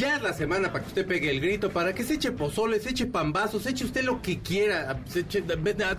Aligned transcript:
Ya 0.00 0.16
es 0.16 0.22
la 0.22 0.32
semana 0.32 0.72
para 0.72 0.82
que 0.82 0.88
usted 0.88 1.06
pegue 1.06 1.28
el 1.28 1.42
grito, 1.42 1.68
para 1.68 1.92
que 1.92 2.04
se 2.04 2.14
eche 2.14 2.32
pozole, 2.32 2.80
se 2.80 2.88
eche 2.88 3.04
pambazos, 3.04 3.64
se 3.64 3.68
eche 3.68 3.84
usted 3.84 4.02
lo 4.02 4.22
que 4.22 4.38
quiera, 4.38 4.98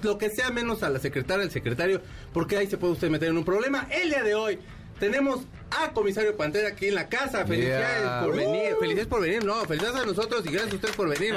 lo 0.01 0.17
que 0.17 0.31
sea 0.31 0.49
menos 0.49 0.81
a 0.81 0.89
la 0.89 0.97
secretaria, 0.97 1.43
al 1.43 1.51
secretario, 1.51 2.01
porque 2.33 2.57
ahí 2.57 2.65
se 2.65 2.79
puede 2.79 2.93
usted 2.93 3.11
meter 3.11 3.29
en 3.29 3.37
un 3.37 3.45
problema. 3.45 3.87
El 3.91 4.09
día 4.09 4.23
de 4.23 4.33
hoy 4.33 4.57
tenemos 5.01 5.39
a 5.71 5.91
Comisario 5.93 6.37
Pantera 6.37 6.67
aquí 6.69 6.87
en 6.89 6.95
la 6.95 7.09
casa. 7.09 7.43
Felicidades 7.45 8.01
Yeah. 8.03 8.21
por 8.23 8.35
venir. 8.35 8.73
Uh. 8.75 8.79
Felicidades 8.79 9.07
por 9.07 9.21
venir. 9.21 9.43
No, 9.43 9.55
felicidades 9.65 10.01
a 10.01 10.05
nosotros 10.05 10.45
y 10.45 10.49
gracias 10.51 10.73
a 10.73 10.75
ustedes 10.75 10.95
por 10.95 11.09
venir. 11.09 11.33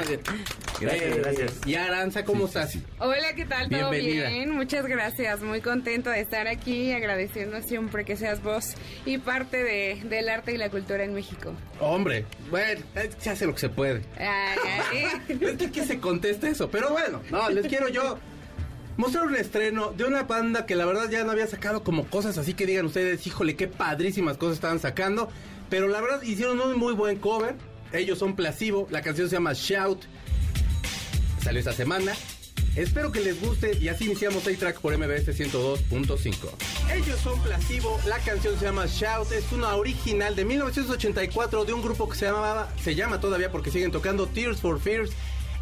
Gracias, 0.80 1.16
gracias. 1.16 1.52
Y 1.64 1.74
Aranza, 1.76 2.24
¿cómo 2.24 2.44
estás? 2.46 2.76
Hola, 2.98 3.34
¿qué 3.34 3.46
tal? 3.46 3.70
¿Todo 3.70 3.90
Bienvenida. 3.90 4.28
bien? 4.28 4.50
Muchas 4.50 4.86
gracias. 4.86 5.40
Muy 5.40 5.60
contento 5.62 6.10
de 6.10 6.20
estar 6.20 6.46
aquí, 6.46 6.92
agradeciendo 6.92 7.62
siempre 7.62 8.04
que 8.04 8.16
seas 8.16 8.42
vos 8.42 8.74
y 9.06 9.16
parte 9.18 9.62
de, 9.64 10.00
del 10.04 10.28
arte 10.28 10.52
y 10.52 10.58
la 10.58 10.68
cultura 10.68 11.02
en 11.04 11.14
México. 11.14 11.54
Hombre, 11.80 12.26
bueno, 12.50 12.82
se 13.18 13.30
hace 13.30 13.46
lo 13.46 13.54
que 13.54 13.60
se 13.60 13.68
puede. 13.70 14.02
Ay, 14.18 14.58
ay. 14.92 15.04
Es 15.44 15.56
que, 15.56 15.70
que 15.70 15.84
se 15.86 15.98
contesta 16.00 16.48
eso, 16.48 16.68
pero 16.70 16.90
bueno, 16.90 17.22
no, 17.30 17.48
les 17.50 17.66
quiero 17.66 17.88
yo 17.88 18.18
mostrar 18.96 19.26
un 19.26 19.36
estreno 19.36 19.92
de 19.92 20.04
una 20.04 20.22
banda 20.24 20.66
que 20.66 20.76
la 20.76 20.84
verdad 20.86 21.10
ya 21.10 21.24
no 21.24 21.32
había 21.32 21.46
sacado 21.46 21.82
como 21.82 22.06
cosas 22.06 22.38
así 22.38 22.54
que 22.54 22.66
digan 22.66 22.86
ustedes, 22.86 23.26
híjole, 23.26 23.56
qué 23.56 23.68
padrísimas 23.68 24.36
cosas 24.36 24.56
estaban 24.56 24.80
sacando, 24.80 25.28
pero 25.70 25.88
la 25.88 26.00
verdad 26.00 26.22
hicieron 26.22 26.60
un 26.60 26.78
muy 26.78 26.94
buen 26.94 27.18
cover, 27.18 27.56
ellos 27.92 28.18
son 28.18 28.36
Placebo, 28.36 28.88
la 28.90 29.02
canción 29.02 29.28
se 29.28 29.36
llama 29.36 29.52
Shout, 29.54 30.02
salió 31.42 31.58
esta 31.58 31.72
semana. 31.72 32.12
Espero 32.76 33.12
que 33.12 33.20
les 33.20 33.40
guste 33.40 33.78
y 33.80 33.86
así 33.86 34.06
iniciamos 34.06 34.48
A-Track 34.48 34.80
por 34.80 34.98
MBS 34.98 35.28
102.5. 35.28 36.34
Ellos 36.92 37.20
son 37.20 37.40
Placebo, 37.40 38.00
la 38.04 38.18
canción 38.18 38.58
se 38.58 38.64
llama 38.64 38.86
Shout, 38.86 39.30
es 39.30 39.52
una 39.52 39.76
original 39.76 40.34
de 40.34 40.44
1984 40.44 41.64
de 41.64 41.72
un 41.72 41.82
grupo 41.82 42.08
que 42.08 42.18
se 42.18 42.26
llamaba, 42.26 42.68
se 42.82 42.96
llama 42.96 43.20
todavía 43.20 43.52
porque 43.52 43.70
siguen 43.70 43.92
tocando 43.92 44.26
Tears 44.26 44.60
for 44.60 44.80
Fears. 44.80 45.12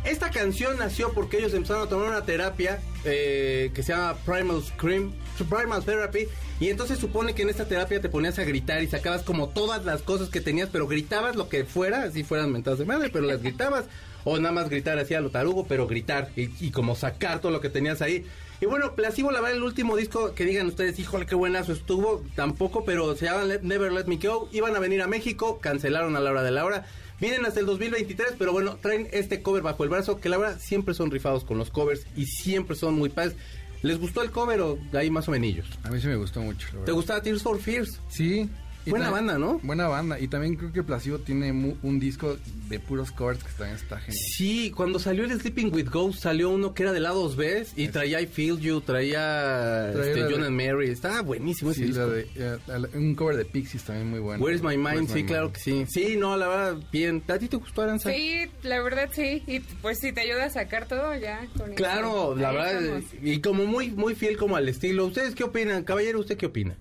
Esta 0.05 0.31
canción 0.31 0.77
nació 0.79 1.13
porque 1.13 1.39
ellos 1.39 1.55
empezaron 1.55 1.87
a 1.87 1.89
tomar 1.89 2.09
una 2.09 2.25
terapia 2.25 2.81
eh, 3.05 3.71
que 3.73 3.83
se 3.85 3.93
llama 3.93 4.17
Primal 4.27 4.61
Scream, 4.63 5.13
Primal 5.49 5.85
Therapy, 5.85 6.27
y 6.59 6.71
entonces 6.71 6.99
supone 6.99 7.35
que 7.35 7.43
en 7.43 7.51
esta 7.51 7.67
terapia 7.67 8.01
te 8.01 8.09
ponías 8.09 8.39
a 8.39 8.45
gritar 8.45 8.83
y 8.83 8.89
sacabas 8.89 9.23
como 9.23 9.49
todas 9.51 9.85
las 9.85 10.03
cosas 10.03 10.29
que 10.29 10.41
tenías, 10.41 10.69
pero 10.73 10.89
gritabas 10.89 11.37
lo 11.37 11.49
que 11.49 11.65
fuera, 11.65 12.03
así 12.03 12.25
fueran 12.25 12.51
mentadas 12.53 12.81
de 12.81 12.85
madre, 12.85 13.11
pero 13.13 13.27
las 13.27 13.43
gritabas, 13.43 13.85
o 14.25 14.39
nada 14.39 14.53
más 14.53 14.69
gritar 14.71 14.99
así 14.99 15.15
a 15.15 15.21
lo 15.21 15.31
tarugo, 15.31 15.67
pero 15.69 15.87
gritar 15.87 16.31
y, 16.37 16.51
y 16.65 16.71
como 16.73 16.97
sacar 16.97 17.41
todo 17.41 17.53
lo 17.53 17.61
que 17.61 17.69
tenías 17.69 18.03
ahí. 18.03 18.27
Y 18.61 18.67
bueno, 18.67 18.95
Placebo, 18.95 19.31
la 19.33 19.41
verdad, 19.41 19.57
el 19.57 19.65
último 19.65 19.97
disco 19.97 20.35
que 20.35 20.45
digan 20.45 20.67
ustedes, 20.69 20.99
híjole, 20.99 21.27
qué 21.27 21.35
buenazo 21.37 21.73
estuvo, 21.73 22.25
tampoco, 22.37 22.85
pero 22.85 23.17
se 23.17 23.25
llama 23.27 23.45
Let- 23.45 23.63
Never 23.63 23.91
Let 23.93 24.05
Me 24.05 24.17
Go. 24.23 24.49
Iban 24.53 24.77
a 24.77 24.79
venir 24.79 25.03
a 25.03 25.09
México, 25.09 25.59
cancelaron 25.61 26.15
a 26.17 26.21
la 26.21 26.31
hora 26.31 26.43
de 26.45 26.53
la 26.53 26.65
hora. 26.65 26.87
Vienen 27.23 27.47
hasta 27.47 27.61
el 27.61 27.67
2023, 27.67 28.35
pero 28.37 28.51
bueno, 28.51 28.79
traen 28.83 29.07
este 29.13 29.43
cover 29.43 29.63
bajo 29.63 29.85
el 29.85 29.91
brazo, 29.91 30.19
que 30.19 30.29
la 30.29 30.39
verdad 30.39 30.59
siempre 30.59 30.93
son 30.93 31.09
rifados 31.13 31.45
con 31.45 31.57
los 31.57 31.71
covers 31.71 32.05
y 32.17 32.27
siempre 32.27 32.75
son 32.75 32.95
muy 32.95 33.11
padres. 33.11 33.37
¿Les 33.83 33.97
gustó 33.97 34.23
el 34.23 34.33
cover 34.33 34.61
o 34.61 34.77
de 34.91 34.99
ahí 34.99 35.09
más 35.09 35.29
o 35.29 35.31
menos? 35.31 35.65
A 35.85 35.91
mí 35.91 36.01
sí 36.01 36.09
me 36.09 36.17
gustó 36.17 36.41
mucho. 36.41 36.67
¿Te 36.85 36.91
gustaba 36.91 37.23
Tears 37.23 37.45
for 37.45 37.61
Fears? 37.61 38.01
Sí. 38.09 38.51
Y 38.85 38.91
Buena 38.91 39.11
banda, 39.11 39.39
¿no? 39.39 39.61
Buena 39.63 39.87
banda. 39.89 40.19
Y 40.19 40.29
también 40.29 40.57
creo 40.57 40.73
que 40.73 40.83
Placido 40.83 41.19
tiene 41.21 41.53
mu- 41.53 41.77
un 41.83 42.01
disco 42.01 42.37
de 42.69 42.81
puros 42.81 43.13
covers 43.13 43.43
que 43.45 43.51
también 43.57 43.77
está 43.77 43.99
genial. 43.99 44.23
Sí, 44.37 44.71
cuando 44.73 44.99
salió 44.99 45.25
el 45.25 45.39
Sleeping 45.41 45.73
with 45.73 45.89
Ghosts 45.91 46.23
salió 46.23 46.51
uno 46.51 46.75
que 46.75 46.83
era 46.83 46.93
de 46.93 47.01
lados 47.01 47.37
B 47.37 47.65
y 47.77 47.89
traía 47.89 48.21
I 48.21 48.27
Feel 48.27 48.59
You, 48.59 48.81
traía, 48.81 49.91
Traía 49.93 50.09
este, 50.11 50.25
de- 50.25 50.33
John 50.33 50.43
and 50.45 50.57
Mary. 50.61 50.91
Estaba 50.91 51.21
buenísimo 51.23 51.71
ese 51.71 51.81
Sí, 51.81 51.87
disco. 51.89 52.01
la 52.07 52.09
de, 52.13 52.29
eh, 52.37 52.59
un 52.95 53.15
cover 53.15 53.37
de 53.37 53.45
Pixies 53.45 53.85
también 53.85 54.11
muy 54.11 54.19
bueno. 54.21 54.43
Where's 54.45 54.63
My 54.63 54.77
Mind, 54.77 54.87
Where's 54.87 55.09
sí, 55.13 55.23
My 55.23 55.25
claro 55.27 55.45
Mind. 55.47 55.55
que 55.55 55.61
sí. 55.61 55.85
Sí, 55.89 56.17
no, 56.17 56.37
la 56.37 56.49
verdad, 56.49 56.77
bien. 56.91 57.23
¿A 57.29 57.39
ti 57.39 57.49
te 57.49 57.57
gustó, 57.57 57.83
Aranza? 57.83 58.11
Sí, 58.11 58.47
la 58.63 58.83
verdad 58.83 59.09
sí. 59.13 59.43
Y 59.47 59.61
pues 59.61 59.99
si 60.01 60.13
te 60.13 60.23
ayuda 60.23 60.47
a 60.47 60.51
sacar 60.51 60.87
todo 60.89 61.15
ya. 61.17 61.47
con 61.57 61.67
eso. 61.69 61.75
Claro, 61.77 62.35
la 62.37 62.49
Ahí 62.51 62.55
verdad, 62.57 62.83
estamos. 62.99 63.05
y 63.23 63.41
como 63.41 63.67
muy 63.67 63.91
muy 63.91 64.15
fiel 64.15 64.37
como 64.37 64.57
al 64.57 64.69
estilo. 64.69 65.07
¿Ustedes 65.07 65.35
qué 65.35 65.45
opinan? 65.45 65.85
Caballero, 65.85 66.19
¿usted 66.21 66.37
qué 66.37 66.47
opina? 66.47 66.77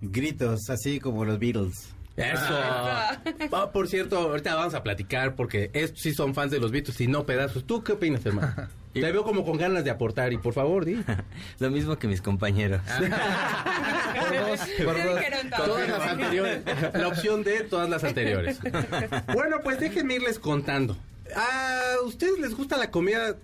Gritos, 0.00 0.70
así 0.70 1.00
como 1.00 1.24
los 1.24 1.38
Beatles. 1.38 1.90
Eso. 2.16 2.40
Ah, 2.50 3.18
por 3.72 3.88
cierto, 3.88 4.18
ahorita 4.18 4.54
vamos 4.54 4.74
a 4.74 4.82
platicar 4.82 5.36
porque 5.36 5.70
estos 5.72 6.00
sí 6.02 6.12
son 6.12 6.34
fans 6.34 6.50
de 6.50 6.58
los 6.58 6.70
Beatles 6.70 7.00
y 7.00 7.06
no 7.06 7.24
pedazos. 7.24 7.64
¿Tú 7.64 7.82
qué 7.82 7.92
opinas, 7.92 8.24
hermano? 8.26 8.54
Te 8.92 9.00
veo 9.00 9.22
como 9.22 9.44
con 9.44 9.56
ganas 9.56 9.84
de 9.84 9.90
aportar 9.90 10.32
y 10.32 10.38
por 10.38 10.52
favor, 10.52 10.84
di. 10.84 11.00
Lo 11.60 11.70
mismo 11.70 11.96
que 11.98 12.08
mis 12.08 12.20
compañeros. 12.20 12.82
Por 14.20 14.36
dos, 14.36 14.60
por 14.84 15.04
dos. 15.04 15.20
todo. 15.56 15.66
Todas 15.66 15.88
las 15.88 16.02
anteriores. 16.02 16.62
La 16.92 17.08
opción 17.08 17.42
de 17.42 17.60
todas 17.60 17.88
las 17.88 18.04
anteriores. 18.04 18.58
Bueno, 19.32 19.58
pues 19.62 19.80
déjenme 19.80 20.14
irles 20.16 20.38
contando. 20.38 20.96
¿A 21.34 22.04
ustedes 22.04 22.38
les 22.38 22.54
gusta 22.54 22.76
la 22.76 22.90
comida 22.90 23.36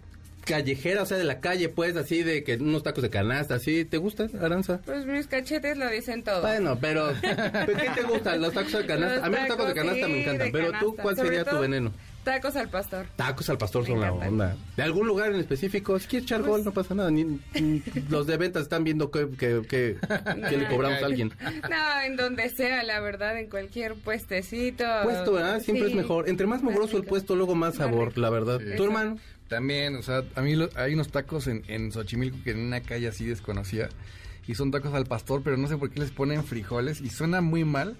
callejera, 0.46 1.02
o 1.02 1.06
sea, 1.06 1.18
de 1.18 1.24
la 1.24 1.40
calle, 1.40 1.68
pues, 1.68 1.96
así 1.96 2.22
de 2.22 2.42
que 2.44 2.54
unos 2.56 2.82
tacos 2.82 3.02
de 3.02 3.10
canasta, 3.10 3.56
así? 3.56 3.84
¿Te 3.84 3.98
gusta, 3.98 4.26
Aranza? 4.40 4.80
Pues 4.86 5.04
mis 5.04 5.26
cachetes 5.26 5.76
lo 5.76 5.90
dicen 5.90 6.22
todo. 6.22 6.40
Bueno, 6.40 6.78
pero 6.80 7.12
¿pero 7.20 7.66
¿qué 7.78 7.90
te 7.94 8.02
gustan? 8.02 8.40
¿Los 8.40 8.54
tacos 8.54 8.72
de 8.72 8.86
canasta? 8.86 9.16
Los 9.16 9.24
A 9.24 9.28
mí 9.28 9.36
los 9.36 9.48
tacos 9.48 9.66
de 9.68 9.74
tacos, 9.74 9.88
canasta 9.90 10.08
me 10.08 10.14
sí, 10.14 10.20
encantan, 10.20 10.46
de 10.46 10.52
pero 10.52 10.66
tú, 10.66 10.72
canasta. 10.78 11.02
¿cuál 11.02 11.16
Sobre 11.16 11.28
sería 11.28 11.44
tu 11.44 11.58
veneno? 11.58 11.92
Tacos 12.24 12.56
al 12.56 12.68
pastor. 12.68 13.06
Tacos 13.14 13.48
al 13.50 13.56
pastor 13.58 13.82
Me 13.82 13.88
son 13.88 14.00
la 14.00 14.06
encantan. 14.08 14.28
onda. 14.30 14.56
¿De 14.76 14.82
algún 14.82 15.06
lugar 15.06 15.30
en 15.32 15.38
específico? 15.38 15.96
Si 16.00 16.08
quieres 16.08 16.24
echar 16.26 16.42
gol, 16.42 16.64
no 16.64 16.72
pasa 16.72 16.92
nada. 16.92 17.08
Ni- 17.08 17.22
ni- 17.54 17.82
los 18.08 18.26
de 18.26 18.36
ventas 18.36 18.62
están 18.62 18.82
viendo 18.82 19.12
que, 19.12 19.28
que, 19.30 19.62
que- 19.68 19.96
que 20.48 20.56
le 20.56 20.66
cobramos 20.66 21.00
a 21.02 21.06
alguien. 21.06 21.32
No, 21.70 22.00
en 22.04 22.16
donde 22.16 22.48
sea, 22.48 22.82
la 22.82 22.98
verdad, 22.98 23.38
en 23.38 23.48
cualquier 23.48 23.94
puestecito. 23.94 24.84
Puesto, 25.04 25.34
¿verdad? 25.34 25.60
Siempre 25.60 25.86
Sí. 25.86 25.92
es 25.92 25.96
mejor. 25.96 26.28
Entre 26.28 26.48
más 26.48 26.64
mugroso 26.64 26.96
el 26.96 27.04
puesto, 27.04 27.36
luego 27.36 27.54
más 27.54 27.76
sabor, 27.76 28.18
la 28.18 28.28
verdad. 28.30 28.58
Sí. 28.60 28.76
¿Tu 28.76 28.82
hermano? 28.84 29.18
También, 29.48 29.94
o 29.96 30.02
sea, 30.02 30.22
a 30.34 30.40
mí 30.42 30.56
lo- 30.56 30.70
hay 30.74 30.94
unos 30.94 31.08
tacos 31.08 31.46
en, 31.46 31.62
en 31.68 31.92
Xochimilco 31.92 32.38
que 32.44 32.50
en 32.50 32.60
una 32.60 32.80
calle 32.80 33.08
así 33.08 33.24
desconocida. 33.26 33.88
Y 34.48 34.54
son 34.54 34.70
tacos 34.70 34.94
al 34.94 35.06
pastor, 35.06 35.42
pero 35.44 35.56
no 35.56 35.68
sé 35.68 35.76
por 35.76 35.90
qué 35.90 36.00
les 36.00 36.10
ponen 36.10 36.44
frijoles. 36.44 37.00
Y 37.00 37.10
suena 37.10 37.40
muy 37.40 37.64
mal. 37.64 37.96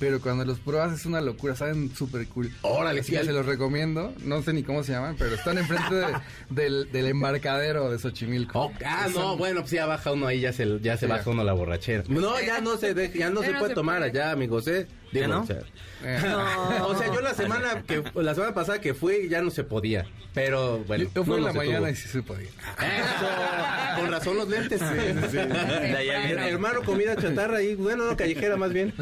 Pero 0.00 0.20
cuando 0.20 0.44
los 0.44 0.60
pruebas 0.60 0.92
es 0.92 1.06
una 1.06 1.20
locura, 1.20 1.56
saben 1.56 1.92
súper 1.92 2.24
cool. 2.28 2.52
Órale, 2.62 3.02
sí, 3.02 3.16
al- 3.16 3.26
se 3.26 3.32
los 3.32 3.44
recomiendo. 3.46 4.14
No 4.24 4.40
sé 4.42 4.52
ni 4.52 4.62
cómo 4.62 4.84
se 4.84 4.92
llaman, 4.92 5.16
pero 5.18 5.34
están 5.34 5.58
enfrente 5.58 5.92
de- 5.92 6.06
del, 6.50 6.92
del 6.92 7.06
embarcadero 7.06 7.90
de 7.90 7.98
Xochimilco. 7.98 8.60
Oh, 8.66 8.72
ah, 8.86 9.08
no, 9.12 9.36
bueno, 9.36 9.62
pues 9.62 9.72
ya 9.72 9.86
baja 9.86 10.12
uno 10.12 10.28
ahí, 10.28 10.38
ya 10.38 10.52
se, 10.52 10.78
ya 10.80 10.96
se 10.96 11.06
Sí. 11.06 11.10
baja 11.10 11.28
uno 11.28 11.42
la 11.42 11.52
borrachera. 11.52 12.04
No, 12.08 12.40
ya 12.40 12.60
no 12.60 12.76
se 12.76 12.94
deja, 12.94 13.18
ya 13.18 13.30
no 13.30 13.40
Ya 13.40 13.48
se 13.48 13.52
no 13.54 13.58
puede 13.58 13.70
se 13.72 13.74
tomar 13.74 13.98
puede. 13.98 14.10
allá, 14.12 14.30
amigos, 14.30 14.68
¿eh? 14.68 14.86
Digo, 15.12 15.26
¿Ya 15.26 15.28
no? 15.28 15.42
o 15.42 15.46
sea, 15.46 15.60
Eh, 16.04 16.22
o 16.82 16.96
sea, 16.96 17.12
yo 17.12 17.20
la 17.20 17.34
semana 17.34 17.82
que 17.86 18.02
la 18.14 18.34
semana 18.34 18.54
pasada 18.54 18.80
que 18.80 18.94
fui 18.94 19.28
ya 19.28 19.42
no 19.42 19.50
se 19.50 19.64
podía, 19.64 20.06
pero 20.34 20.78
bueno. 20.84 21.08
yo 21.14 21.24
fui 21.24 21.32
no, 21.32 21.38
en 21.38 21.44
la 21.44 21.52
mañana 21.52 21.78
tuvo. 21.78 21.88
y 21.88 21.96
sí 21.96 22.08
se 22.08 22.22
podía. 22.22 22.48
Eso, 22.48 24.00
con 24.00 24.10
razón 24.10 24.36
los 24.36 24.48
lentes. 24.48 24.80
Hermano, 24.82 26.82
comida 26.82 27.16
chatarra 27.16 27.58
ahí, 27.58 27.74
bueno, 27.74 28.06
no, 28.06 28.16
callejera 28.16 28.56
más 28.56 28.72
bien. 28.72 28.92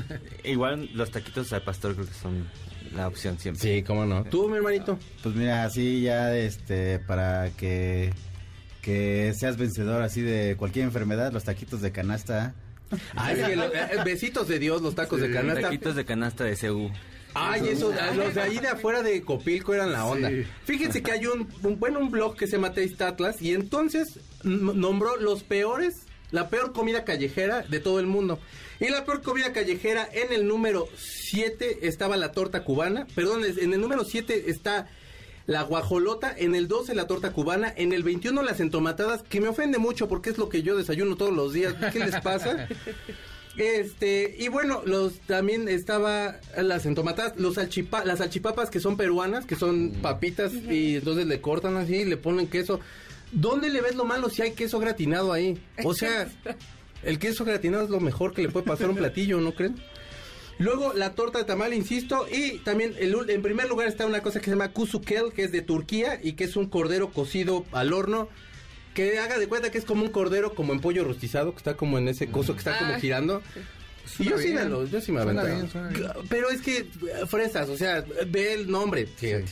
Igual 0.45 0.91
los 0.95 1.11
taquitos 1.11 1.53
al 1.53 1.63
pastor 1.63 1.95
creo 1.95 2.07
que 2.07 2.15
son 2.15 2.47
la 2.95 3.09
opción 3.09 3.39
siempre. 3.39 3.63
Sí, 3.63 3.83
cómo 3.83 4.07
no. 4.07 4.25
¿Tú, 4.25 4.49
mi 4.49 4.57
hermanito? 4.57 4.99
Pues 5.23 5.35
mira, 5.35 5.65
así 5.65 6.03
ya 6.03 6.35
este 6.37 6.99
para 7.01 7.51
que 7.51 8.13
que 8.81 9.33
seas 9.37 9.57
vencedor 9.57 10.03
así 10.03 10.23
de 10.23 10.57
cualquier 10.57 10.85
enfermedad, 10.85 11.33
los 11.33 11.45
taquitos 11.45 11.83
de 11.83 11.91
canasta. 11.91 12.55
Ay, 13.15 13.55
lo- 13.57 13.73
eh, 13.75 13.89
besitos 14.05 14.49
de 14.49 14.59
Dios, 14.59 14.83
los 14.83 14.95
tacos 14.95 15.21
de 15.21 15.33
canasta. 15.33 15.63
Taquitos 15.63 15.97
de 15.97 16.05
canasta 16.05 16.45
de 16.45 16.57
CU. 16.57 16.91
Ay, 17.35 17.69
eso, 17.69 17.93
los 18.15 18.35
de 18.35 18.41
ahí 18.41 18.59
de 18.59 18.69
afuera 18.69 19.03
de 19.03 19.21
Copilco 19.23 19.75
eran 19.75 19.93
la 19.93 20.07
onda. 20.07 20.31
Sí. 20.31 20.45
Fíjense 20.65 21.03
que 21.03 21.13
hay 21.13 21.27
un, 21.27 21.47
un- 21.63 21.79
bueno, 21.79 21.99
un 21.99 22.11
blog 22.11 22.35
que 22.37 22.47
se 22.47 22.53
llama 22.53 22.73
Taste 22.73 23.05
Atlas 23.05 23.43
y 23.43 23.53
entonces 23.53 24.21
nombró 24.43 25.17
los 25.17 25.43
peores, 25.43 26.07
la 26.31 26.49
peor 26.49 26.73
comida 26.73 27.05
callejera 27.05 27.63
de 27.63 27.79
todo 27.81 28.01
el 28.01 28.07
mundo. 28.07 28.39
Y 28.81 28.89
la 28.89 29.05
peor 29.05 29.21
comida 29.23 29.53
callejera 29.53 30.09
en 30.13 30.33
el 30.33 30.47
número 30.47 30.89
7 30.97 31.87
estaba 31.87 32.17
la 32.17 32.33
torta 32.33 32.63
cubana, 32.65 33.07
perdón, 33.15 33.43
en 33.45 33.73
el 33.73 33.81
número 33.81 34.05
7 34.05 34.45
está 34.51 34.89
la 35.47 35.63
guajolota, 35.63 36.35
en 36.37 36.55
el 36.55 36.69
12 36.69 36.95
la 36.95 37.07
torta 37.07 37.33
cubana, 37.33 37.73
en 37.77 37.93
el 37.93 38.03
21 38.03 38.43
las 38.43 38.61
entomatadas, 38.61 39.23
que 39.23 39.41
me 39.41 39.49
ofende 39.49 39.79
mucho 39.79 40.09
porque 40.09 40.31
es 40.31 40.39
lo 40.39 40.49
que 40.49 40.63
yo 40.63 40.77
desayuno 40.77 41.17
todos 41.17 41.35
los 41.35 41.53
días. 41.53 41.75
¿Qué 41.93 42.01
les 42.01 42.21
pasa? 42.21 42.69
Este, 43.57 44.37
y 44.39 44.49
bueno, 44.49 44.83
los 44.85 45.19
también 45.21 45.69
estaba 45.69 46.37
las 46.61 46.85
entomatadas, 46.85 47.39
los 47.39 47.55
salchipa, 47.55 48.05
las 48.05 48.19
salchipapas 48.19 48.69
que 48.69 48.81
son 48.81 48.97
peruanas, 48.97 49.47
que 49.47 49.57
son 49.57 49.93
papitas 50.03 50.53
y 50.53 50.97
entonces 50.97 51.27
le 51.27 51.41
cortan 51.41 51.77
así, 51.77 52.05
le 52.05 52.17
ponen 52.17 52.49
queso. 52.49 52.81
¿Dónde 53.33 53.71
le 53.71 53.81
ves 53.81 53.95
lo 53.95 54.05
malo 54.05 54.29
si 54.29 54.43
hay 54.43 54.53
queso 54.53 54.79
gratinado 54.79 55.33
ahí? 55.33 55.59
O 55.85 55.95
sea, 55.95 56.29
el 57.03 57.19
queso 57.19 57.45
gratinado 57.45 57.85
es 57.85 57.91
lo 57.91 58.01
mejor 58.01 58.35
que 58.35 58.43
le 58.43 58.51
puede 58.51 58.67
pasar 58.67 58.89
a 58.89 58.91
un 58.91 58.97
platillo, 58.97 59.41
¿no 59.41 59.55
creen? 59.55 59.77
Luego 60.59 60.93
la 60.95 61.15
torta 61.15 61.39
de 61.39 61.45
tamal, 61.45 61.75
insisto, 61.75 62.27
y 62.31 62.59
también 62.59 62.95
el 62.99 63.15
ul- 63.15 63.29
en 63.31 63.43
primer 63.43 63.69
lugar 63.69 63.89
está 63.89 64.07
una 64.07 64.23
cosa 64.23 64.39
que 64.39 64.47
se 64.47 64.51
llama 64.53 64.71
kuzukel, 64.73 65.33
que 65.35 65.45
es 65.45 65.53
de 65.53 65.61
Turquía 65.63 66.19
y 66.23 66.33
que 66.33 66.45
es 66.45 66.57
un 66.57 66.67
cordero 66.67 67.11
cocido 67.11 67.65
al 67.73 67.93
horno. 67.93 68.29
Que 68.95 69.19
haga 69.19 69.39
de 69.39 69.47
cuenta 69.47 69.71
que 69.71 69.77
es 69.77 69.85
como 69.85 70.03
un 70.05 70.11
cordero 70.11 70.55
como 70.55 70.73
en 70.73 70.81
pollo 70.81 71.05
rostizado, 71.05 71.53
que 71.53 71.59
está 71.59 71.75
como 71.77 71.99
en 71.99 72.09
ese 72.09 72.29
coso 72.29 72.55
que 72.55 72.61
está 72.61 72.79
como 72.79 72.93
Ah, 72.95 72.99
girando. 73.01 73.43
Y 74.19 74.25
yo 74.25 74.39
sí 74.39 74.49
me 74.55 74.65
lo, 74.65 74.87
yo 74.87 75.01
sí 75.03 75.13
me 75.13 75.21
aventaba. 75.21 75.49
Pero 76.31 76.49
es 76.49 76.63
que 76.63 76.79
eh, 76.79 76.87
fresas, 77.27 77.69
o 77.69 77.77
sea, 77.77 78.03
ve 78.29 78.55
el 78.55 78.71
nombre. 78.71 79.07
fíjate. 79.07 79.45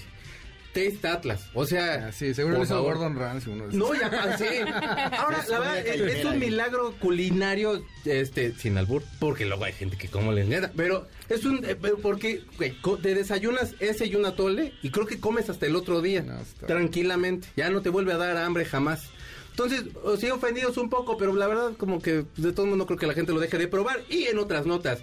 Taste 0.74 1.06
Atlas. 1.08 1.46
O 1.54 1.64
sea, 1.64 2.08
Ah, 2.08 2.12
sí, 2.12 2.34
seguro 2.34 2.58
lo 2.58 2.64
hizo 2.64 2.74
favor. 2.74 2.96
Gordon 2.96 3.16
Ramsay 3.16 3.52
uno 3.52 3.68
de 3.68 3.76
esos. 3.76 3.78
No, 3.88 3.94
ya 3.94 4.10
pasé. 4.10 4.60
Ahora, 5.18 5.44
la 5.48 5.58
verdad, 5.60 5.78
es, 5.86 6.00
es 6.00 6.24
un 6.24 6.38
milagro 6.38 6.94
culinario, 6.98 7.82
este, 8.04 8.52
sin 8.54 8.76
albur, 8.76 9.02
porque 9.20 9.46
luego 9.46 9.64
hay 9.64 9.72
gente 9.72 9.96
que 9.96 10.08
como 10.08 10.32
le 10.32 10.42
encanta, 10.42 10.72
pero 10.76 11.06
es 11.28 11.44
un, 11.44 11.64
eh, 11.64 11.76
pero 11.80 11.96
porque 11.98 12.42
güey, 12.58 12.74
te 13.00 13.14
desayunas 13.14 13.74
ese 13.80 14.06
y 14.06 14.16
un 14.16 14.26
atole 14.26 14.74
y 14.82 14.90
creo 14.90 15.06
que 15.06 15.20
comes 15.20 15.48
hasta 15.48 15.66
el 15.66 15.76
otro 15.76 16.02
día, 16.02 16.22
No, 16.22 16.34
tranquilamente, 16.66 17.48
ya 17.56 17.70
no 17.70 17.80
te 17.82 17.88
vuelve 17.88 18.12
a 18.12 18.16
dar 18.18 18.36
hambre 18.36 18.64
jamás. 18.64 19.04
Entonces, 19.50 19.84
os 20.02 20.18
sí 20.18 20.28
ofendidos 20.30 20.76
un 20.78 20.90
poco, 20.90 21.16
pero 21.16 21.32
la 21.34 21.46
verdad 21.46 21.72
como 21.78 22.02
que 22.02 22.24
de 22.36 22.52
todo 22.52 22.64
el 22.64 22.70
mundo 22.70 22.86
creo 22.86 22.98
que 22.98 23.06
la 23.06 23.14
gente 23.14 23.32
lo 23.32 23.38
deje 23.38 23.56
de 23.56 23.68
probar. 23.68 24.00
Y 24.10 24.24
en 24.24 24.38
otras 24.40 24.66
notas, 24.66 24.98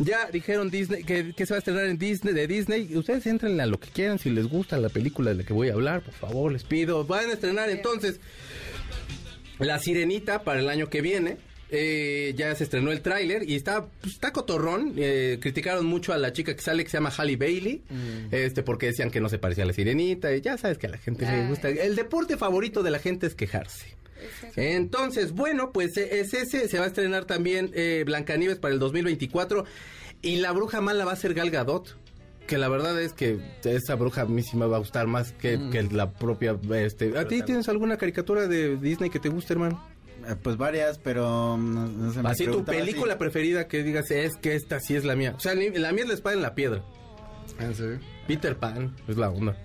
ya 0.00 0.30
dijeron 0.30 0.70
Disney 0.70 1.04
que, 1.04 1.32
que 1.34 1.46
se 1.46 1.52
va 1.52 1.56
a 1.56 1.58
estrenar 1.58 1.86
en 1.86 1.98
Disney 1.98 2.34
de 2.34 2.46
Disney. 2.46 2.96
Ustedes 2.96 3.26
entren 3.26 3.60
a 3.60 3.66
lo 3.66 3.78
que 3.78 3.88
quieran, 3.88 4.18
si 4.18 4.30
les 4.30 4.46
gusta 4.46 4.76
la 4.78 4.88
película 4.88 5.30
de 5.30 5.36
la 5.36 5.44
que 5.44 5.52
voy 5.52 5.68
a 5.68 5.74
hablar, 5.74 6.02
por 6.02 6.14
favor, 6.14 6.52
les 6.52 6.64
pido. 6.64 7.04
Van 7.04 7.30
a 7.30 7.34
estrenar 7.34 7.70
entonces 7.70 8.20
La 9.58 9.78
Sirenita 9.78 10.42
para 10.42 10.60
el 10.60 10.68
año 10.68 10.88
que 10.88 11.00
viene. 11.00 11.36
Eh, 11.72 12.34
ya 12.36 12.52
se 12.56 12.64
estrenó 12.64 12.90
el 12.90 13.00
tráiler 13.00 13.48
y 13.48 13.54
está, 13.54 13.86
pues, 14.00 14.14
está 14.14 14.32
cotorrón. 14.32 14.94
Eh, 14.96 15.38
criticaron 15.40 15.86
mucho 15.86 16.12
a 16.12 16.18
la 16.18 16.32
chica 16.32 16.54
que 16.54 16.62
sale 16.62 16.82
que 16.82 16.90
se 16.90 16.96
llama 16.96 17.12
Halle 17.16 17.36
Bailey, 17.36 17.82
este 18.32 18.64
porque 18.64 18.86
decían 18.86 19.10
que 19.10 19.20
no 19.20 19.28
se 19.28 19.38
parecía 19.38 19.62
a 19.62 19.66
la 19.68 19.72
sirenita. 19.72 20.34
Y 20.34 20.40
ya 20.40 20.58
sabes 20.58 20.78
que 20.78 20.88
a 20.88 20.90
la 20.90 20.98
gente 20.98 21.24
le 21.26 21.46
gusta. 21.46 21.68
El 21.68 21.94
deporte 21.94 22.36
favorito 22.36 22.82
de 22.82 22.90
la 22.90 22.98
gente 22.98 23.28
es 23.28 23.36
quejarse. 23.36 23.99
Entonces, 24.56 25.32
bueno, 25.32 25.72
pues 25.72 25.96
eh, 25.96 26.20
es 26.20 26.34
ese. 26.34 26.68
Se 26.68 26.78
va 26.78 26.84
a 26.84 26.88
estrenar 26.88 27.24
también 27.24 27.70
eh, 27.74 28.02
Blancanieves 28.06 28.58
para 28.58 28.74
el 28.74 28.80
2024. 28.80 29.64
Y 30.22 30.36
la 30.36 30.52
bruja 30.52 30.80
mala 30.80 31.04
va 31.04 31.12
a 31.12 31.16
ser 31.16 31.34
Gal 31.34 31.50
Gadot. 31.50 31.96
Que 32.46 32.58
la 32.58 32.68
verdad 32.68 33.00
es 33.00 33.12
que 33.12 33.38
esa 33.64 33.94
bruja 33.94 34.22
a 34.22 34.26
mí 34.26 34.42
sí 34.42 34.56
me 34.56 34.66
va 34.66 34.76
a 34.76 34.80
gustar 34.80 35.06
más 35.06 35.32
que, 35.32 35.58
que 35.70 35.82
la 35.84 36.10
propia. 36.12 36.58
Este, 36.74 37.16
¿A 37.16 37.26
ti 37.28 37.42
tienes 37.42 37.68
alguna 37.68 37.96
caricatura 37.96 38.48
de 38.48 38.76
Disney 38.76 39.08
que 39.08 39.20
te 39.20 39.28
guste, 39.28 39.52
hermano? 39.52 39.84
Eh, 40.28 40.34
Pues 40.42 40.56
varias, 40.56 40.98
pero 40.98 41.56
no, 41.56 41.86
no 41.86 42.12
sé, 42.12 42.22
me 42.22 42.28
Así 42.30 42.46
tu 42.46 42.64
película 42.64 43.16
preferida 43.18 43.68
que 43.68 43.82
digas 43.84 44.10
es 44.10 44.36
que 44.36 44.56
esta 44.56 44.80
sí 44.80 44.96
es 44.96 45.04
la 45.04 45.14
mía. 45.14 45.34
O 45.36 45.40
sea, 45.40 45.54
ni- 45.54 45.70
la 45.70 45.92
mía 45.92 46.02
es 46.02 46.08
la 46.08 46.14
espada 46.14 46.34
en 46.34 46.42
la 46.42 46.54
piedra. 46.56 46.82
¿En 47.60 47.74
serio? 47.74 48.00
Peter 48.26 48.56
Pan 48.56 48.96
es 49.06 49.16
la 49.16 49.30
onda. 49.30 49.56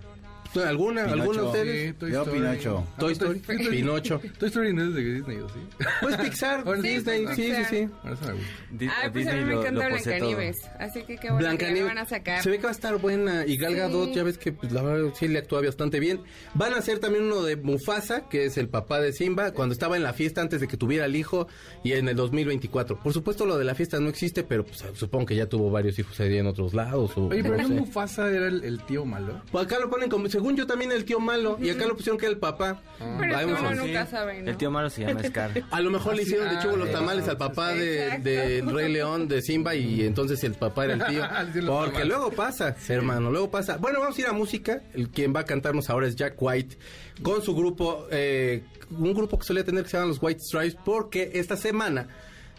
¿Alguna? 0.64 1.04
Pinocho. 1.06 1.22
¿Alguna 1.22 1.42
de 1.42 1.48
ustedes? 1.48 1.88
Sí, 1.88 1.94
Toy 2.00 2.12
Yo, 2.12 2.22
Story. 2.22 2.40
Pinocho. 2.40 2.88
Toy 2.98 3.12
Story, 3.14 3.40
Pinocho. 3.40 4.22
Toy 4.40 4.48
Story 4.50 4.74
no 4.74 4.84
es 4.84 4.94
de 4.94 5.04
Disney, 5.04 5.38
¿o 5.38 5.50
sí? 5.50 5.60
Pues 6.02 6.18
Pixar, 6.18 6.64
Bueno, 6.64 6.82
sí, 6.84 6.90
Disney, 6.90 7.24
pues 7.26 7.36
sí, 7.36 7.44
sí, 7.56 7.64
sí. 7.70 7.90
Bueno, 8.02 8.14
eso 8.18 8.26
me 8.28 8.34
gusta. 8.34 8.48
Di- 8.72 8.88
Ay, 9.04 9.10
pues 9.12 9.28
a 9.28 9.34
mí 9.34 9.46
me 9.46 9.54
encanta. 9.54 9.88
Blancanieves. 9.88 10.56
Así 10.80 11.04
que 11.04 11.18
qué 11.18 11.32
bueno 11.32 11.58
que 11.58 11.84
van 11.84 11.98
a 11.98 12.06
sacar. 12.06 12.42
se 12.44 12.50
ve 12.50 12.58
que 12.58 12.64
va 12.64 12.70
a 12.70 12.72
estar 12.72 12.98
buena 12.98 13.46
y 13.46 13.58
Gal 13.58 13.72
Sí. 13.74 13.78
Gadot 13.80 14.14
ya 14.14 14.24
ves 14.24 14.38
que 14.38 14.52
pues, 14.54 14.72
la 14.72 14.82
verdad 14.82 15.10
sí 15.16 15.28
le 15.28 15.40
actúa 15.40 15.62
bastante 15.62 16.00
bien. 16.00 16.22
Van 16.54 16.74
a 16.74 16.78
hacer 16.78 17.00
también 17.00 17.26
uno 17.26 17.44
de 17.44 17.56
Mufasa, 17.58 18.28
que 18.30 18.46
es 18.46 18.58
el 18.58 18.70
papá 18.70 19.00
de 19.02 19.12
Simba, 19.14 19.52
cuando 19.52 19.74
estaba 19.74 19.98
en 19.98 20.04
la 20.04 20.14
fiesta 20.14 20.42
antes 20.42 20.62
de 20.62 20.68
que 20.68 20.78
tuviera 20.78 21.06
el 21.06 21.16
hijo 21.16 21.48
y 21.84 21.94
en 21.94 22.08
el 22.08 22.16
2024. 22.16 23.00
Por 23.02 23.14
supuesto 23.14 23.46
lo 23.46 23.58
de 23.58 23.66
la 23.66 23.76
fiesta 23.76 24.00
no 24.00 24.10
existe, 24.10 24.44
pero 24.44 24.64
pues, 24.66 24.84
supongo 24.94 25.26
que 25.26 25.36
ya 25.36 25.48
tuvo 25.48 25.70
varios 25.70 25.98
hijos 26.00 26.20
ahí 26.20 26.38
en 26.38 26.48
otros 26.48 26.74
lados. 26.74 27.12
O, 27.18 27.28
Oye, 27.28 27.42
pero 27.44 27.58
no 27.58 27.64
no 27.64 27.68
sé. 27.70 27.74
Mufasa 27.76 28.30
era 28.30 28.48
el, 28.48 28.64
el 28.64 28.84
tío 28.86 29.06
malo. 29.06 29.42
Pues 29.52 29.66
acá 29.66 29.80
lo 29.80 29.90
ponen 29.90 30.10
como, 30.10 30.28
según 30.46 30.58
yo 30.58 30.68
también 30.68 30.92
el 30.92 31.06
tío 31.06 31.20
malo, 31.20 31.58
y 31.60 31.72
acá 31.72 31.88
lo 31.88 31.96
pusieron 31.96 32.20
que 32.20 32.28
era 32.28 32.34
el 32.34 32.40
papá. 32.40 32.80
Pero 33.00 33.34
Vamos 33.34 33.60
uno 33.60 33.68
a 33.68 33.72
ver. 33.72 33.78
nunca 33.80 34.06
sabe, 34.06 34.44
¿no? 34.44 34.52
El 34.52 34.58
tío 34.58 34.70
malo 34.70 34.92
se 34.92 35.02
llama 35.04 35.24
Scar. 35.24 35.50
A 35.72 35.82
lo 35.82 35.90
mejor 35.90 36.16
le 36.16 36.22
hicieron 36.22 36.50
de 36.50 36.58
Ah, 36.58 36.60
chubo 36.62 36.78
los 36.78 36.92
tamales 36.92 37.28
al 37.28 37.38
papá 37.38 37.74
de, 37.74 38.64
Rey 38.64 38.94
León, 38.94 39.28
de 39.28 39.42
Simba, 39.42 39.74
y 39.74 40.04
entonces 40.04 40.44
el 40.44 40.54
papá 40.54 40.86
era 40.86 40.94
el 40.94 41.06
tío. 41.06 41.24
Porque 41.66 42.06
luego 42.06 42.30
pasa, 42.30 42.76
hermano, 42.88 43.32
luego 43.32 43.50
pasa. 43.50 43.78
Bueno, 43.78 44.00
vamos 44.00 44.16
a 44.20 44.22
ir 44.22 44.28
a 44.28 44.34
música. 44.34 44.84
El 44.94 45.10
quien 45.10 45.36
va 45.36 45.40
a 45.40 45.46
cantarnos 45.46 45.90
ahora 45.90 46.06
es 46.08 46.16
Jack 46.16 46.36
White, 46.40 46.78
con 47.24 47.42
su 47.42 47.56
grupo, 47.56 48.06
eh, 48.12 48.64
un 48.92 49.16
grupo 49.16 49.40
que 49.40 49.46
solía 49.46 49.64
tener 49.64 49.84
que 49.84 49.90
se 49.90 49.98
llaman 49.98 50.10
los 50.10 50.22
White 50.22 50.42
Stripes, 50.42 50.78
porque 50.86 51.32
esta 51.34 51.58
semana 51.58 52.08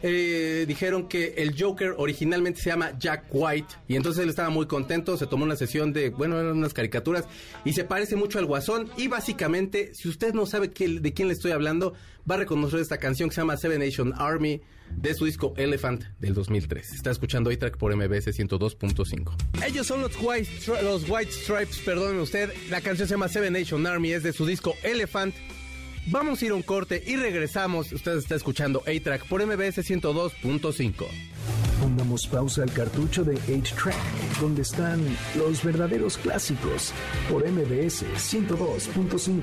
eh, 0.03 0.65
dijeron 0.69 1.09
que 1.09 1.35
el 1.39 1.61
Joker 1.61 1.95
originalmente 1.97 2.61
se 2.61 2.71
llama 2.71 2.93
Jack 2.99 3.25
White 3.31 3.75
y 3.89 3.97
entonces 3.97 4.23
él 4.23 4.29
estaba 4.29 4.51
muy 4.51 4.67
contento, 4.67 5.17
se 5.17 5.27
tomó 5.27 5.45
una 5.45 5.57
sesión 5.57 5.93
de, 5.93 6.11
bueno, 6.11 6.39
eran 6.39 6.57
unas 6.57 6.75
caricaturas 6.75 7.25
y 7.65 7.73
se 7.73 7.85
parece 7.85 8.17
mucho 8.17 8.39
al 8.39 8.47
Guasón 8.47 8.91
y 8.97 9.09
básicamente, 9.09 9.95
si 9.95 10.09
usted 10.09 10.35
no 10.35 10.47
sabe 10.47 10.69
de 10.69 11.13
quién 11.13 11.29
le 11.29 11.35
estoy 11.35 11.53
hablando, 11.53 11.95
va 12.29 12.35
a 12.35 12.39
reconocer 12.39 12.81
esta 12.81 12.99
canción 12.99 13.29
que 13.29 13.35
se 13.35 13.41
llama 13.41 13.57
Seven 13.57 13.81
Nation 13.81 14.13
Army 14.17 14.61
de 14.91 15.15
su 15.15 15.25
disco 15.25 15.55
Elephant 15.57 16.05
del 16.19 16.35
2003. 16.35 16.93
Está 16.93 17.11
escuchando 17.11 17.51
A-Track 17.51 17.77
por 17.77 17.95
MBS 17.95 18.29
102.5. 18.29 19.35
Ellos 19.67 19.87
son 19.87 20.03
los 20.03 20.13
White, 20.21 20.51
los 20.83 21.09
White 21.09 21.33
Stripes, 21.33 21.79
perdóneme 21.79 22.21
usted, 22.21 22.53
la 22.71 22.81
canción 22.81 23.09
se 23.09 23.15
llama 23.15 23.29
Seven 23.29 23.53
Nation 23.53 23.87
Army, 23.87 24.13
es 24.13 24.23
de 24.23 24.33
su 24.33 24.47
disco 24.47 24.75
Elephant. 24.83 25.35
Vamos 26.09 26.41
a 26.41 26.47
ir 26.47 26.53
a 26.53 26.55
un 26.55 26.63
corte 26.63 27.03
y 27.05 27.17
regresamos. 27.17 27.91
Usted 27.91 28.19
está 28.19 28.37
escuchando 28.37 28.83
A-Track 28.87 29.27
por 29.27 29.45
MBS 29.45 29.79
102.5. 29.79 31.07
Pongamos 31.81 32.27
pausa 32.29 32.63
al 32.63 32.73
cartucho 32.73 33.25
de 33.25 33.35
8-Track, 33.35 34.41
donde 34.41 34.63
están 34.63 35.05
los 35.37 35.65
verdaderos 35.65 36.17
clásicos, 36.17 36.93
por 37.29 37.45
MBS 37.45 38.05
102.5. 38.17 39.43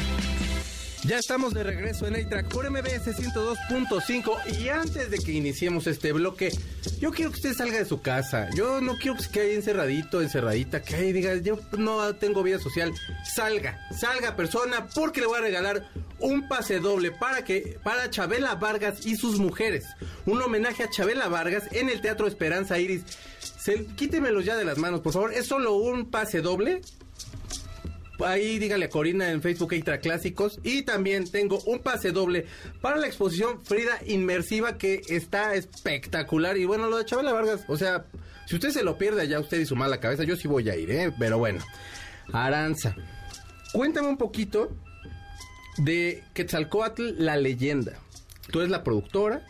Ya 1.11 1.17
estamos 1.17 1.53
de 1.53 1.63
regreso 1.63 2.07
en 2.07 2.15
A-Track 2.15 2.47
por 2.47 2.71
MBS 2.71 3.05
102.5 3.05 4.57
y 4.57 4.69
antes 4.69 5.11
de 5.11 5.17
que 5.17 5.33
iniciemos 5.33 5.85
este 5.85 6.13
bloque, 6.13 6.53
yo 7.01 7.11
quiero 7.11 7.31
que 7.31 7.35
usted 7.35 7.53
salga 7.53 7.79
de 7.79 7.83
su 7.83 8.01
casa. 8.01 8.47
Yo 8.55 8.79
no 8.79 8.95
quiero 8.95 9.17
que 9.17 9.23
se 9.23 9.29
quede 9.29 9.55
encerradito, 9.55 10.21
encerradita, 10.21 10.81
que 10.81 10.95
ahí 10.95 11.11
diga, 11.11 11.35
yo 11.35 11.59
no 11.77 12.15
tengo 12.15 12.43
vida 12.43 12.59
social. 12.59 12.93
Salga, 13.25 13.77
salga 13.93 14.37
persona, 14.37 14.87
porque 14.95 15.19
le 15.19 15.27
voy 15.27 15.39
a 15.39 15.41
regalar 15.41 15.85
un 16.19 16.47
pase 16.47 16.79
doble 16.79 17.11
para 17.11 17.43
que 17.43 17.77
para 17.83 18.09
Chabela 18.09 18.55
Vargas 18.55 19.05
y 19.05 19.17
sus 19.17 19.37
mujeres. 19.37 19.87
Un 20.25 20.41
homenaje 20.41 20.83
a 20.83 20.89
Chabela 20.89 21.27
Vargas 21.27 21.65
en 21.73 21.89
el 21.89 21.99
Teatro 21.99 22.25
Esperanza 22.25 22.79
Iris. 22.79 23.03
Quítemelos 23.97 24.45
ya 24.45 24.55
de 24.55 24.63
las 24.63 24.77
manos, 24.77 25.01
por 25.01 25.11
favor. 25.11 25.33
Es 25.33 25.45
solo 25.45 25.73
un 25.75 26.09
pase 26.09 26.39
doble 26.39 26.79
Ahí 28.25 28.59
dígale 28.59 28.85
a 28.85 28.89
Corina 28.89 29.31
en 29.31 29.41
Facebook 29.41 29.73
Extra 29.73 29.99
Clásicos. 29.99 30.59
Y 30.63 30.83
también 30.83 31.29
tengo 31.29 31.59
un 31.65 31.79
pase 31.79 32.11
doble 32.11 32.45
para 32.81 32.97
la 32.97 33.07
exposición 33.07 33.63
Frida 33.63 33.99
Inmersiva 34.05 34.77
que 34.77 35.01
está 35.07 35.55
espectacular. 35.55 36.57
Y 36.57 36.65
bueno, 36.65 36.89
lo 36.89 36.97
de 36.97 37.05
Chabela 37.05 37.33
Vargas, 37.33 37.63
o 37.67 37.77
sea, 37.77 38.05
si 38.47 38.55
usted 38.55 38.71
se 38.71 38.83
lo 38.83 38.97
pierde 38.97 39.21
allá, 39.21 39.39
usted 39.39 39.59
y 39.59 39.65
su 39.65 39.75
mala 39.75 39.99
cabeza, 39.99 40.23
yo 40.23 40.35
sí 40.35 40.47
voy 40.47 40.69
a 40.69 40.75
ir, 40.75 40.91
¿eh? 40.91 41.13
Pero 41.17 41.37
bueno. 41.37 41.63
Aranza, 42.33 42.95
cuéntame 43.73 44.07
un 44.07 44.17
poquito 44.17 44.71
de 45.77 46.23
Quetzalcoatl, 46.33 47.15
la 47.17 47.37
leyenda. 47.37 47.93
Tú 48.51 48.59
eres 48.59 48.71
la 48.71 48.83
productora. 48.83 49.45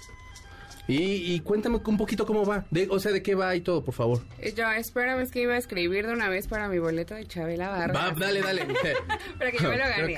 Y, 0.91 1.33
y 1.33 1.39
cuéntame 1.39 1.79
un 1.85 1.97
poquito 1.97 2.25
cómo 2.25 2.45
va, 2.45 2.65
de, 2.69 2.87
o 2.89 2.99
sea, 2.99 3.11
de 3.11 3.21
qué 3.23 3.35
va 3.35 3.55
y 3.55 3.61
todo, 3.61 3.83
por 3.83 3.93
favor. 3.93 4.21
Eh, 4.39 4.53
Yo 4.55 4.69
espero 4.71 5.19
es 5.19 5.31
que 5.31 5.41
iba 5.41 5.53
a 5.53 5.57
escribir 5.57 6.05
de 6.07 6.13
una 6.13 6.29
vez 6.29 6.47
para 6.47 6.67
mi 6.67 6.79
boleto 6.79 7.15
de 7.15 7.25
Chabela 7.25 7.69
Vargas. 7.69 7.95
Va, 7.95 8.11
dale, 8.19 8.41
dale. 8.41 8.65
para 9.37 9.51
que 9.51 9.57
yo 9.57 9.69
me 9.69 9.77
lo 9.77 9.83
gane. 9.87 10.17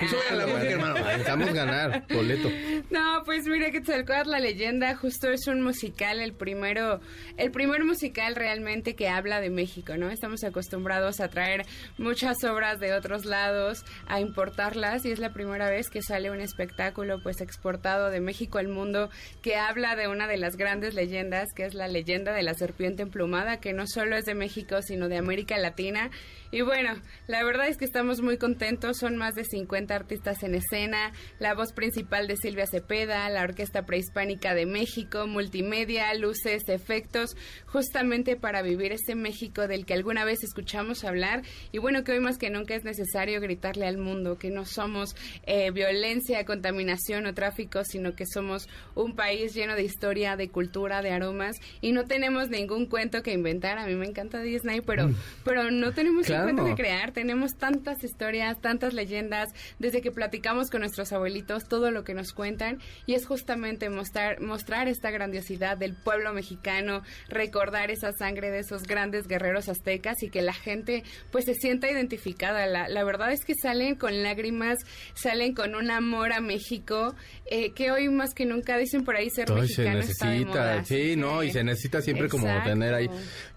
Hermano. 0.72 0.94
Necesitamos 0.96 1.53
ganar 1.53 2.06
boleto. 2.13 2.50
No, 2.89 3.24
pues 3.25 3.46
mira 3.48 3.72
Quetzalcóatl 3.72 4.30
la 4.30 4.39
leyenda 4.39 4.96
justo 4.96 5.30
es 5.32 5.48
un 5.48 5.62
musical, 5.62 6.20
el 6.20 6.34
primero, 6.34 7.00
el 7.38 7.50
primer 7.51 7.84
musical 7.86 8.36
realmente 8.36 8.96
que 8.96 9.10
habla 9.10 9.42
de 9.42 9.50
México, 9.50 9.96
¿no? 9.98 10.10
Estamos 10.10 10.44
acostumbrados 10.44 11.20
a 11.20 11.27
traer 11.30 11.65
muchas 11.98 12.44
obras 12.44 12.80
de 12.80 12.94
otros 12.94 13.25
lados, 13.25 13.84
a 14.08 14.20
importarlas 14.20 15.06
y 15.06 15.12
es 15.12 15.20
la 15.20 15.34
primera 15.34 15.70
vez 15.70 15.89
que 15.89 16.01
sale 16.01 16.30
un 16.30 16.39
espectáculo 16.39 17.22
pues 17.22 17.42
exportado 17.42 18.10
de 18.10 18.20
México 18.20 18.58
al 18.60 18.68
mundo 18.68 19.10
que 19.42 19.56
habla 19.56 19.96
de 19.96 20.08
una 20.08 20.27
de 20.27 20.38
las 20.38 20.56
grandes 20.63 20.93
leyendas, 20.93 21.53
que 21.53 21.65
es 21.65 21.74
la 21.74 21.89
leyenda 21.89 22.32
de 22.32 22.41
la 22.41 22.53
serpiente 22.53 23.03
emplumada, 23.03 23.60
que 23.60 23.74
no 23.74 23.86
solo 23.86 24.15
es 24.15 24.24
de 24.24 24.34
México, 24.34 24.82
sino 24.82 25.10
de 25.10 25.17
América 25.17 25.58
Latina. 25.58 26.10
Y 26.53 26.62
bueno, 26.62 26.93
la 27.25 27.43
verdad 27.43 27.67
es 27.67 27.77
que 27.77 27.86
estamos 27.86 28.22
muy 28.22 28.38
contentos, 28.38 28.98
son 29.00 29.17
más 29.17 29.33
de 29.33 29.43
50 29.43 29.95
artistas 29.95 30.43
en 30.43 30.53
escena, 30.53 31.12
la 31.39 31.55
voz 31.55 31.74
principal 31.74 32.27
de 32.27 32.38
Silvia 32.38 32.67
Cepeda, 32.67 33.27
la 33.31 33.41
Orquesta 33.41 33.88
Prehispánica 33.88 34.53
de 34.53 34.67
México, 34.67 35.25
multimedia, 35.25 36.13
luces, 36.13 36.69
efectos, 36.69 37.36
justamente 37.65 38.36
para 38.36 38.62
vivir 38.62 38.91
este 38.91 39.15
México 39.15 39.67
del 39.67 39.88
que 39.88 39.95
alguna 39.95 40.25
vez 40.25 40.43
escuchamos 40.43 41.03
hablar 41.03 41.41
y 41.72 41.79
bueno, 41.79 42.03
que 42.03 42.12
hoy 42.12 42.19
más 42.19 42.38
que 42.38 42.51
nunca 42.51 42.75
es 42.75 42.83
necesario 42.83 43.41
gritarle 43.41 43.88
al 43.88 43.98
mundo 43.98 44.38
que 44.38 44.51
no 44.51 44.63
somos 44.65 45.15
eh, 45.48 45.72
violencia, 45.72 46.45
contaminación 46.45 47.25
o 47.25 47.33
tráfico, 47.33 47.83
sino 47.83 48.13
que 48.13 48.27
somos 48.27 48.69
un 48.93 49.15
país 49.15 49.55
lleno 49.55 49.74
de 49.75 49.86
historia, 49.86 50.36
de 50.36 50.50
cultura, 50.50 51.01
de 51.01 51.13
aromas 51.13 51.55
y 51.81 51.93
no 51.93 52.03
tenemos 52.03 52.51
ningún 52.51 52.86
cuento 52.86 53.24
que 53.24 53.33
inventar. 53.33 53.79
A 53.79 53.88
mí 53.88 53.95
me 53.95 54.05
encanta 54.05 54.39
Disney, 54.39 54.81
pero, 54.81 55.10
pero 55.43 55.72
no 55.72 55.93
tenemos 55.93 56.27
Claro. 56.27 56.43
Que 56.48 56.76
crear. 56.76 57.12
Tenemos 57.12 57.56
tantas 57.58 58.04
historias, 58.04 58.60
tantas 58.60 58.94
leyendas, 58.94 59.54
desde 59.80 60.02
que 60.02 60.12
platicamos 60.12 60.70
con 60.70 60.82
nuestros 60.82 61.12
abuelitos, 61.14 61.68
todo 61.68 61.92
lo 61.92 62.04
que 62.04 62.14
nos 62.14 62.34
cuentan 62.34 62.80
y 63.06 63.14
es 63.14 63.26
justamente 63.26 63.90
mostrar, 63.90 64.42
mostrar 64.42 64.88
esta 64.88 65.12
grandiosidad 65.12 65.78
del 65.78 65.96
pueblo 65.96 66.34
mexicano, 66.34 67.04
recordar 67.30 67.92
esa 67.92 68.12
sangre 68.12 68.52
de 68.52 68.60
esos 68.60 68.84
grandes 68.84 69.28
guerreros 69.28 69.70
aztecas 69.70 70.24
y 70.24 70.30
que 70.30 70.42
la 70.42 70.54
gente 70.54 71.04
pues 71.32 71.46
se 71.46 71.54
sienta 71.54 71.90
identificada. 71.90 72.66
La, 72.68 72.88
la 72.88 73.04
verdad 73.04 73.32
es 73.32 73.46
que 73.46 73.56
salen 73.56 73.96
con 73.96 74.24
lágrimas, 74.24 74.80
salen 75.14 75.54
con 75.54 75.76
un 75.76 75.92
amor 75.92 76.34
a 76.34 76.42
México, 76.42 77.16
eh, 77.46 77.72
que 77.74 77.92
hoy 77.92 78.10
más 78.10 78.34
que 78.34 78.46
nunca 78.46 78.78
dicen 78.78 79.04
por 79.04 79.16
ahí 79.16 79.30
ser 79.30 79.48
se 79.48 79.54
mexicano 79.54 80.00
está 80.00 80.30
de 80.30 80.46
moda, 80.46 80.76
necesita, 80.78 80.86
sí, 80.86 81.16
no, 81.18 81.44
y 81.44 81.52
se 81.52 81.64
necesita 81.64 82.02
siempre 82.02 82.30
como 82.30 82.48
tener 82.64 82.94
ahí. 82.94 83.10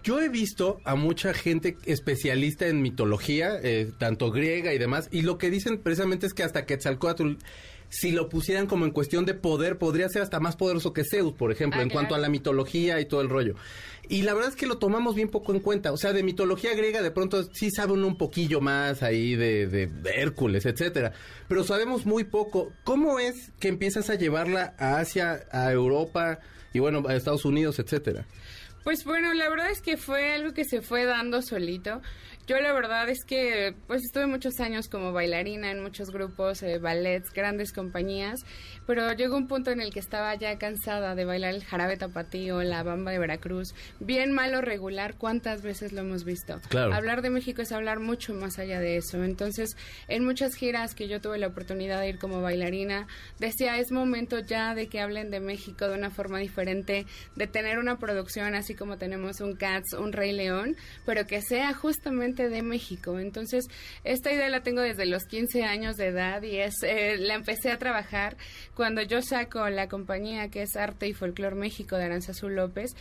Yo 0.03 0.19
he 0.19 0.29
visto 0.29 0.79
a 0.83 0.95
mucha 0.95 1.33
gente 1.33 1.77
especialista 1.85 2.67
en 2.67 2.81
mitología, 2.81 3.51
eh, 3.63 3.91
tanto 3.97 4.31
griega 4.31 4.73
y 4.73 4.77
demás, 4.77 5.07
y 5.11 5.21
lo 5.21 5.37
que 5.37 5.49
dicen 5.49 5.77
precisamente 5.77 6.27
es 6.27 6.33
que 6.33 6.43
hasta 6.43 6.65
Quetzalcóatl, 6.65 7.35
si 7.89 8.11
lo 8.11 8.29
pusieran 8.29 8.67
como 8.67 8.85
en 8.85 8.91
cuestión 8.91 9.25
de 9.25 9.33
poder, 9.33 9.77
podría 9.77 10.09
ser 10.09 10.21
hasta 10.21 10.39
más 10.39 10.55
poderoso 10.55 10.93
que 10.93 11.03
Zeus, 11.03 11.33
por 11.33 11.51
ejemplo, 11.51 11.79
Ah, 11.79 11.83
en 11.83 11.89
claro. 11.89 11.99
cuanto 12.07 12.15
a 12.15 12.19
la 12.19 12.29
mitología 12.29 12.99
y 12.99 13.05
todo 13.05 13.21
el 13.21 13.29
rollo. 13.29 13.55
Y 14.09 14.21
la 14.21 14.33
verdad 14.33 14.49
es 14.51 14.55
que 14.55 14.67
lo 14.67 14.77
tomamos 14.77 15.15
bien 15.15 15.29
poco 15.29 15.53
en 15.53 15.59
cuenta. 15.59 15.91
O 15.91 15.97
sea, 15.97 16.13
de 16.13 16.23
mitología 16.23 16.73
griega 16.75 17.01
de 17.01 17.11
pronto 17.11 17.43
sí 17.53 17.71
sabe 17.71 17.93
uno 17.93 18.07
un 18.07 18.17
poquillo 18.17 18.61
más 18.61 19.03
ahí 19.03 19.35
de, 19.35 19.67
de- 19.67 19.87
de 19.87 20.09
Hércules, 20.11 20.65
etcétera. 20.65 21.11
Pero 21.49 21.63
sabemos 21.63 22.05
muy 22.05 22.23
poco. 22.23 22.71
¿Cómo 22.85 23.19
es 23.19 23.51
que 23.59 23.67
empiezas 23.67 24.09
a 24.09 24.15
llevarla 24.15 24.75
a 24.79 24.99
Asia, 24.99 25.45
a 25.51 25.71
Europa 25.71 26.39
y 26.73 26.79
bueno, 26.79 27.03
a 27.07 27.15
Estados 27.15 27.43
Unidos, 27.45 27.79
etcétera? 27.79 28.25
Pues 28.85 29.03
bueno, 29.03 29.33
la 29.33 29.49
verdad 29.49 29.69
es 29.71 29.81
que 29.81 29.97
fue 29.97 30.31
algo 30.33 30.53
que 30.53 30.63
se 30.63 30.81
fue 30.81 31.03
dando 31.03 31.41
solito. 31.41 32.01
Yo 32.47 32.57
la 32.61 32.71
verdad 32.71 33.09
es 33.09 33.25
que 33.25 33.75
pues 33.87 34.03
estuve 34.05 34.25
muchos 34.25 34.61
años 34.61 34.87
como 34.87 35.11
bailarina 35.11 35.69
en 35.69 35.83
muchos 35.83 36.11
grupos, 36.11 36.63
eh, 36.63 36.79
ballets, 36.79 37.33
grandes 37.33 37.73
compañías, 37.73 38.39
pero 38.85 39.11
llegó 39.11 39.35
un 39.35 39.49
punto 39.49 39.69
en 39.71 39.81
el 39.81 39.91
que 39.91 39.99
estaba 39.99 40.33
ya 40.35 40.57
cansada 40.57 41.13
de 41.13 41.25
bailar 41.25 41.53
el 41.53 41.65
jarabe 41.65 41.97
tapatío, 41.97 42.63
la 42.63 42.83
bamba 42.83 43.11
de 43.11 43.19
Veracruz, 43.19 43.75
bien 43.99 44.31
malo 44.31 44.61
regular, 44.61 45.15
¿cuántas 45.17 45.61
veces 45.61 45.91
lo 45.91 45.99
hemos 45.99 46.23
visto? 46.23 46.61
Claro. 46.69 46.93
Hablar 46.93 47.21
de 47.21 47.31
México 47.31 47.61
es 47.61 47.73
hablar 47.73 47.99
mucho 47.99 48.33
más 48.33 48.59
allá 48.59 48.79
de 48.79 48.95
eso. 48.95 49.21
Entonces, 49.25 49.75
en 50.07 50.23
muchas 50.23 50.55
giras 50.55 50.95
que 50.95 51.09
yo 51.09 51.19
tuve 51.19 51.39
la 51.39 51.47
oportunidad 51.47 51.99
de 51.99 52.07
ir 52.07 52.17
como 52.17 52.41
bailarina, 52.41 53.07
decía, 53.39 53.77
es 53.77 53.91
momento 53.91 54.39
ya 54.39 54.73
de 54.73 54.87
que 54.87 55.01
hablen 55.01 55.31
de 55.31 55.41
México 55.41 55.89
de 55.89 55.95
una 55.95 56.11
forma 56.11 56.39
diferente, 56.39 57.07
de 57.35 57.47
tener 57.47 57.77
una 57.77 57.99
producción 57.99 58.55
así 58.55 58.73
como 58.73 58.97
tenemos 58.97 59.41
un 59.41 59.57
Cats, 59.57 59.91
un 59.99 60.13
Rey 60.13 60.31
León, 60.31 60.77
pero 61.05 61.27
que 61.27 61.41
sea 61.41 61.73
justamente 61.73 62.36
de 62.37 62.61
México. 62.61 63.19
Entonces, 63.19 63.65
esta 64.03 64.31
idea 64.31 64.49
la 64.49 64.61
tengo 64.61 64.81
desde 64.81 65.05
los 65.05 65.23
15 65.25 65.63
años 65.63 65.97
de 65.97 66.07
edad 66.07 66.41
y 66.43 66.57
es 66.57 66.75
eh, 66.83 67.17
la 67.17 67.33
empecé 67.33 67.71
a 67.71 67.77
trabajar 67.77 68.37
cuando 68.75 69.01
yo 69.01 69.21
saco 69.21 69.67
la 69.69 69.87
compañía 69.87 70.49
que 70.49 70.61
es 70.61 70.75
Arte 70.75 71.07
y 71.07 71.13
Folclor 71.13 71.55
México 71.55 71.97
de 71.97 72.05
Aranzazú 72.05 72.49
López. 72.49 72.91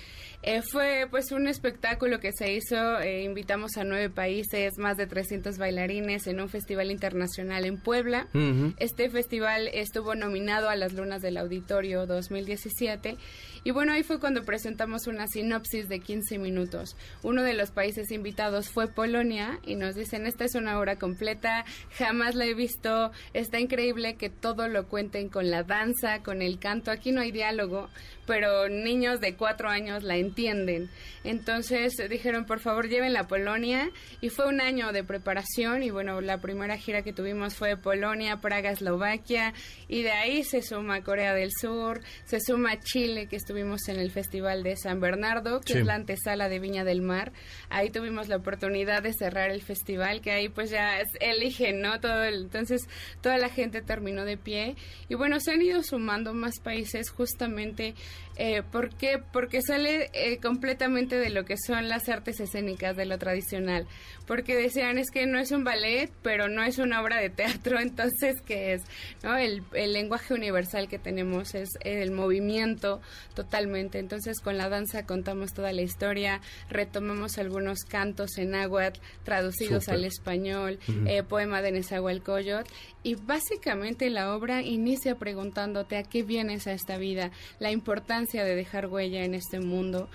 Eh, 0.43 0.63
fue 0.63 1.07
pues 1.11 1.33
un 1.33 1.47
espectáculo 1.47 2.21
que 2.21 2.33
se 2.33 2.53
hizo, 2.53 3.01
eh, 3.01 3.23
invitamos 3.23 3.77
a 3.77 3.85
nueve 3.85 4.11
países, 4.11 4.79
más 4.79 4.97
de 4.97 5.07
300 5.07 5.59
bailarines 5.59 6.27
en 6.27 6.41
un 6.41 6.49
festival 6.49 6.91
internacional 6.91 7.65
en 7.65 7.79
Puebla. 7.79 8.29
Ujú. 8.35 8.73
Este 8.79 9.11
festival 9.11 9.69
estuvo 9.73 10.15
nominado 10.15 10.69
a 10.69 10.77
las 10.77 10.93
Lunas 10.93 11.23
del 11.23 11.37
Auditorio 11.37 12.07
2017 12.07 13.17
y 13.65 13.71
bueno, 13.73 13.93
ahí 13.93 14.05
fue 14.05 14.21
cuando 14.21 14.45
presentamos 14.45 15.09
una 15.09 15.27
sinopsis 15.27 15.89
de 15.89 15.99
15 15.99 16.39
minutos. 16.39 16.97
Uno 17.23 17.43
de 17.43 17.55
los 17.55 17.73
países 17.73 18.13
invitados 18.13 18.69
fue 18.69 18.87
Polonia 18.87 19.26
y 19.33 19.75
nos 19.75 19.95
dicen, 19.95 20.27
esta 20.27 20.45
es 20.45 20.55
una 20.55 20.79
obra 20.79 20.97
completa, 20.97 21.65
jamás 21.99 22.35
la 22.35 22.45
he 22.47 22.55
visto, 22.55 23.11
está 23.35 23.59
increíble 23.61 24.17
que 24.17 24.31
todo 24.31 24.69
lo 24.69 24.87
cuenten 24.89 25.29
con 25.29 25.51
la 25.51 25.63
danza, 25.63 26.23
con 26.23 26.43
el 26.43 26.59
canto, 26.59 26.91
aquí 26.91 27.13
no 27.13 27.21
hay 27.21 27.33
diálogo, 27.33 27.89
pero 28.27 28.69
niños 28.69 29.21
de 29.21 29.35
cuatro 29.35 29.69
años 29.69 30.03
la 30.03 30.17
entienden. 30.17 30.91
Entonces 31.25 31.99
eh, 31.99 32.09
dijeron, 32.09 32.45
por 32.45 32.61
favor, 32.61 32.89
llévenla 32.89 33.21
a 33.21 33.27
Polonia 33.29 33.91
y 34.21 34.29
fue 34.31 34.47
un 34.49 34.61
año 34.61 34.93
de 34.93 35.05
preparación 35.05 35.83
y 35.83 35.91
bueno, 35.91 36.21
la 36.21 36.39
primera 36.39 36.77
gira 36.77 37.03
que 37.03 37.13
tuvimos 37.13 37.55
fue 37.55 37.77
Polonia, 37.77 38.39
Praga, 38.41 38.71
Eslovaquia 38.71 39.55
y 39.89 40.03
de 40.03 40.11
ahí 40.13 40.45
se 40.45 40.63
suma 40.63 41.03
Corea 41.03 41.35
del 41.35 41.51
Sur, 41.61 42.01
se 42.25 42.41
suma 42.41 42.79
Chile, 42.81 43.27
que 43.29 43.37
estuvimos 43.37 43.89
en 43.89 43.99
el 43.99 44.11
Festival 44.11 44.63
de 44.63 44.77
San 44.77 45.01
Bernardo, 45.01 45.61
que 45.61 45.75
Sí. 45.75 45.79
es 45.81 45.87
la 45.87 45.95
antesala 45.95 46.49
de 46.49 46.59
Viña 46.59 46.85
del 46.85 47.03
Mar. 47.03 47.33
Ahí 47.71 47.91
tuvimos 47.91 48.29
la 48.29 48.37
oportunidad 48.37 49.03
de 49.03 49.13
cerrar 49.19 49.51
el 49.51 49.63
festival, 49.63 50.21
que 50.21 50.31
ahí 50.31 50.49
pues 50.49 50.71
ya 50.71 51.01
eligen, 51.21 51.81
¿no? 51.81 52.01
Todo 52.01 52.23
el- 52.25 52.43
entonces 52.43 52.83
toda 53.21 53.39
la 53.39 53.49
gente 53.49 53.83
terminó 53.83 54.25
de 54.25 54.37
pie 54.37 54.77
y 55.09 55.15
bueno, 55.15 55.41
se 55.41 55.53
han 55.53 55.63
ido 55.63 55.83
sumando 55.83 56.35
más 56.35 56.61
países 56.61 57.11
justamente 57.11 57.95
eh, 58.37 58.63
¿por 58.63 58.91
qué? 58.95 59.23
porque 59.33 59.63
sale 59.63 60.11
eh, 60.13 60.39
completamente 60.39 61.19
de 61.19 61.31
lo 61.31 61.45
que 61.45 61.57
son 61.57 61.89
las 61.89 62.09
artes 62.09 62.41
escénicas 62.41 62.97
de 62.97 63.07
lo 63.07 63.19
tradicional, 63.19 63.87
porque 64.27 64.55
decían 64.55 64.99
es 64.99 65.11
que 65.11 65.27
no 65.27 65.39
es 65.39 65.53
un 65.53 65.65
ballet, 65.65 66.11
pero 66.23 66.49
no 66.49 66.63
es 66.63 66.79
una 66.79 67.01
obra 67.01 67.17
de 67.17 67.31
teatro, 67.31 67.79
entonces 67.81 68.43
¿qué 68.45 68.75
es? 68.75 68.83
¿No? 69.23 69.37
El, 69.37 69.63
el 69.73 69.93
lenguaje 69.93 70.35
universal 70.35 70.89
que 70.89 70.99
tenemos 70.99 71.55
es 71.55 71.71
el 71.83 72.11
movimiento 72.11 73.01
totalmente, 73.35 73.99
entonces 73.99 74.41
con 74.41 74.59
la 74.59 74.69
danza 74.69 75.07
contamos 75.07 75.55
toda 75.55 75.73
la 75.73 75.83
historia, 75.83 76.41
retomamos 76.69 77.39
algunos 77.39 77.85
cantos 77.85 78.37
en 78.39 78.51
náhuatl 78.51 79.01
traducidos 79.25 79.85
Súper. 79.85 79.99
al 79.99 80.05
español, 80.05 80.79
eh, 81.07 81.23
poema 81.23 81.63
de 81.63 81.73
Nezahualcóyotl 81.73 82.71
y 83.03 83.15
básicamente 83.15 84.11
la 84.11 84.35
obra 84.35 84.63
inicia 84.63 85.15
preguntándote 85.15 85.97
a 85.97 86.03
qué 86.03 86.23
vienes 86.23 86.67
a 86.67 86.73
esta 86.73 86.99
vida, 86.99 87.31
la 87.61 87.71
importancia 87.71 88.26
de 88.33 88.55
dejar 88.55 88.87
huella 88.87 89.25
en 89.25 89.35
este 89.35 89.61
mundo. 89.61 90.09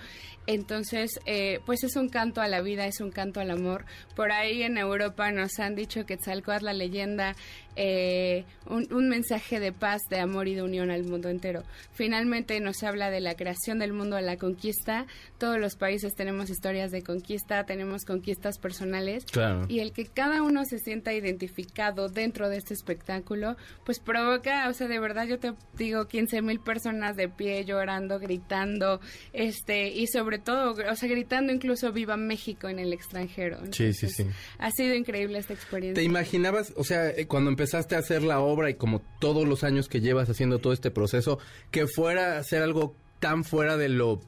Entonces, 0.46 1.20
eh, 1.24 1.60
pues 1.66 1.84
es 1.84 1.94
un 1.94 2.08
canto 2.08 2.40
a 2.40 2.48
la 2.48 2.62
vida, 2.62 2.86
es 2.86 3.00
un 3.00 3.12
canto 3.12 3.40
al 3.40 3.50
amor. 3.50 3.84
Por 4.16 4.32
ahí 4.32 4.62
en 4.62 4.76
Europa 4.76 5.30
nos 5.30 5.58
han 5.60 5.76
dicho 5.76 6.04
que 6.04 6.16
Tzalcóatl, 6.16 6.64
la 6.64 6.72
leyenda, 6.72 7.36
eh, 7.76 8.44
un, 8.66 8.92
un 8.92 9.08
mensaje 9.08 9.60
de 9.60 9.72
paz, 9.72 10.02
de 10.10 10.20
amor 10.20 10.48
y 10.48 10.54
de 10.54 10.62
unión 10.62 10.90
al 10.90 11.04
mundo 11.04 11.28
entero. 11.28 11.62
Finalmente 11.92 12.58
nos 12.60 12.82
habla 12.82 13.10
de 13.10 13.20
la 13.20 13.34
creación 13.34 13.78
del 13.78 13.92
mundo 13.92 14.16
a 14.16 14.20
la 14.20 14.36
conquista. 14.36 15.06
Todos 15.38 15.58
los 15.58 15.76
países 15.76 16.14
tenemos 16.14 16.50
historias 16.50 16.90
de 16.90 17.02
conquista, 17.02 17.64
tenemos 17.64 18.04
conquistas 18.04 18.58
personales. 18.58 19.24
Claro. 19.26 19.66
Y 19.68 19.80
el 19.80 19.92
que 19.92 20.06
cada 20.06 20.42
uno 20.42 20.64
se 20.64 20.78
sienta 20.78 21.12
identificado 21.12 22.08
dentro 22.08 22.48
de 22.48 22.56
este 22.58 22.74
espectáculo, 22.74 23.56
pues 23.84 23.98
provoca, 24.00 24.68
o 24.68 24.72
sea, 24.72 24.88
de 24.88 24.98
verdad 24.98 25.26
yo 25.26 25.38
te 25.38 25.54
digo, 25.76 26.06
15 26.06 26.42
mil 26.42 26.60
personas 26.60 27.16
de 27.16 27.28
pie 27.28 27.64
llorando, 27.64 28.18
gritando, 28.18 29.00
este, 29.32 29.88
y 29.88 30.06
sobre 30.06 30.38
todo, 30.38 30.74
o 30.90 30.96
sea, 30.96 31.08
gritando 31.08 31.52
incluso 31.52 31.92
Viva 31.92 32.16
México 32.16 32.68
en 32.68 32.78
el 32.78 32.92
extranjero. 32.92 33.58
Sí, 33.70 33.92
sí, 33.92 34.06
Entonces, 34.06 34.14
sí. 34.14 34.26
Ha 34.58 34.70
sido 34.70 34.94
increíble 34.94 35.38
esta 35.38 35.54
experiencia. 35.54 36.00
¿Te 36.00 36.04
imaginabas, 36.04 36.72
o 36.76 36.84
sea, 36.84 37.10
eh, 37.10 37.26
cuando 37.26 37.50
empezaste 37.62 37.94
a 37.94 37.98
hacer 38.00 38.22
la 38.24 38.40
obra 38.40 38.70
y 38.70 38.74
como 38.74 39.00
todos 39.20 39.46
los 39.46 39.62
años 39.62 39.88
que 39.88 40.00
llevas 40.00 40.28
haciendo 40.28 40.58
todo 40.58 40.72
este 40.72 40.90
proceso, 40.90 41.38
que 41.70 41.86
fuera 41.86 42.38
a 42.38 42.42
ser 42.42 42.62
algo 42.62 42.96
tan 43.20 43.44
fuera 43.44 43.76
de 43.76 43.88
lo 43.88 44.20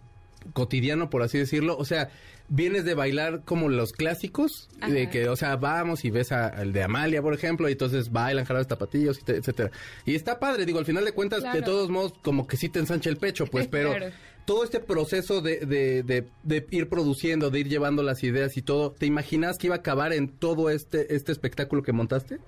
cotidiano, 0.52 1.10
por 1.10 1.22
así 1.22 1.36
decirlo. 1.38 1.76
O 1.76 1.84
sea, 1.84 2.10
vienes 2.48 2.84
de 2.84 2.94
bailar 2.94 3.42
como 3.44 3.68
los 3.68 3.92
clásicos, 3.92 4.68
de 4.88 5.10
que, 5.10 5.28
o 5.28 5.34
sea, 5.34 5.56
vamos 5.56 6.04
y 6.04 6.10
ves 6.10 6.30
al 6.30 6.72
de 6.72 6.82
Amalia, 6.84 7.22
por 7.22 7.34
ejemplo, 7.34 7.68
y 7.68 7.72
entonces 7.72 8.12
bailan 8.12 8.44
jarabes 8.44 8.68
tapatillos, 8.68 9.18
etcétera. 9.26 9.72
Y 10.04 10.14
está 10.14 10.38
padre, 10.38 10.64
digo, 10.64 10.78
al 10.78 10.84
final 10.86 11.04
de 11.04 11.12
cuentas, 11.12 11.40
Claro. 11.40 11.58
de 11.58 11.64
todos 11.64 11.90
modos, 11.90 12.14
como 12.22 12.46
que 12.46 12.56
sí 12.56 12.68
te 12.68 12.78
ensancha 12.78 13.10
el 13.10 13.16
pecho, 13.16 13.46
pues, 13.46 13.66
pero 13.70 13.90
Claro. 13.96 14.12
todo 14.44 14.62
este 14.62 14.78
proceso 14.78 15.40
de, 15.40 15.60
de, 15.66 16.02
de, 16.04 16.28
de 16.44 16.66
ir 16.70 16.88
produciendo, 16.88 17.50
de 17.50 17.60
ir 17.60 17.68
llevando 17.68 18.02
las 18.04 18.22
ideas 18.22 18.56
y 18.58 18.62
todo, 18.62 18.92
¿te 18.92 19.06
imaginas 19.06 19.58
que 19.58 19.66
iba 19.68 19.76
a 19.76 19.78
acabar 19.78 20.12
en 20.12 20.28
todo 20.28 20.70
este, 20.70 21.16
este 21.16 21.32
espectáculo 21.32 21.82
que 21.82 21.92
montaste? 21.92 22.38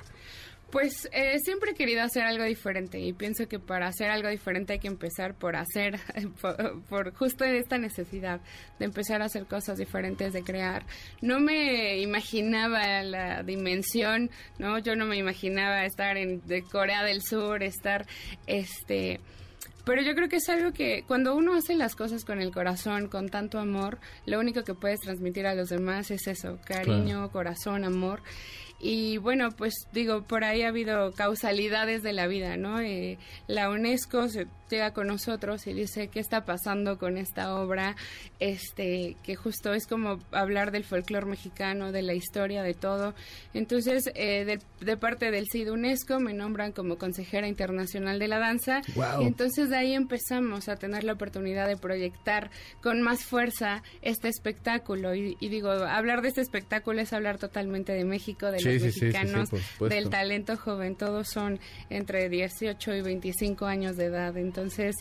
Pues 0.76 1.08
eh, 1.10 1.38
siempre 1.38 1.70
he 1.70 1.74
querido 1.74 2.02
hacer 2.02 2.24
algo 2.24 2.44
diferente 2.44 3.00
y 3.00 3.14
pienso 3.14 3.48
que 3.48 3.58
para 3.58 3.86
hacer 3.86 4.10
algo 4.10 4.28
diferente 4.28 4.74
hay 4.74 4.78
que 4.78 4.88
empezar 4.88 5.32
por 5.34 5.56
hacer, 5.56 5.98
por, 6.42 6.82
por 6.82 7.14
justo 7.14 7.46
esta 7.46 7.78
necesidad 7.78 8.42
de 8.78 8.84
empezar 8.84 9.22
a 9.22 9.24
hacer 9.24 9.46
cosas 9.46 9.78
diferentes, 9.78 10.34
de 10.34 10.42
crear. 10.42 10.84
No 11.22 11.40
me 11.40 11.98
imaginaba 12.00 13.02
la 13.04 13.42
dimensión, 13.42 14.30
¿no? 14.58 14.78
Yo 14.78 14.96
no 14.96 15.06
me 15.06 15.16
imaginaba 15.16 15.86
estar 15.86 16.18
en 16.18 16.46
de 16.46 16.60
Corea 16.60 17.04
del 17.04 17.22
Sur, 17.22 17.62
estar, 17.62 18.04
este... 18.46 19.20
Pero 19.86 20.02
yo 20.02 20.14
creo 20.14 20.28
que 20.28 20.36
es 20.36 20.48
algo 20.48 20.72
que 20.72 21.04
cuando 21.06 21.36
uno 21.36 21.54
hace 21.54 21.74
las 21.76 21.94
cosas 21.94 22.24
con 22.24 22.42
el 22.42 22.52
corazón, 22.52 23.06
con 23.06 23.28
tanto 23.28 23.60
amor, 23.60 23.98
lo 24.26 24.40
único 24.40 24.64
que 24.64 24.74
puedes 24.74 24.98
transmitir 24.98 25.46
a 25.46 25.54
los 25.54 25.68
demás 25.68 26.10
es 26.10 26.26
eso, 26.26 26.58
cariño, 26.66 27.30
corazón, 27.30 27.84
amor. 27.84 28.20
Y 28.78 29.16
bueno, 29.18 29.50
pues 29.52 29.74
digo, 29.92 30.22
por 30.22 30.44
ahí 30.44 30.62
ha 30.62 30.68
habido 30.68 31.12
causalidades 31.12 32.02
de 32.02 32.12
la 32.12 32.26
vida, 32.26 32.56
¿no? 32.56 32.80
Eh, 32.80 33.18
la 33.46 33.70
UNESCO 33.70 34.28
se 34.28 34.46
llega 34.68 34.92
con 34.92 35.06
nosotros 35.06 35.66
y 35.66 35.72
dice 35.72 36.08
qué 36.08 36.20
está 36.20 36.44
pasando 36.44 36.98
con 36.98 37.16
esta 37.16 37.54
obra, 37.54 37.96
este, 38.40 39.16
que 39.22 39.36
justo 39.36 39.72
es 39.72 39.86
como 39.86 40.18
hablar 40.32 40.72
del 40.72 40.84
folclore 40.84 41.26
mexicano, 41.26 41.92
de 41.92 42.02
la 42.02 42.14
historia, 42.14 42.62
de 42.62 42.74
todo. 42.74 43.14
Entonces, 43.54 44.10
eh, 44.14 44.44
de, 44.44 44.58
de 44.84 44.96
parte 44.96 45.30
del 45.30 45.46
CID 45.50 45.70
UNESCO 45.70 46.20
me 46.20 46.34
nombran 46.34 46.72
como 46.72 46.98
consejera 46.98 47.48
internacional 47.48 48.18
de 48.18 48.28
la 48.28 48.38
danza. 48.38 48.82
Y 49.20 49.24
entonces 49.24 49.70
de 49.70 49.76
ahí 49.76 49.94
empezamos 49.94 50.68
a 50.68 50.76
tener 50.76 51.04
la 51.04 51.12
oportunidad 51.12 51.66
de 51.66 51.76
proyectar 51.76 52.50
con 52.82 53.00
más 53.02 53.24
fuerza 53.24 53.82
este 54.02 54.28
espectáculo. 54.28 55.14
Y, 55.14 55.36
y 55.40 55.48
digo, 55.48 55.70
hablar 55.70 56.22
de 56.22 56.28
este 56.28 56.40
espectáculo 56.40 57.00
es 57.00 57.12
hablar 57.12 57.38
totalmente 57.38 57.92
de 57.92 58.04
México, 58.04 58.50
de 58.50 58.58
Sí, 58.58 58.75
sí, 58.78 58.92
sí, 58.92 58.92
sí, 58.92 58.98
sí, 58.98 59.04
mexicanos, 59.06 59.50
del 59.88 60.08
talento 60.10 60.56
joven. 60.56 60.96
Todos 60.96 61.28
son 61.28 61.58
entre 61.90 62.28
18 62.28 62.94
y 62.94 63.02
25 63.02 63.66
años 63.66 63.96
de 63.96 64.06
edad. 64.06 64.36
Entonces, 64.36 64.96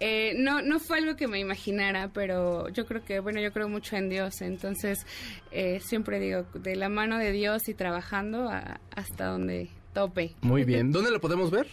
eh, 0.00 0.34
no, 0.36 0.62
no 0.62 0.80
fue 0.80 0.98
algo 0.98 1.16
que 1.16 1.28
me 1.28 1.38
imaginara, 1.38 2.08
pero 2.12 2.68
yo 2.70 2.86
creo 2.86 3.04
que, 3.04 3.20
bueno, 3.20 3.40
yo 3.40 3.52
creo 3.52 3.68
mucho 3.68 3.96
en 3.96 4.08
Dios. 4.08 4.40
Entonces, 4.40 4.98
eh, 5.50 5.80
siempre 5.80 6.20
digo, 6.20 6.44
de 6.54 6.76
la 6.76 6.88
mano 6.88 7.18
de 7.18 7.32
Dios 7.32 7.68
y 7.68 7.74
trabajando 7.74 8.48
a- 8.48 8.80
hasta 8.94 9.26
donde 9.26 9.68
tope. 9.92 10.34
Muy 10.42 10.64
bien. 10.64 10.92
¿Dónde 10.92 11.10
lo 11.10 11.20
podemos 11.20 11.50
ver? 11.50 11.66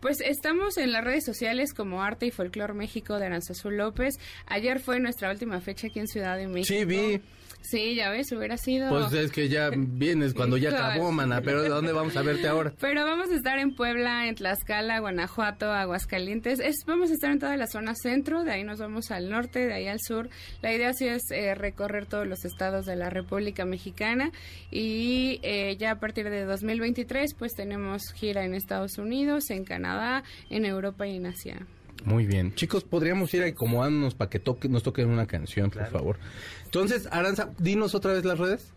Pues 0.00 0.20
estamos 0.20 0.78
en 0.78 0.92
las 0.92 1.02
redes 1.02 1.24
sociales 1.24 1.74
como 1.74 2.04
Arte 2.04 2.26
y 2.26 2.30
Folclor 2.30 2.72
México 2.72 3.18
de 3.18 3.26
Aranzazú 3.26 3.70
López. 3.70 4.14
Ayer 4.46 4.78
fue 4.78 5.00
nuestra 5.00 5.28
última 5.30 5.60
fecha 5.60 5.88
aquí 5.88 5.98
en 5.98 6.06
Ciudad 6.06 6.36
de 6.36 6.46
México. 6.46 6.78
Sí, 6.78 6.84
vi. 6.84 7.20
Sí, 7.60 7.94
ya 7.94 8.10
ves, 8.10 8.32
hubiera 8.32 8.56
sido... 8.56 8.88
Pues 8.88 9.12
es 9.12 9.30
que 9.30 9.48
ya 9.48 9.70
vienes 9.74 10.32
cuando 10.32 10.56
ya 10.56 10.70
acabó, 10.70 11.12
mana. 11.12 11.42
Pero 11.42 11.62
¿de 11.62 11.68
dónde 11.68 11.92
vamos 11.92 12.16
a 12.16 12.22
verte 12.22 12.48
ahora? 12.48 12.72
Pero 12.80 13.04
vamos 13.04 13.30
a 13.30 13.34
estar 13.34 13.58
en 13.58 13.74
Puebla, 13.74 14.26
en 14.26 14.36
Tlaxcala, 14.36 15.00
Guanajuato, 15.00 15.70
Aguascalientes. 15.70 16.60
Es, 16.60 16.76
vamos 16.86 17.10
a 17.10 17.14
estar 17.14 17.30
en 17.30 17.38
toda 17.38 17.56
la 17.56 17.66
zona 17.66 17.94
centro, 17.94 18.44
de 18.44 18.52
ahí 18.52 18.64
nos 18.64 18.78
vamos 18.78 19.10
al 19.10 19.28
norte, 19.28 19.66
de 19.66 19.74
ahí 19.74 19.86
al 19.86 20.00
sur. 20.00 20.30
La 20.62 20.72
idea 20.72 20.94
sí 20.94 21.06
es 21.08 21.30
eh, 21.30 21.54
recorrer 21.54 22.06
todos 22.06 22.26
los 22.26 22.44
estados 22.44 22.86
de 22.86 22.96
la 22.96 23.10
República 23.10 23.64
Mexicana 23.64 24.32
y 24.70 25.40
eh, 25.42 25.76
ya 25.78 25.92
a 25.92 26.00
partir 26.00 26.30
de 26.30 26.44
2023 26.44 27.34
pues 27.34 27.52
tenemos 27.54 28.12
gira 28.14 28.44
en 28.44 28.54
Estados 28.54 28.98
Unidos, 28.98 29.50
en 29.50 29.64
Canadá, 29.64 30.24
en 30.48 30.64
Europa 30.64 31.06
y 31.06 31.16
en 31.16 31.26
Asia. 31.26 31.66
Muy 32.04 32.26
bien. 32.26 32.54
Chicos, 32.54 32.84
podríamos 32.84 33.32
ir 33.34 33.42
acomodándonos 33.42 34.14
para 34.14 34.30
que 34.30 34.38
toque, 34.38 34.68
nos 34.68 34.82
toquen 34.82 35.08
una 35.08 35.26
canción, 35.26 35.70
por 35.70 35.86
favor. 35.86 36.18
Entonces, 36.64 37.08
Aranza, 37.10 37.50
dinos 37.58 37.94
otra 37.94 38.12
vez 38.12 38.24
las 38.24 38.38
redes. 38.38 38.72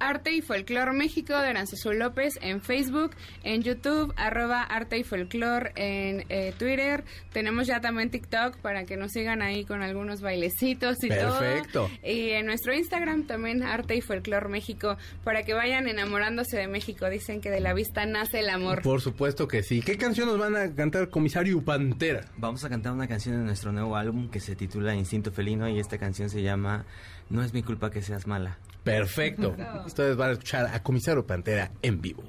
Arte 0.00 0.32
y 0.32 0.40
Folclor 0.40 0.92
México 0.94 1.34
de 1.34 1.48
Aranzazú 1.48 1.92
López 1.92 2.38
en 2.40 2.60
Facebook, 2.60 3.12
en 3.44 3.62
YouTube, 3.62 4.12
arroba 4.16 4.62
Arte 4.62 4.98
y 4.98 5.04
Folclor 5.04 5.72
en 5.76 6.24
eh, 6.30 6.52
Twitter. 6.58 7.04
Tenemos 7.32 7.66
ya 7.66 7.80
también 7.80 8.10
TikTok 8.10 8.56
para 8.56 8.84
que 8.86 8.96
nos 8.96 9.12
sigan 9.12 9.42
ahí 9.42 9.64
con 9.64 9.82
algunos 9.82 10.22
bailecitos 10.22 11.04
y 11.04 11.08
Perfecto. 11.08 11.70
todo. 11.72 11.90
Y 12.02 12.30
en 12.30 12.46
nuestro 12.46 12.74
Instagram 12.74 13.26
también 13.26 13.62
Arte 13.62 13.94
y 13.94 14.00
Folclor 14.00 14.48
México 14.48 14.96
para 15.22 15.42
que 15.42 15.52
vayan 15.54 15.86
enamorándose 15.86 16.56
de 16.56 16.66
México. 16.66 17.08
Dicen 17.08 17.40
que 17.40 17.50
de 17.50 17.60
la 17.60 17.74
vista 17.74 18.06
nace 18.06 18.40
el 18.40 18.48
amor. 18.48 18.82
Por 18.82 19.00
supuesto 19.00 19.46
que 19.46 19.62
sí. 19.62 19.82
¿Qué 19.82 19.98
canción 19.98 20.28
nos 20.28 20.38
van 20.38 20.56
a 20.56 20.74
cantar, 20.74 21.10
comisario 21.10 21.62
Pantera? 21.62 22.26
Vamos 22.38 22.64
a 22.64 22.68
cantar 22.70 22.92
una 22.92 23.06
canción 23.06 23.36
de 23.36 23.44
nuestro 23.44 23.70
nuevo 23.70 23.96
álbum 23.96 24.30
que 24.30 24.40
se 24.40 24.56
titula 24.56 24.94
Instinto 24.94 25.30
Felino 25.30 25.68
y 25.68 25.78
esta 25.78 25.98
canción 25.98 26.30
se 26.30 26.42
llama 26.42 26.86
No 27.28 27.42
es 27.42 27.52
mi 27.52 27.62
culpa 27.62 27.90
que 27.90 28.02
seas 28.02 28.26
mala. 28.26 28.58
Perfecto. 28.82 29.54
Ustedes 29.86 30.16
van 30.16 30.30
a 30.30 30.32
escuchar 30.32 30.66
a 30.66 30.82
comisario 30.82 31.26
Pantera 31.26 31.70
en 31.82 32.00
vivo. 32.00 32.22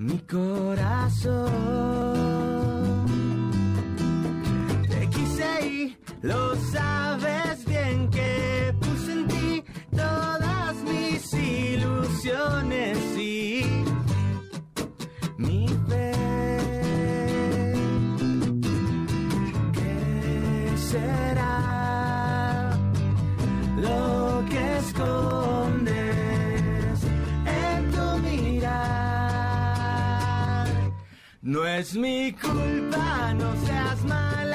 Mi 0.00 0.18
corazón. 0.20 1.60
No 31.42 31.66
es 31.66 31.94
mi 31.94 32.32
culpa, 32.32 33.32
no 33.32 33.56
seas 33.64 34.04
mala. 34.04 34.49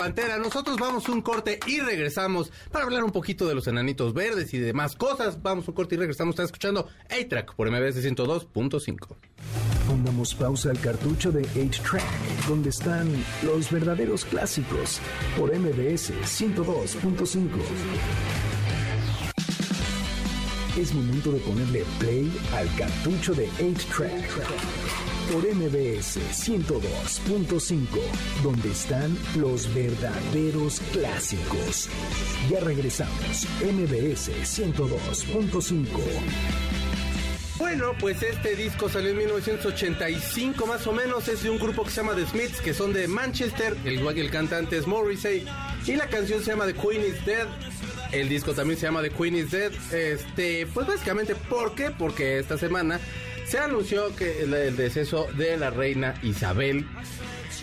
Pantera. 0.00 0.38
Nosotros 0.38 0.78
vamos 0.78 1.10
un 1.10 1.20
corte 1.20 1.60
y 1.66 1.80
regresamos 1.80 2.50
para 2.72 2.86
hablar 2.86 3.04
un 3.04 3.12
poquito 3.12 3.46
de 3.46 3.54
los 3.54 3.66
enanitos 3.66 4.14
verdes 4.14 4.54
y 4.54 4.58
demás 4.58 4.96
cosas. 4.96 5.42
Vamos 5.42 5.68
un 5.68 5.74
corte 5.74 5.94
y 5.94 5.98
regresamos. 5.98 6.32
Están 6.32 6.46
escuchando 6.46 6.88
A-Track 7.10 7.54
por 7.54 7.70
MBS 7.70 8.02
102.5. 8.02 9.16
Pongamos 9.86 10.34
pausa 10.34 10.70
al 10.70 10.80
cartucho 10.80 11.30
de 11.30 11.42
8-Track, 11.42 12.46
donde 12.48 12.70
están 12.70 13.12
los 13.42 13.70
verdaderos 13.70 14.24
clásicos 14.24 15.00
por 15.36 15.54
MBS 15.54 16.14
102.5. 16.14 17.48
Es 20.78 20.94
momento 20.94 21.30
de 21.30 21.40
ponerle 21.40 21.84
play 21.98 22.32
al 22.56 22.74
cartucho 22.74 23.34
de 23.34 23.50
8-Track 23.50 24.99
por 25.30 25.44
MBS 25.46 26.18
102.5, 26.32 27.86
donde 28.42 28.70
están 28.70 29.16
los 29.36 29.72
verdaderos 29.72 30.80
clásicos. 30.92 31.88
Ya 32.50 32.58
regresamos, 32.60 33.46
MBS 33.62 34.30
102.5. 34.30 35.86
Bueno, 37.58 37.92
pues 38.00 38.22
este 38.22 38.56
disco 38.56 38.88
salió 38.88 39.10
en 39.10 39.18
1985 39.18 40.66
más 40.66 40.86
o 40.86 40.92
menos. 40.92 41.28
Es 41.28 41.42
de 41.44 41.50
un 41.50 41.58
grupo 41.58 41.84
que 41.84 41.90
se 41.90 42.00
llama 42.00 42.14
The 42.14 42.26
Smiths, 42.26 42.60
que 42.60 42.74
son 42.74 42.92
de 42.92 43.06
Manchester. 43.06 43.76
El, 43.84 44.00
el 44.00 44.30
cantante 44.30 44.78
es 44.78 44.86
Morrissey. 44.86 45.44
Y 45.86 45.94
la 45.94 46.08
canción 46.08 46.42
se 46.42 46.50
llama 46.50 46.66
The 46.66 46.74
Queen 46.74 47.02
is 47.02 47.24
Dead. 47.24 47.46
El 48.12 48.28
disco 48.28 48.54
también 48.54 48.80
se 48.80 48.86
llama 48.86 49.02
The 49.02 49.10
Queen 49.10 49.36
is 49.36 49.50
Dead. 49.52 49.72
Este, 49.92 50.66
pues 50.74 50.86
básicamente, 50.86 51.36
¿por 51.36 51.74
qué? 51.74 51.90
Porque 51.90 52.38
esta 52.38 52.58
semana 52.58 52.98
se 53.50 53.58
anunció 53.58 54.14
que 54.14 54.42
el, 54.44 54.76
deceso 54.76 55.26
de 55.36 55.56
la 55.56 55.70
reina 55.70 56.14
Isabel. 56.22 56.86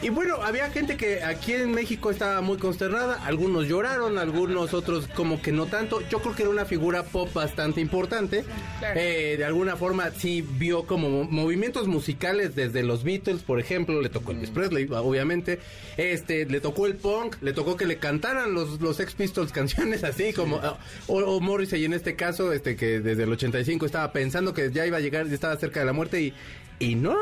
Y 0.03 0.09
bueno, 0.09 0.35
había 0.43 0.69
gente 0.69 0.95
que 0.95 1.23
aquí 1.23 1.53
en 1.53 1.71
México 1.71 2.11
estaba 2.11 2.39
muy 2.41 2.57
consternada, 2.57 3.25
algunos 3.25 3.67
lloraron, 3.67 4.19
algunos 4.19 4.75
otros 4.75 5.07
como 5.07 5.41
que 5.41 5.51
no 5.51 5.65
tanto. 5.65 6.01
Yo 6.09 6.19
creo 6.19 6.35
que 6.35 6.43
era 6.43 6.51
una 6.51 6.65
figura 6.65 7.03
pop 7.03 7.33
bastante 7.33 7.81
importante. 7.81 8.45
Claro. 8.77 8.99
Eh, 8.99 9.35
de 9.37 9.43
alguna 9.45 9.75
forma 9.75 10.11
sí 10.11 10.45
vio 10.47 10.85
como 10.85 11.09
mo- 11.09 11.23
movimientos 11.23 11.87
musicales 11.87 12.53
desde 12.55 12.83
los 12.83 13.03
Beatles, 13.03 13.41
por 13.41 13.59
ejemplo, 13.59 13.99
le 13.99 14.09
tocó 14.09 14.31
Elvis 14.33 14.51
Presley, 14.51 14.87
obviamente. 14.91 15.59
Este, 15.97 16.45
le 16.45 16.61
tocó 16.61 16.85
el 16.85 16.95
punk, 16.95 17.37
le 17.41 17.53
tocó 17.53 17.75
que 17.75 17.87
le 17.87 17.97
cantaran 17.97 18.53
los, 18.53 18.79
los 18.79 18.99
Ex 18.99 19.15
Pistols 19.15 19.51
canciones 19.51 20.03
así 20.03 20.31
como 20.31 20.61
o, 21.07 21.17
o 21.17 21.39
Morrissey 21.39 21.83
en 21.85 21.93
este 21.93 22.15
caso, 22.15 22.53
este 22.53 22.75
que 22.75 22.99
desde 22.99 23.23
el 23.23 23.31
85 23.31 23.87
estaba 23.87 24.11
pensando 24.11 24.53
que 24.53 24.71
ya 24.71 24.85
iba 24.85 24.97
a 24.97 25.01
llegar, 25.01 25.27
ya 25.27 25.33
estaba 25.33 25.57
cerca 25.57 25.79
de 25.79 25.87
la 25.87 25.93
muerte 25.93 26.21
y 26.21 26.33
y 26.79 26.93
no, 26.93 27.15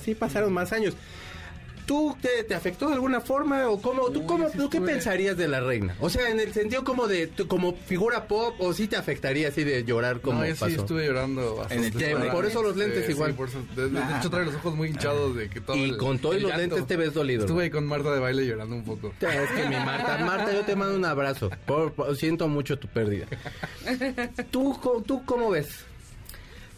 sí 0.00 0.14
pasaron 0.14 0.50
más 0.54 0.72
años. 0.72 0.94
¿Tú 1.86 2.16
te, 2.20 2.44
te 2.44 2.54
afectó 2.54 2.88
de 2.88 2.94
alguna 2.94 3.20
forma 3.20 3.68
o 3.68 3.80
cómo, 3.80 4.08
tú, 4.10 4.24
cómo, 4.26 4.48
tú 4.50 4.70
qué 4.70 4.80
pensarías 4.80 5.36
de 5.36 5.48
la 5.48 5.60
reina? 5.60 5.94
O 6.00 6.08
sea, 6.08 6.30
en 6.30 6.40
el 6.40 6.52
sentido 6.54 6.82
como 6.82 7.06
de, 7.06 7.26
tú 7.26 7.46
como 7.46 7.74
figura 7.74 8.26
pop 8.26 8.54
o 8.58 8.72
sí 8.72 8.88
te 8.88 8.96
afectaría 8.96 9.48
así 9.48 9.64
de 9.64 9.84
llorar 9.84 10.20
como 10.22 10.40
no, 10.40 10.46
yo 10.46 10.52
pasó? 10.54 10.66
sí 10.68 10.74
estuve 10.76 11.04
llorando 11.06 11.56
bastante. 11.56 11.88
el 11.88 11.92
tiempo. 11.94 12.30
Por 12.32 12.46
eso 12.46 12.62
los 12.62 12.76
lentes 12.76 13.04
Sí, 13.04 13.12
igual. 13.12 13.32
sí, 13.32 13.36
por 13.36 13.48
eso. 13.48 13.58
De, 13.76 13.90
de- 13.90 14.00
de 14.00 14.16
hecho, 14.18 14.30
trae 14.30 14.46
los 14.46 14.54
ojos 14.54 14.74
muy 14.74 14.88
hinchados 14.88 15.36
de 15.36 15.50
que 15.50 15.60
todo 15.60 15.76
Y 15.76 15.84
el- 15.90 15.96
con 15.98 16.18
todos 16.18 16.36
el 16.36 16.42
los 16.44 16.50
llanto. 16.52 16.76
lentes 16.76 16.86
te 16.88 16.96
ves 16.96 17.12
dolido. 17.12 17.42
Estuve 17.42 17.64
ahí 17.64 17.70
con 17.70 17.84
Marta 17.86 18.12
de 18.14 18.20
baile 18.20 18.46
llorando 18.46 18.76
un 18.76 18.84
poco. 18.84 19.12
Es 19.20 19.50
que 19.50 19.68
mi 19.68 19.76
Marta, 19.76 20.18
Marta, 20.24 20.52
yo 20.54 20.62
te 20.62 20.76
mando 20.76 20.96
un 20.96 21.04
abrazo. 21.04 21.50
Por- 21.66 21.92
por- 21.92 22.16
siento 22.16 22.48
mucho 22.48 22.78
tu 22.78 22.88
pérdida. 22.88 23.26
¿Tú, 24.50 24.78
co- 24.80 25.02
¿Tú 25.06 25.22
cómo 25.24 25.50
ves? 25.50 25.84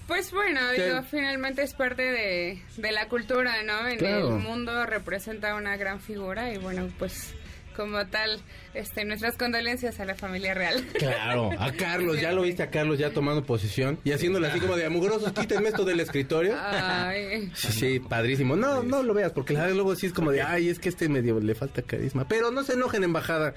Pues 0.06 0.30
bueno, 0.32 0.60
Te- 0.74 0.84
digo, 0.86 1.02
finalmente 1.02 1.62
es 1.62 1.74
parte 1.74 2.02
de, 2.02 2.62
de 2.76 2.92
la 2.92 3.08
cultura, 3.08 3.62
¿no? 3.64 3.88
En 3.88 3.98
Claro. 3.98 4.36
el 4.36 4.42
mundo 4.42 4.86
representa 4.86 5.54
una 5.56 5.76
gran 5.76 6.00
figura 6.00 6.52
y 6.52 6.58
bueno, 6.58 6.88
pues 6.98 7.34
como 7.74 8.06
tal, 8.06 8.40
este, 8.72 9.04
nuestras 9.04 9.36
condolencias 9.36 10.00
a 10.00 10.04
la 10.06 10.14
familia 10.14 10.54
real. 10.54 10.82
Claro, 10.98 11.50
a 11.58 11.72
Carlos, 11.72 12.18
ya 12.20 12.32
lo 12.32 12.42
viste 12.42 12.62
a 12.62 12.70
Carlos 12.70 12.98
ya 12.98 13.10
tomando 13.10 13.44
posición 13.44 13.98
y 14.04 14.12
haciéndole 14.12 14.46
así 14.46 14.60
como 14.60 14.76
de 14.76 14.86
amugrosos, 14.86 15.30
quítenme 15.32 15.68
esto 15.68 15.84
del 15.84 16.00
escritorio. 16.00 16.54
Ay, 16.58 17.50
Sí, 17.54 17.72
sí, 17.72 18.00
padrísimo. 18.00 18.56
No, 18.56 18.82
no 18.82 19.02
lo 19.02 19.12
veas, 19.12 19.32
porque 19.32 19.52
la 19.52 19.60
verdad 19.62 19.74
luego 19.74 19.94
sí 19.96 20.06
es 20.06 20.12
como 20.14 20.30
de, 20.30 20.40
ay, 20.40 20.68
es 20.70 20.78
que 20.78 20.88
este 20.88 21.08
medio 21.10 21.38
le 21.40 21.54
falta 21.54 21.82
carisma. 21.82 22.26
Pero 22.26 22.50
no 22.50 22.62
se 22.62 22.74
enojen, 22.74 23.04
embajada. 23.04 23.52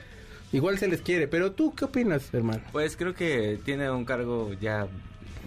Igual 0.52 0.80
se 0.80 0.88
les 0.90 1.02
quiere. 1.02 1.28
Pero 1.30 1.52
tú, 1.54 1.74
¿qué 1.76 1.86
opinas, 1.86 2.34
hermano? 2.34 2.62
Pues 2.74 2.98
creo 2.98 3.14
que 3.14 3.60
tiene 3.64 3.90
un 3.90 4.04
cargo 4.04 4.52
ya, 4.60 4.88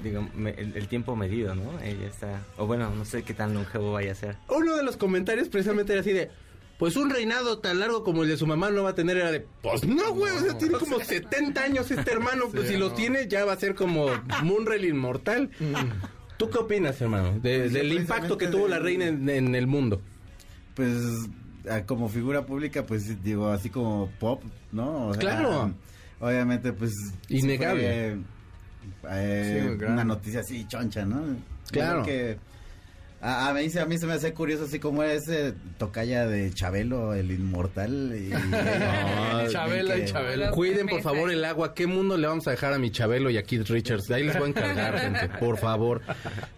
digamos, 0.02 0.34
me- 0.34 0.50
el, 0.50 0.76
el 0.76 0.88
tiempo 0.88 1.16
medido, 1.16 1.54
¿no? 1.54 1.78
Ella 1.80 2.06
está, 2.06 2.42
o 2.58 2.66
bueno, 2.66 2.90
no 2.94 3.04
sé 3.04 3.22
qué 3.22 3.34
tan 3.34 3.54
longevo 3.54 3.92
vaya 3.92 4.12
a 4.12 4.14
ser. 4.14 4.36
Uno 4.48 4.76
de 4.76 4.82
los 4.82 4.96
comentarios 4.96 5.48
precisamente 5.48 5.92
era 5.92 6.00
así 6.02 6.12
de, 6.12 6.30
pues 6.78 6.96
un 6.96 7.10
reinado 7.10 7.58
tan 7.58 7.78
largo 7.80 8.02
como 8.04 8.22
el 8.24 8.28
de 8.28 8.36
su 8.36 8.46
mamá 8.46 8.70
no 8.70 8.82
va 8.82 8.90
a 8.90 8.94
tener, 8.94 9.16
era 9.16 9.30
de, 9.30 9.46
pues 9.62 9.84
no, 9.86 10.12
güey, 10.14 10.34
o 10.34 10.40
sea, 10.40 10.58
tiene 10.58 10.78
como 10.78 10.98
70 11.00 11.62
años 11.62 11.90
este 11.90 12.10
hermano, 12.10 12.46
pues 12.52 12.66
Sí, 12.66 12.74
si 12.74 12.78
lo 12.80 12.88
no. 12.88 12.94
tiene 12.94 13.28
ya 13.28 13.44
va 13.44 13.52
a 13.52 13.56
ser 13.56 13.74
como 13.74 14.06
Munrel 14.42 14.84
inmortal. 14.84 15.50
¿Tú 16.38 16.50
qué 16.50 16.58
opinas, 16.58 17.00
hermano, 17.00 17.38
de- 17.40 17.60
Pues, 17.60 17.72
del 17.72 17.92
impacto 17.92 18.36
que 18.36 18.48
tuvo 18.48 18.66
la 18.66 18.78
reina 18.80 19.06
en, 19.06 19.28
en 19.28 19.54
el 19.54 19.66
mundo? 19.68 20.00
Pues 20.74 20.90
como 21.86 22.08
figura 22.08 22.44
pública, 22.46 22.84
pues 22.84 23.22
digo, 23.22 23.48
así 23.48 23.70
como 23.70 24.10
pop, 24.18 24.42
¿no? 24.72 25.06
O 25.08 25.12
sea, 25.12 25.20
Claro. 25.20 25.72
Obviamente, 26.20 26.72
pues... 26.72 26.92
sí 27.28 27.38
Innegable. 27.38 27.82
fue, 27.82 28.18
eh, 29.10 29.76
Sí, 29.78 29.84
una 29.84 30.04
noticia 30.04 30.40
así 30.40 30.66
choncha, 30.66 31.04
¿no? 31.04 31.22
Claro. 31.70 32.02
creo 32.02 32.04
que 32.04 32.38
a, 33.22 33.48
a 33.48 33.54
mí, 33.54 33.70
se- 33.70 33.80
a 33.80 33.86
mí 33.86 33.96
se 33.98 34.06
me 34.06 34.12
hace 34.14 34.32
curioso 34.34 34.64
así 34.64 34.78
como 34.78 35.02
ese 35.04 35.54
tocaya 35.78 36.26
de 36.26 36.52
Chabelo, 36.52 37.14
el 37.14 37.30
inmortal. 37.30 38.12
Y, 38.16 38.30
No, 38.50 39.48
Chabela 39.48 39.96
y 39.98 40.04
Chabela. 40.06 40.50
Cuiden 40.50 40.86
por 40.88 41.00
favor 41.02 41.30
el 41.30 41.44
agua. 41.44 41.74
¿Qué 41.74 41.86
mundo 41.86 42.16
le 42.16 42.26
vamos 42.26 42.46
a 42.48 42.50
dejar 42.50 42.72
a 42.72 42.78
mi 42.78 42.90
Chabelo 42.90 43.30
y 43.30 43.36
a 43.38 43.42
Keith 43.42 43.68
Richards? 43.68 44.06
De 44.08 44.16
ahí 44.16 44.24
les 44.24 44.34
voy 44.36 44.46
a 44.46 44.48
encargar, 44.48 44.98
gente, 45.00 45.28
por 45.38 45.56
favor. 45.58 46.02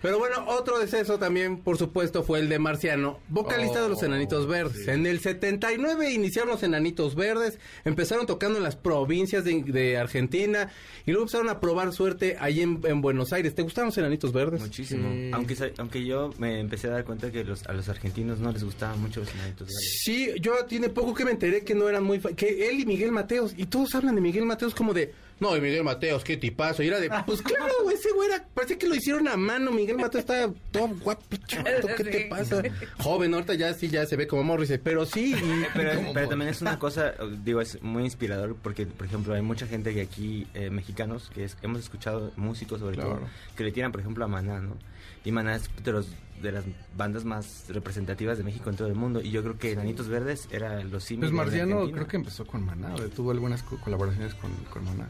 Pero 0.03 0.18
bueno, 0.18 0.44
otro 0.48 0.79
deceso 0.79 1.18
también, 1.18 1.59
por 1.59 1.77
supuesto, 1.79 2.22
fue 2.22 2.40
el 2.40 2.48
de 2.48 2.59
Marciano, 2.59 3.20
vocalista 3.29 3.83
de 3.83 3.88
los 3.90 4.03
Oh, 4.03 4.07
Enanitos 4.07 4.46
Verdes. 4.46 4.85
sí. 4.85 4.90
En 4.90 5.07
el 5.07 5.20
79 5.20 6.12
iniciaron 6.12 6.50
los 6.50 6.62
Enanitos 6.62 7.14
Verdes, 7.14 7.59
empezaron 7.85 8.27
tocando 8.27 8.57
en 8.59 8.64
las 8.64 8.77
provincias 8.77 9.44
de, 9.44 9.62
de 9.62 9.96
Argentina 9.98 10.68
y 11.07 11.11
luego 11.12 11.24
empezaron 11.24 11.48
a 11.48 11.61
probar 11.61 11.92
suerte 11.92 12.37
ahí 12.40 12.61
en, 12.61 12.81
en 12.85 13.00
Buenos 13.00 13.33
Aires. 13.33 13.55
¿Te 13.55 13.62
gustaron 13.62 13.88
los 13.88 13.98
Enanitos 13.98 14.33
Verdes? 14.33 14.61
Muchísimo. 14.61 15.11
Sí. 15.12 15.31
Aunque, 15.33 15.72
aunque 15.79 16.05
yo 16.05 16.31
me 16.38 16.54
empecé 16.61 16.88
a 16.88 16.90
dar 16.90 17.05
cuenta 17.05 17.31
que 17.31 17.45
los, 17.45 17.67
a 17.67 17.73
los 17.73 17.88
argentinos 17.88 18.38
no 18.40 18.53
les 18.53 18.64
gustaban 18.64 19.01
mucho 19.01 19.21
los 19.21 19.35
enanitos 19.35 19.69
verdes. 19.69 20.01
Sí, 20.05 20.31
yo 20.40 20.64
tiene 20.67 20.88
poco 20.88 21.14
que 21.14 21.25
me 21.25 21.31
enteré 21.33 21.64
que 21.64 21.75
no 21.75 21.88
eran 21.88 22.05
muy... 22.05 22.21
fa- 22.21 22.33
que 22.33 22.69
él 22.69 22.81
y 22.81 22.87
Miguel 22.87 23.12
Mateos, 23.12 23.55
y 23.57 23.67
todos 23.67 23.95
hablan 23.95 24.14
de 24.14 24.21
Miguel 24.21 24.45
Mateos 24.47 24.75
como 24.75 24.93
de... 24.95 25.12
No, 25.40 25.57
y 25.57 25.61
Miguel 25.61 25.83
Mateos, 25.83 26.23
qué 26.23 26.37
tipazo. 26.37 26.83
Y 26.85 26.87
era 26.87 27.01
de... 27.01 27.11
Pues 27.27 27.43
claro, 27.43 27.73
güey, 27.83 27.97
ese 28.01 28.12
güey 28.12 28.29
era... 28.31 28.45
Parece 28.55 28.79
que 28.79 28.87
lo 28.87 28.95
hicieron 28.95 29.27
a 29.27 29.37
mano. 29.37 29.73
Miguel 29.73 29.97
Mateos 29.97 30.21
está 30.21 30.49
todo 30.71 30.88
guapo, 30.88 31.23
chato, 31.47 31.88
¿qué 31.97 32.05
te 32.05 32.21
pasa? 32.27 32.62
Joven, 33.01 33.35
ahorita 33.35 33.55
ya 33.55 33.75
sí, 33.75 33.88
ya 33.88 34.07
se 34.07 34.14
ve 34.17 34.27
como 34.29 34.45
Morris, 34.45 34.73
pero 34.83 35.05
sí... 35.05 35.35
y- 35.35 35.64
Pero, 35.75 36.29
también 36.29 36.51
es 36.51 36.62
una 36.62 36.79
cosa, 36.79 37.14
digo, 37.43 37.61
es 37.61 37.83
muy 37.83 38.05
inspirador 38.05 38.57
porque, 38.62 38.87
por 38.87 39.07
ejemplo, 39.07 39.35
hay 39.35 39.43
mucha 39.43 39.67
gente 39.67 39.93
que 39.93 40.03
aquí, 40.03 40.47
eh, 40.55 40.71
mexicanos, 40.71 41.31
que 41.35 41.45
es- 41.45 41.57
hemos 41.62 41.81
escuchado 41.81 42.31
músicos 42.37 42.79
sobre 42.81 42.95
Claro. 42.95 43.17
todo, 43.17 43.21
que 43.57 43.64
le 43.64 43.73
tiran, 43.73 43.90
por 43.90 44.01
ejemplo, 44.01 44.25
a 44.25 44.29
Maná, 44.29 44.61
¿no? 44.61 44.77
Y 45.25 45.33
Maná 45.33 45.57
es 45.57 45.71
de, 45.83 45.91
los, 45.93 46.09
de 46.43 46.53
las 46.53 46.65
bandas 46.97 47.25
más 47.25 47.65
representativas 47.69 48.37
de 48.37 48.45
México 48.45 48.69
en 48.69 48.77
todo 48.77 48.89
el 48.89 48.95
mundo. 48.95 49.23
Y 49.23 49.31
yo 49.31 49.43
creo 49.43 49.57
que 49.59 49.73
Enanitos 49.73 50.07
Verdes 50.09 50.49
era 50.53 50.85
los 50.85 51.03
símiles 51.05 51.31
Pues 51.31 51.47
Marciano 51.47 51.91
creo 51.91 52.07
que 52.07 52.17
empezó 52.19 52.47
con 52.47 52.63
Maná, 52.65 52.95
o 52.95 52.99
tuvo 53.09 53.31
algunas 53.31 53.63
co- 53.63 53.79
colaboraciones 53.81 54.35
con, 54.35 54.53
con 54.71 54.85
Maná. 54.85 55.09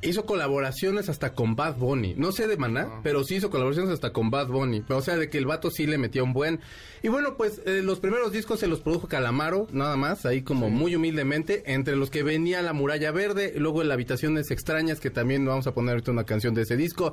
Hizo 0.00 0.24
colaboraciones 0.24 1.10
hasta 1.10 1.34
con 1.34 1.54
Bad 1.54 1.76
Bunny. 1.76 2.14
No 2.16 2.32
sé 2.32 2.46
de 2.48 2.56
Maná, 2.56 2.88
Ah. 2.90 3.00
pero 3.02 3.24
sí 3.24 3.34
hizo 3.36 3.50
colaboraciones 3.50 3.92
hasta 3.92 4.10
con 4.12 4.30
Bad 4.30 4.48
Bunny. 4.48 4.82
O 4.88 5.02
sea, 5.02 5.16
de 5.18 5.28
que 5.28 5.36
el 5.36 5.44
vato 5.44 5.70
sí 5.70 5.86
le 5.86 5.98
metió 5.98 6.24
un 6.24 6.32
buen. 6.32 6.60
Y 7.02 7.08
bueno, 7.08 7.36
pues 7.36 7.60
eh, 7.66 7.82
los 7.82 8.00
primeros 8.00 8.32
discos 8.32 8.58
se 8.60 8.68
los 8.68 8.80
produjo 8.80 9.06
Calamaro, 9.08 9.66
nada 9.70 9.96
más, 9.98 10.24
ahí 10.24 10.40
como 10.42 10.70
muy 10.70 10.96
humildemente, 10.96 11.62
entre 11.74 11.94
los 11.96 12.08
que 12.08 12.22
venía 12.22 12.62
La 12.62 12.72
Muralla 12.72 13.10
Verde, 13.12 13.52
luego 13.58 13.82
el 13.82 13.90
Habitaciones 13.92 14.50
Extrañas, 14.50 14.98
que 14.98 15.10
también 15.10 15.44
vamos 15.44 15.66
a 15.66 15.74
poner 15.74 15.92
ahorita 15.92 16.10
una 16.10 16.24
canción 16.24 16.54
de 16.54 16.62
ese 16.62 16.76
disco. 16.78 17.12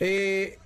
Eh, 0.00 0.58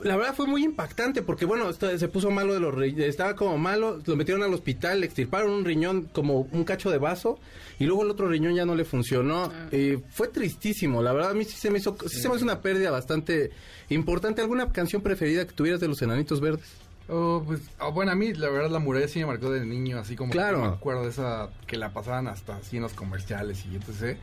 la 0.00 0.16
verdad 0.16 0.34
fue 0.34 0.46
muy 0.46 0.64
impactante 0.64 1.22
porque, 1.22 1.44
bueno, 1.44 1.70
esto- 1.70 1.96
se 1.98 2.08
puso 2.08 2.30
malo 2.30 2.52
de 2.54 2.60
los 2.60 2.74
ri- 2.74 2.98
estaba 3.00 3.36
como 3.36 3.56
malo, 3.58 4.00
lo 4.04 4.16
metieron 4.16 4.42
al 4.42 4.52
hospital, 4.52 5.00
le 5.00 5.06
extirparon 5.06 5.50
un 5.50 5.64
riñón 5.64 6.08
como 6.12 6.40
un 6.52 6.64
cacho 6.64 6.90
de 6.90 6.98
vaso 6.98 7.38
y 7.78 7.84
luego 7.84 8.02
el 8.02 8.10
otro 8.10 8.28
riñón 8.28 8.54
ya 8.54 8.66
no 8.66 8.74
le 8.74 8.84
funcionó. 8.84 9.52
Eh, 9.70 10.00
fue 10.10 10.28
tristísimo, 10.28 11.02
la 11.02 11.12
verdad 11.12 11.30
a 11.30 11.34
mí 11.34 11.44
sí 11.44 11.56
se 11.56 11.70
me 11.70 11.78
hizo, 11.78 11.96
sí 12.08 12.20
se 12.20 12.28
me 12.28 12.34
hizo 12.36 12.44
una 12.44 12.60
pérdida 12.60 12.90
bastante 12.90 13.50
importante. 13.88 14.40
¿Alguna 14.42 14.70
canción 14.72 15.00
preferida 15.02 15.46
que 15.46 15.52
tuvieras 15.52 15.80
de 15.80 15.88
los 15.88 16.00
Enanitos 16.02 16.40
Verdes? 16.40 16.66
Oh, 17.08 17.42
pues, 17.46 17.60
oh, 17.80 17.92
bueno, 17.92 18.12
a 18.12 18.14
mí 18.14 18.32
la 18.32 18.48
verdad 18.48 18.70
la 18.70 18.78
muralla 18.78 19.06
sí 19.08 19.18
me 19.18 19.26
marcó 19.26 19.50
de 19.50 19.64
niño, 19.66 19.98
así 19.98 20.16
como 20.16 20.32
Claro. 20.32 20.56
que 20.62 20.68
me 20.68 20.74
acuerdo 20.74 21.02
de 21.02 21.10
esa 21.10 21.50
que 21.66 21.76
la 21.76 21.92
pasaban 21.92 22.28
hasta 22.28 22.56
así 22.56 22.76
en 22.76 22.82
los 22.82 22.94
comerciales 22.94 23.64
y 23.66 23.76
etc. 23.76 24.16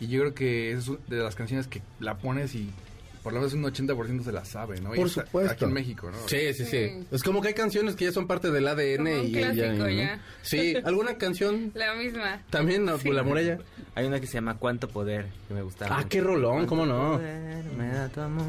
Y 0.00 0.08
yo 0.08 0.20
creo 0.20 0.34
que 0.34 0.72
es 0.72 0.86
de 1.08 1.16
las 1.18 1.36
canciones 1.36 1.68
que 1.68 1.80
la 2.00 2.18
pones 2.18 2.56
y 2.56 2.70
por 3.24 3.32
lo 3.32 3.40
menos 3.40 3.54
un 3.54 3.64
80% 3.64 4.22
se 4.22 4.30
la 4.32 4.44
sabe, 4.44 4.80
¿no? 4.80 4.92
Por 4.92 5.10
supuesto. 5.10 5.50
Aquí 5.52 5.64
en 5.64 5.72
México, 5.72 6.10
¿no? 6.10 6.28
Sí, 6.28 6.54
sí, 6.54 6.64
sí. 6.66 7.04
Es 7.10 7.22
como 7.24 7.40
que 7.40 7.48
hay 7.48 7.54
canciones 7.54 7.96
que 7.96 8.04
ya 8.04 8.12
son 8.12 8.26
parte 8.28 8.50
del 8.52 8.68
ADN 8.68 8.96
Como 8.98 9.20
un 9.20 9.26
y 9.26 9.32
clásico 9.32 9.88
ya. 9.88 10.20
Sí, 10.42 10.74
¿alguna 10.84 11.16
canción 11.18 11.72
La 11.74 11.94
misma. 11.94 12.42
también? 12.50 12.84
no, 12.84 12.98
La 13.02 13.22
Muralla. 13.24 13.58
Hay 13.96 14.06
una 14.06 14.20
que 14.20 14.26
se 14.26 14.34
llama 14.34 14.58
Cuánto 14.58 14.88
Poder, 14.88 15.26
que 15.48 15.54
me 15.54 15.62
gustaba. 15.62 15.94
Ah, 15.94 15.98
mucho. 15.98 16.08
qué 16.10 16.20
rolón, 16.20 16.66
¿cómo 16.66 16.84
¿Cuánto 16.84 17.02
no? 17.02 17.12
poder 17.16 17.64
me 17.76 17.88
da 17.88 18.08
tu 18.08 18.20
amor? 18.20 18.44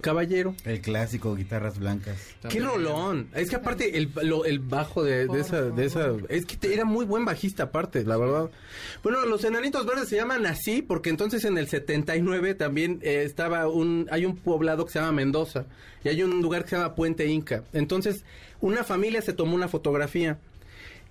Caballero. 0.00 0.54
El 0.64 0.80
clásico, 0.80 1.34
guitarras 1.34 1.78
blancas. 1.78 2.16
Qué 2.48 2.60
rolón. 2.60 3.28
Es 3.34 3.50
que 3.50 3.56
aparte 3.56 3.98
el, 3.98 4.10
lo- 4.22 4.44
el 4.44 4.58
bajo 4.60 5.02
de, 5.02 5.26
de 5.26 5.40
esa, 5.40 5.62
de 5.62 5.84
esa, 5.84 6.12
es 6.28 6.46
que 6.46 6.56
te- 6.56 6.72
era 6.72 6.84
muy 6.84 7.04
buen 7.04 7.24
bajista 7.24 7.64
aparte, 7.64 8.04
la 8.04 8.16
verdad. 8.16 8.50
Bueno, 9.02 9.24
los 9.26 9.44
enanitos 9.44 9.84
verdes 9.86 10.08
se 10.08 10.16
llaman 10.16 10.46
así 10.46 10.82
porque 10.82 11.10
entonces 11.10 11.44
en 11.44 11.58
el 11.58 11.68
79 11.68 12.54
también 12.54 13.00
eh, 13.02 13.22
estaba 13.24 13.68
un, 13.68 14.06
hay 14.10 14.24
un 14.24 14.36
poblado 14.36 14.84
que 14.86 14.92
se 14.92 14.98
llama 15.00 15.12
Mendoza 15.12 15.66
y 16.04 16.08
hay 16.08 16.22
un 16.22 16.40
lugar 16.42 16.64
que 16.64 16.70
se 16.70 16.76
llama 16.76 16.94
Puente 16.94 17.26
Inca. 17.26 17.64
Entonces 17.72 18.24
una 18.60 18.84
familia 18.84 19.22
se 19.22 19.32
tomó 19.32 19.54
una 19.54 19.68
fotografía. 19.68 20.38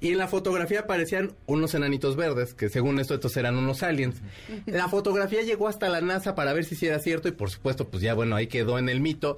Y 0.01 0.11
en 0.11 0.17
la 0.17 0.27
fotografía 0.27 0.81
aparecían 0.81 1.33
unos 1.45 1.73
enanitos 1.73 2.15
verdes, 2.15 2.53
que 2.53 2.69
según 2.69 2.99
esto 2.99 3.15
estos 3.15 3.35
eran 3.35 3.57
unos 3.57 3.83
aliens. 3.83 4.21
La 4.65 4.87
fotografía 4.87 5.41
llegó 5.41 5.67
hasta 5.67 5.89
la 5.89 5.99
NASA 5.99 6.35
para 6.35 6.53
ver 6.53 6.63
si 6.63 6.75
sí 6.75 6.87
era 6.87 6.99
cierto 6.99 7.27
y 7.27 7.31
por 7.31 7.49
supuesto 7.49 7.89
pues 7.89 8.01
ya 8.01 8.13
bueno, 8.13 8.35
ahí 8.35 8.47
quedó 8.47 8.79
en 8.79 8.87
el 8.87 9.01
mito. 9.01 9.37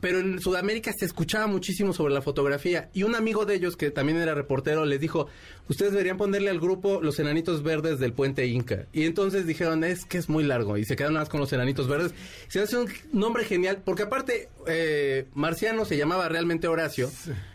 Pero 0.00 0.20
en 0.20 0.40
Sudamérica 0.40 0.92
se 0.92 1.04
escuchaba 1.04 1.46
muchísimo 1.46 1.92
sobre 1.92 2.14
la 2.14 2.22
fotografía 2.22 2.88
y 2.92 3.02
un 3.02 3.14
amigo 3.14 3.44
de 3.44 3.54
ellos 3.54 3.76
que 3.76 3.90
también 3.90 4.18
era 4.18 4.34
reportero 4.34 4.84
les 4.84 5.00
dijo, 5.00 5.28
ustedes 5.68 5.92
deberían 5.92 6.16
ponerle 6.16 6.50
al 6.50 6.60
grupo 6.60 7.00
los 7.02 7.18
enanitos 7.18 7.62
verdes 7.62 7.98
del 7.98 8.12
puente 8.12 8.46
Inca. 8.46 8.86
Y 8.92 9.04
entonces 9.04 9.46
dijeron, 9.46 9.84
es 9.84 10.04
que 10.04 10.18
es 10.18 10.28
muy 10.28 10.44
largo 10.44 10.76
y 10.76 10.84
se 10.84 10.96
quedaron 10.96 11.14
nada 11.14 11.24
más 11.24 11.28
con 11.28 11.40
los 11.40 11.52
enanitos 11.52 11.88
verdes. 11.88 12.14
Se 12.48 12.60
hace 12.60 12.76
un 12.76 12.88
nombre 13.12 13.44
genial 13.44 13.82
porque 13.84 14.04
aparte 14.04 14.48
eh, 14.66 15.26
Marciano 15.34 15.84
se 15.84 15.96
llamaba 15.96 16.28
realmente 16.28 16.68
Horacio 16.68 17.10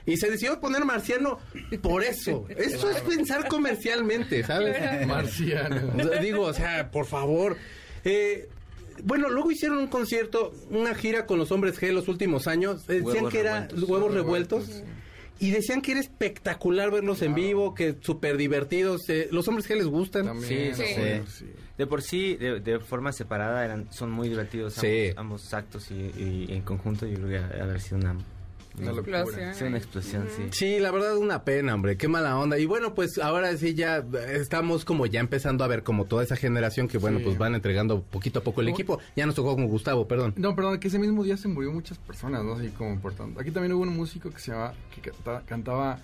y 0.05 0.17
se 0.17 0.29
decidió 0.29 0.59
poner 0.59 0.85
Marciano 0.85 1.39
por 1.81 2.03
eso. 2.03 2.45
Eso 2.49 2.89
es 2.89 3.01
pensar 3.01 3.47
comercialmente, 3.47 4.43
¿sabes? 4.43 5.07
Marciano. 5.07 5.93
Digo, 6.21 6.43
o 6.43 6.53
sea, 6.53 6.91
por 6.91 7.05
favor. 7.05 7.57
Eh, 8.03 8.49
bueno, 9.03 9.29
luego 9.29 9.51
hicieron 9.51 9.77
un 9.79 9.87
concierto, 9.87 10.53
una 10.69 10.95
gira 10.95 11.25
con 11.25 11.37
los 11.39 11.51
hombres 11.51 11.79
G 11.81 11.91
los 11.91 12.07
últimos 12.07 12.47
años. 12.47 12.83
Eh, 12.89 13.01
decían 13.05 13.29
que 13.29 13.39
era 13.39 13.61
revueltos. 13.67 13.89
huevos 13.89 14.13
revueltos. 14.13 14.83
Y 15.37 15.51
decían 15.51 15.81
que 15.81 15.91
era 15.91 15.99
espectacular 15.99 16.91
verlos 16.91 17.21
en 17.21 17.35
vivo, 17.35 17.75
que 17.75 17.97
súper 17.99 18.37
divertidos. 18.37 19.09
eh, 19.09 19.27
los 19.31 19.45
hombres 19.49 19.69
G 19.69 19.75
les 19.75 19.85
gustan. 19.87 20.25
También, 20.27 20.73
Sí, 20.73 20.83
sí. 21.27 21.45
De 21.77 21.85
por 21.87 22.01
sí, 22.01 22.35
de, 22.37 22.61
de 22.61 22.79
forma 22.79 23.11
separada, 23.11 23.65
eran, 23.65 23.91
son 23.91 24.11
muy 24.11 24.29
divertidos 24.29 24.75
Sí. 24.75 25.07
ambos, 25.17 25.17
ambos 25.17 25.53
actos 25.53 25.91
y, 25.91 25.95
y 26.17 26.45
en 26.53 26.61
conjunto 26.61 27.05
yo 27.05 27.15
creo 27.17 27.27
que 27.27 27.37
ha- 27.37 27.63
haber 27.63 27.81
sido 27.81 27.97
una, 27.97 28.15
Una 28.79 28.91
locura. 28.93 29.21
Explosión. 29.21 29.53
sí, 29.55 29.63
una 29.63 29.77
explosión, 29.77 30.27
sí. 30.35 30.43
Sí, 30.51 30.79
la 30.79 30.91
verdad 30.91 31.17
una 31.17 31.43
pena, 31.43 31.73
hombre, 31.75 31.97
qué 31.97 32.07
mala 32.07 32.37
onda. 32.37 32.57
Y 32.59 32.65
bueno, 32.65 32.93
pues 32.93 33.17
ahora 33.17 33.55
sí 33.57 33.73
ya 33.73 34.05
estamos 34.31 34.85
como 34.85 35.05
ya 35.05 35.19
empezando 35.19 35.63
a 35.63 35.67
ver 35.67 35.83
como 35.83 36.05
toda 36.05 36.23
esa 36.23 36.35
generación 36.35 36.87
que 36.87 36.97
bueno, 36.97 37.19
Sí. 37.19 37.23
pues 37.25 37.37
van 37.37 37.55
entregando 37.55 38.01
poquito 38.01 38.39
a 38.39 38.43
poco 38.43 38.61
el 38.61 38.69
equipo. 38.69 38.99
Ya 39.15 39.25
nos 39.25 39.35
tocó 39.35 39.55
con 39.55 39.67
Gustavo, 39.67 40.07
perdón. 40.07 40.33
No, 40.37 40.55
perdón, 40.55 40.79
que 40.79 40.87
ese 40.89 40.99
mismo 40.99 41.23
día 41.23 41.37
se 41.37 41.47
murió 41.47 41.71
muchas 41.71 41.97
personas, 41.97 42.43
¿no? 42.43 42.53
Así 42.53 42.69
como 42.69 42.91
importante. 42.91 43.39
Aquí 43.41 43.51
también 43.51 43.73
hubo 43.73 43.83
un 43.83 43.95
músico 43.95 44.29
que 44.29 44.39
se 44.39 44.51
llamaba, 44.51 44.73
que 44.93 45.09
canta- 45.11 45.41
cantaba 45.45 45.99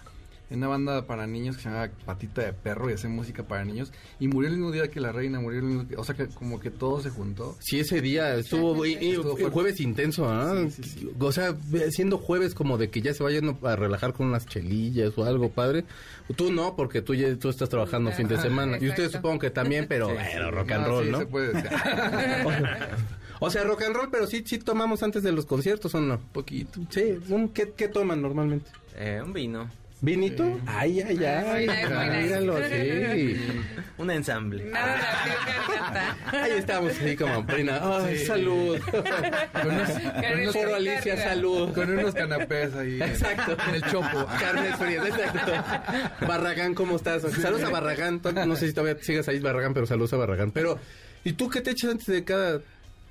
en 0.52 0.58
una 0.58 0.68
banda 0.68 1.08
para 1.08 1.26
niños 1.26 1.56
que 1.56 1.64
se 1.64 1.70
llamaba 1.70 1.90
Patita 2.06 2.42
de 2.44 2.54
Perro 2.54 2.90
y 2.90 2.94
hacía 2.94 3.10
música 3.10 3.44
para 3.44 3.66
niños. 3.66 3.92
Y 4.20 4.28
murió 4.28 4.50
el 4.50 4.58
mismo 4.58 4.72
día 4.72 4.90
que 4.90 5.00
la 5.00 5.12
reina, 5.12 5.40
murió 5.40 5.60
el 5.60 5.66
mismo 5.66 5.84
día. 5.86 5.98
O 5.98 6.04
sea, 6.04 6.14
que 6.14 6.28
como 6.28 6.60
que 6.60 6.70
todo 6.70 7.02
se 7.02 7.10
juntó. 7.10 7.56
Sí, 7.60 7.80
ese 7.80 8.02
día 8.02 8.36
estuvo, 8.36 8.86
y- 8.86 8.98
y- 9.02 9.12
Estuvo 9.12 9.32
fue 9.32 9.40
fuerte. 9.42 9.50
jueves 9.54 9.80
intenso, 9.80 10.30
¿ah? 10.30 10.54
Sí, 10.70 10.84
sí, 10.84 10.90
sí. 11.00 11.12
O 11.20 11.32
sea, 11.32 11.56
siendo 11.90 12.18
jueves 12.18 12.54
como 12.54 12.78
de 12.78 12.90
que 12.92 13.02
ya 13.02 13.14
se 13.14 13.24
vayan 13.24 13.58
a 13.64 13.76
relajar 13.76 14.14
con 14.14 14.28
unas 14.28 14.46
chelillas 14.46 15.18
o 15.18 15.24
algo, 15.26 15.50
padre. 15.50 15.86
Tú 16.36 16.52
no, 16.52 16.76
porque 16.76 17.02
tú 17.02 17.16
ya 17.16 17.36
tú 17.38 17.50
estás 17.50 17.70
trabajando 17.70 18.12
fin 18.12 18.28
de 18.28 18.38
semana. 18.38 18.78
Y 18.80 18.90
ustedes 18.90 19.12
supongo 19.14 19.40
que 19.40 19.50
también, 19.50 19.86
pero 19.88 20.08
Sí, 20.10 20.14
bueno, 20.14 20.52
rock 20.52 20.72
and 20.72 20.86
roll, 20.88 21.06
sí, 21.06 21.12
¿no? 21.12 21.20
se 21.20 21.26
puede 21.26 21.54
decir. 21.54 21.70
O 23.44 23.50
sea, 23.50 23.64
rock 23.64 23.82
and 23.84 23.96
roll, 23.96 24.10
pero 24.12 24.28
sí, 24.28 24.44
sí 24.46 24.60
tomamos 24.60 25.02
antes 25.02 25.24
de 25.24 25.32
los 25.32 25.48
conciertos, 25.48 25.96
¿o 25.96 26.00
no? 26.00 26.20
Poquito. 26.32 26.80
Sí, 26.92 27.18
un- 27.30 27.50
¿qué, 27.50 27.74
qué 27.76 27.88
toman 27.88 28.22
normalmente? 28.22 28.70
Eh, 28.96 29.20
un 29.26 29.34
vino, 29.34 29.68
¿Vinito? 30.04 30.60
Ay, 30.66 31.00
ay, 31.02 31.24
ay. 31.24 31.68
Míralo, 32.24 32.58
sí. 32.68 33.40
un 34.00 34.10
ensamble. 34.10 34.66
Nada 34.72 34.98
garganta. 35.68 36.18
Ahí 36.44 36.52
estamos, 36.58 36.92
así 37.00 37.16
como 37.16 37.46
prina. 37.46 37.80
Ay, 37.84 38.18
Sí. 38.18 38.26
salud. 38.26 38.80
Con 38.90 39.72
unos, 39.72 39.90
con 39.92 40.62
unos- 40.66 40.74
Alicia, 40.76 41.18
salud. 41.18 41.72
con 41.74 41.92
unos 41.92 42.16
canapés 42.16 42.74
ahí. 42.74 43.00
Exacto. 43.00 43.56
En 43.70 43.76
el 43.76 43.84
chopo. 43.84 44.26
Carnes 44.40 44.76
frías, 44.78 45.06
exacto. 45.06 46.26
Barragán, 46.28 46.74
¿cómo 46.74 46.96
estás? 46.96 47.22
Saludos 47.22 47.64
a 47.64 47.70
Barragán. 47.70 48.22
No 48.48 48.56
sé 48.56 48.68
si 48.70 48.74
todavía 48.74 49.02
sigas 49.04 49.28
ahí, 49.28 49.40
Barragán, 49.40 49.74
pero 49.76 49.86
saludos 49.86 50.14
a 50.14 50.18
Barragán. 50.18 50.50
Pero, 50.52 50.80
¿y 51.24 51.34
tú 51.34 51.48
qué 51.48 51.62
te 51.62 51.72
echas 51.72 51.92
antes 51.92 52.08
de 52.08 52.24
cada 52.24 52.60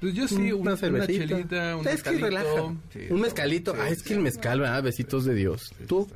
Pues 0.00 0.12
yo 0.14 0.26
sí, 0.26 0.50
una 0.52 0.72
una, 0.72 0.76
cervecita? 0.76 1.26
chelita, 1.28 1.76
un 1.76 1.86
es 1.86 2.02
que 2.02 2.10
mezcalito. 2.10 2.26
relaja. 2.26 2.74
Sí, 2.92 3.00
un 3.10 3.20
mezcalito. 3.20 3.76
ah, 3.78 3.84
Sí, 3.86 3.92
es 3.92 4.02
que 4.02 4.08
sí, 4.08 4.14
el 4.14 4.20
mezcal, 4.20 4.58
¿verdad? 4.60 4.82
Besitos 4.82 5.24
de 5.24 5.34
Dios. 5.34 5.72
¿Tú? 5.86 6.10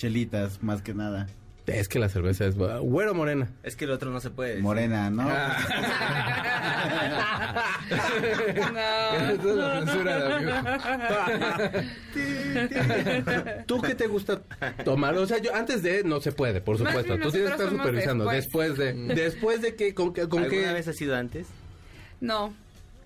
Chelitas, 0.00 0.62
más 0.62 0.80
que 0.80 0.94
nada. 0.94 1.26
Es 1.66 1.86
que 1.88 1.98
la 1.98 2.08
cerveza 2.08 2.46
es... 2.46 2.56
bu- 2.56 2.80
Güero 2.80 3.12
morena. 3.14 3.50
Es 3.62 3.76
que 3.76 3.84
el 3.84 3.90
otro 3.90 4.10
no 4.10 4.18
se 4.20 4.30
puede 4.30 4.50
decir. 4.52 4.62
Morena, 4.64 5.10
¿no? 5.10 5.28
Esa 5.30 5.58
es 9.32 9.44
la 9.44 9.78
censura 9.80 10.18
de 10.18 10.34
amigo. 10.34 10.52
¿Tú 13.66 13.82
qué 13.82 13.94
te 13.94 14.06
gusta 14.06 14.40
tomar? 14.84 15.14
O 15.18 15.26
sea, 15.26 15.36
yo 15.38 15.54
antes 15.54 15.82
de 15.82 16.02
no 16.02 16.20
se 16.22 16.32
puede, 16.32 16.60
por 16.62 16.78
supuesto. 16.78 17.18
Tú 17.18 17.30
tienes 17.30 17.50
que 17.50 17.56
estar 17.56 17.68
supervisando. 17.70 18.24
Después, 18.30 18.76
después. 18.78 19.08
de... 19.08 19.14
Después 19.14 19.60
de 19.62 19.74
que... 19.76 19.94
¿Con, 19.94 20.14
qué- 20.14 20.28
con 20.28 20.44
¿Alguna 20.44 20.68
qué? 20.68 20.72
vez 20.72 20.88
ha 20.88 20.92
sido 20.94 21.14
antes? 21.14 21.46
No. 22.20 22.54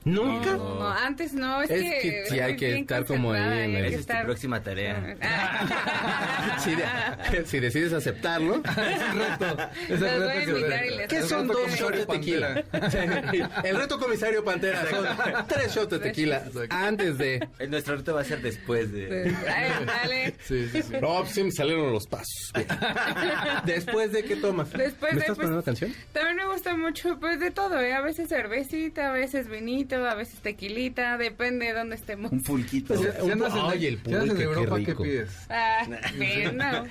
¿Nunca? 0.05 0.53
No, 0.53 0.75
no, 0.81 0.91
antes 0.91 1.33
no, 1.33 1.63
es, 1.63 1.71
Es 1.71 1.81
que, 1.81 2.01
que 2.01 2.25
sí 2.29 2.41
hay 2.41 2.57
que 2.57 2.79
estar 2.79 3.05
como 3.07 3.33
ahí 3.33 3.41
en 3.65 3.77
el- 3.77 3.85
Esa 3.87 3.99
es 4.01 4.07
tu 4.07 4.25
próxima 4.27 4.63
tarea. 4.63 5.17
Ah. 5.23 6.59
Si, 6.63 6.75
de- 6.75 7.47
si 7.47 7.61
decides 7.61 7.93
aceptarlo. 7.93 8.63
Es 8.75 9.03
un 9.03 9.19
reto. 9.19 9.59
Es 9.89 10.03
el 10.03 10.21
reto 10.29 10.55
que 10.55 10.91
les 10.97 11.09
¿Qué 11.09 11.17
el 11.19 11.25
son 11.25 11.47
dos 11.47 11.57
comisario 11.57 11.87
shots 11.89 11.99
de 11.99 12.07
tequila? 12.07 12.65
Pantera. 12.71 13.63
El 13.65 13.77
reto 13.77 13.99
comisario 13.99 14.45
Pantera 14.45 14.87
son 14.91 15.07
tres 15.49 15.75
shots 15.75 15.91
de 15.91 15.99
tequila 15.99 16.43
antes 16.71 17.19
de... 17.19 17.49
Nuestro 17.69 17.97
reto 17.97 18.15
va 18.15 18.21
a 18.21 18.25
ser 18.25 18.43
después 18.43 18.93
de... 18.93 19.35
Ay, 19.49 19.87
dale. 19.87 20.35
Sí, 20.45 20.69
sí, 20.71 20.83
sí. 20.83 20.95
No, 21.01 21.25
sí 21.27 21.43
me 21.45 21.51
salieron 21.51 21.93
los 21.93 22.07
pasos. 22.07 22.53
¿Después 23.65 24.13
de 24.13 24.23
qué 24.25 24.37
tomas? 24.37 24.71
Después 24.73 25.13
¿Me 25.13 25.19
de, 25.19 25.21
estás 25.23 25.37
pues, 25.37 25.47
poniendo 25.47 25.63
canción? 25.65 25.95
También 26.13 26.37
me 26.37 26.47
gusta 26.47 26.77
mucho, 26.77 27.19
pues, 27.19 27.41
de 27.41 27.51
todo, 27.51 27.81
¿eh? 27.81 27.95
A 27.95 28.01
veces 28.01 28.29
cervecita, 28.29 29.09
a 29.11 29.13
veces 29.13 29.49
vinito, 29.97 30.09
a 30.11 30.15
veces 30.15 30.41
tequilita, 30.41 31.17
depende 31.19 31.67
de 31.67 31.73
dónde 31.73 31.97
estemos. 31.97 32.33
Un 32.33 32.43
pulquito. 32.43 32.95
Pues, 32.95 33.01
en, 33.19 33.43
Ay, 33.53 33.87
el 33.87 33.95
en 33.95 34.01
pulque, 34.01 34.35
qué 34.37 34.43
Europa, 34.43 34.77
¿qué 34.79 34.87
rico. 34.87 35.03
pides? 35.03 35.31
Ah. 35.49 35.87
No, 36.55 36.85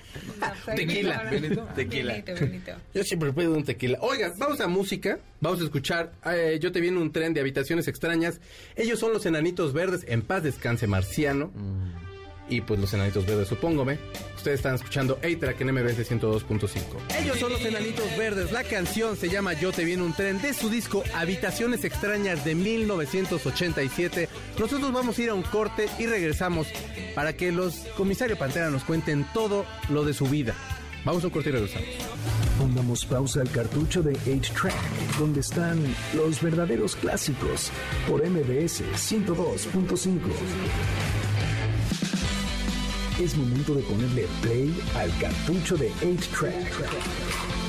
Tequila. 0.76 1.30
Tequila. 1.76 2.14
Vinito, 2.16 2.36
vinito. 2.46 2.72
Yo 2.94 3.04
siempre 3.04 3.34
pido 3.34 3.54
un 3.54 3.64
tequila. 3.64 3.98
Oigan, 4.02 4.34
vamos 4.38 4.60
a 4.62 4.68
música. 4.68 5.20
Vamos 5.42 5.62
a 5.62 5.64
escuchar. 5.64 6.12
eh, 6.26 6.60
yo 6.62 6.72
te 6.72 6.80
viene 6.82 6.98
un 7.00 7.12
tren 7.12 7.34
de 7.34 7.40
habitaciones 7.42 7.88
extrañas. 7.88 8.40
Ellos 8.76 9.00
son 9.00 9.14
los 9.14 9.26
enanitos 9.26 9.74
verdes. 9.74 10.06
En 10.08 10.22
paz 10.22 10.44
descanse, 10.44 10.88
marciano. 10.88 11.52
Y 12.50 12.62
pues 12.62 12.80
los 12.80 12.94
enanitos 12.94 13.26
verdes, 13.26 13.48
supóngome. 13.48 13.98
Ustedes 14.36 14.60
están 14.60 14.76
escuchando 14.76 15.18
A-Track 15.24 15.62
en 15.62 15.74
MBS 15.74 16.12
102.5. 16.12 16.80
Ellos 17.20 17.40
son 17.40 17.54
los 17.54 17.64
enanitos 17.64 18.06
verdes. 18.18 18.52
La 18.52 18.64
canción 18.64 19.16
se 19.16 19.30
llama 19.30 19.54
Yo 19.54 19.72
te 19.72 19.86
viene 19.86 20.04
un 20.04 20.14
tren 20.14 20.42
de 20.42 20.54
su 20.54 20.70
disco 20.70 21.04
Habitaciones 21.16 21.86
extrañas 21.86 22.44
de 22.44 22.56
1987. 22.56 24.28
Nosotros 24.60 24.92
vamos 24.92 25.18
a 25.18 25.22
ir 25.22 25.30
a 25.30 25.34
un 25.34 25.44
corte 25.44 25.88
y 25.98 26.06
regresamos 26.06 26.68
para 27.16 27.34
que 27.34 27.52
los 27.52 27.76
comisario 27.96 28.38
Pantera 28.38 28.70
nos 28.70 28.84
cuenten 28.84 29.26
todo 29.34 29.66
lo 29.90 30.04
de 30.04 30.14
su 30.14 30.26
vida. 30.26 30.54
Vamos 31.06 31.24
a 31.24 31.28
un 31.28 31.34
corte 31.34 31.50
y 31.50 31.54
regresamos. 31.54 31.88
Pongamos 32.58 33.06
pausa 33.06 33.42
al 33.42 33.50
cartucho 33.50 34.04
de 34.04 34.14
8-Track, 34.14 35.18
donde 35.20 35.42
están 35.42 35.82
los 36.14 36.42
verdaderos 36.42 36.96
clásicos, 36.96 37.72
por 38.08 38.26
MBS 38.26 38.84
102.5. 38.96 41.23
Es 43.24 43.38
momento 43.38 43.74
de 43.74 43.84
ponerle 43.84 44.28
play 44.42 44.78
al 44.96 45.18
cartucho 45.18 45.78
de 45.78 45.90
8-Track, 46.02 46.74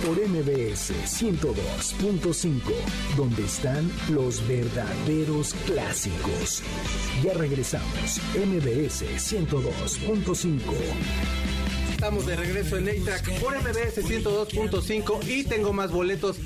por 0.04 0.16
MBS 0.16 0.92
102.5, 1.06 2.60
donde 3.16 3.44
están 3.44 3.88
los 4.12 4.44
verdaderos 4.48 5.54
clásicos. 5.64 6.64
Ya 7.22 7.34
regresamos, 7.34 8.20
MBS 8.34 9.04
102.5. 9.04 10.60
Estamos 11.92 12.26
de 12.26 12.34
regreso 12.34 12.76
en 12.76 12.88
A-Track 12.88 13.38
por 13.38 13.56
MBS 13.56 14.04
102.5 14.04 15.24
y 15.28 15.44
tengo 15.44 15.72
más 15.72 15.92
boletos 15.92 16.36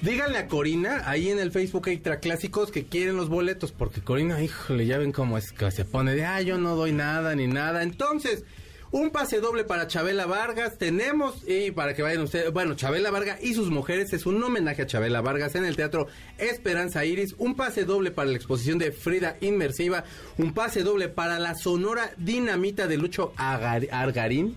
Díganle 0.00 0.38
a 0.38 0.46
Corina, 0.46 1.02
ahí 1.06 1.28
en 1.28 1.40
el 1.40 1.50
Facebook 1.50 1.88
Extra 1.88 2.20
Clásicos, 2.20 2.70
que 2.70 2.86
quieren 2.86 3.16
los 3.16 3.28
boletos, 3.28 3.72
porque 3.72 4.00
Corina, 4.00 4.40
híjole, 4.40 4.86
ya 4.86 4.96
ven 4.96 5.10
cómo 5.10 5.36
es 5.36 5.50
que 5.50 5.72
se 5.72 5.84
pone 5.84 6.14
de, 6.14 6.24
ah, 6.24 6.40
yo 6.40 6.56
no 6.56 6.76
doy 6.76 6.92
nada 6.92 7.34
ni 7.34 7.48
nada. 7.48 7.82
Entonces, 7.82 8.44
un 8.92 9.10
pase 9.10 9.40
doble 9.40 9.64
para 9.64 9.88
Chabela 9.88 10.26
Vargas 10.26 10.78
tenemos, 10.78 11.42
y 11.48 11.72
para 11.72 11.94
que 11.94 12.02
vayan 12.02 12.22
ustedes, 12.22 12.52
bueno, 12.52 12.74
Chabela 12.74 13.10
Vargas 13.10 13.42
y 13.42 13.54
sus 13.54 13.70
mujeres 13.70 14.12
es 14.12 14.24
un 14.24 14.40
homenaje 14.40 14.82
a 14.82 14.86
Chabela 14.86 15.20
Vargas 15.20 15.56
en 15.56 15.64
el 15.64 15.74
Teatro 15.74 16.06
Esperanza 16.38 17.04
Iris, 17.04 17.34
un 17.36 17.56
pase 17.56 17.84
doble 17.84 18.12
para 18.12 18.30
la 18.30 18.36
exposición 18.36 18.78
de 18.78 18.92
Frida 18.92 19.36
Inmersiva, 19.40 20.04
un 20.36 20.54
pase 20.54 20.84
doble 20.84 21.08
para 21.08 21.40
la 21.40 21.56
Sonora 21.56 22.12
Dinamita 22.18 22.86
de 22.86 22.98
Lucho 22.98 23.32
Argarín. 23.36 24.56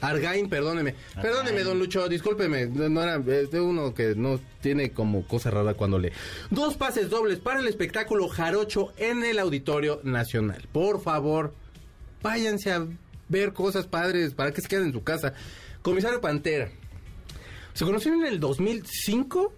Argain, 0.00 0.48
perdóneme. 0.48 0.94
Perdóneme, 1.20 1.62
don 1.62 1.78
Lucho, 1.78 2.08
discúlpeme. 2.08 2.66
No, 2.66 3.02
era 3.02 3.18
de 3.18 3.60
uno 3.60 3.94
que 3.94 4.14
no 4.14 4.40
tiene 4.60 4.90
como 4.90 5.26
cosa 5.26 5.50
rara 5.50 5.74
cuando 5.74 5.98
lee. 5.98 6.12
Dos 6.50 6.76
pases 6.76 7.10
dobles 7.10 7.38
para 7.38 7.60
el 7.60 7.66
espectáculo 7.66 8.28
Jarocho 8.28 8.92
en 8.96 9.24
el 9.24 9.38
Auditorio 9.38 10.00
Nacional. 10.04 10.68
Por 10.72 11.00
favor, 11.02 11.54
váyanse 12.22 12.72
a 12.72 12.86
ver 13.28 13.52
cosas 13.52 13.86
padres 13.86 14.34
para 14.34 14.52
que 14.52 14.60
se 14.60 14.68
queden 14.68 14.86
en 14.86 14.92
su 14.92 15.02
casa. 15.02 15.34
Comisario 15.82 16.20
Pantera. 16.20 16.70
¿Se 17.74 17.84
conocieron 17.84 18.20
en 18.22 18.32
el 18.32 18.40
2005? 18.40 19.52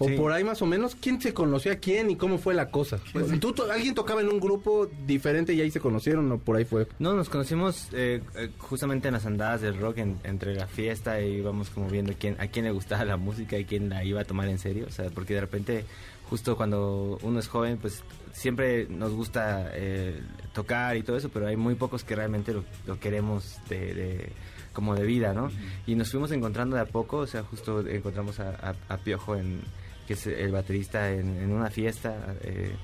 O 0.00 0.06
Sí. 0.08 0.14
por 0.16 0.30
ahí 0.32 0.44
más 0.44 0.62
o 0.62 0.66
menos. 0.66 0.94
¿Quién 0.94 1.20
se 1.20 1.34
conoció 1.34 1.72
a 1.72 1.76
quién 1.76 2.10
y 2.10 2.16
cómo 2.16 2.38
fue 2.38 2.54
la 2.54 2.70
cosa? 2.70 2.98
¿Tú, 3.40 3.52
to- 3.52 3.70
¿Alguien 3.70 3.94
tocaba 3.94 4.20
en 4.20 4.28
un 4.28 4.38
grupo 4.38 4.88
diferente 5.06 5.52
y 5.54 5.60
ahí 5.60 5.70
se 5.70 5.80
conocieron 5.80 6.30
o 6.30 6.38
por 6.38 6.56
ahí 6.56 6.64
fue? 6.64 6.86
No, 7.00 7.14
nos 7.14 7.28
conocimos 7.28 7.88
eh, 7.92 8.22
eh, 8.36 8.50
justamente 8.58 9.08
en 9.08 9.14
las 9.14 9.26
andadas 9.26 9.60
del 9.60 9.76
rock, 9.78 9.98
en- 9.98 10.18
entre 10.24 10.54
la 10.54 10.66
fiesta 10.68 11.20
y 11.20 11.38
íbamos 11.38 11.70
como 11.70 11.88
viendo 11.88 12.12
quién, 12.18 12.36
a 12.40 12.46
quién 12.46 12.64
le 12.64 12.70
gustaba 12.70 13.04
la 13.04 13.16
música 13.16 13.58
y 13.58 13.64
quién 13.64 13.88
la 13.88 14.04
iba 14.04 14.20
a 14.20 14.24
tomar 14.24 14.48
en 14.48 14.58
serio. 14.58 14.86
O 14.88 14.92
sea, 14.92 15.10
porque 15.10 15.34
de 15.34 15.40
repente, 15.40 15.84
justo 16.30 16.56
cuando 16.56 17.18
uno 17.22 17.40
es 17.40 17.48
joven, 17.48 17.78
pues 17.78 18.04
siempre 18.32 18.86
nos 18.88 19.12
gusta 19.12 19.70
eh, 19.74 20.20
tocar 20.54 20.96
y 20.96 21.02
todo 21.02 21.16
eso, 21.16 21.28
pero 21.28 21.48
hay 21.48 21.56
muy 21.56 21.74
pocos 21.74 22.04
que 22.04 22.14
realmente 22.14 22.52
lo, 22.52 22.62
lo 22.86 23.00
queremos 23.00 23.56
de, 23.68 23.94
de- 23.94 24.32
como 24.72 24.94
de 24.94 25.04
vida, 25.04 25.32
¿no? 25.32 25.50
Y 25.88 25.96
nos 25.96 26.10
fuimos 26.12 26.30
encontrando 26.30 26.76
de 26.76 26.82
a 26.82 26.86
poco, 26.86 27.16
o 27.16 27.26
sea, 27.26 27.42
justo 27.42 27.84
encontramos 27.88 28.38
a, 28.38 28.50
a- 28.50 28.94
a 28.94 28.96
Piojo, 28.98 29.34
en, 29.34 29.60
que 30.08 30.14
es 30.14 30.26
el 30.26 30.50
baterista, 30.50 31.10
en, 31.12 31.38
en 31.40 31.52
una 31.52 31.70
fiesta. 31.70 32.34
eh, 32.42 32.74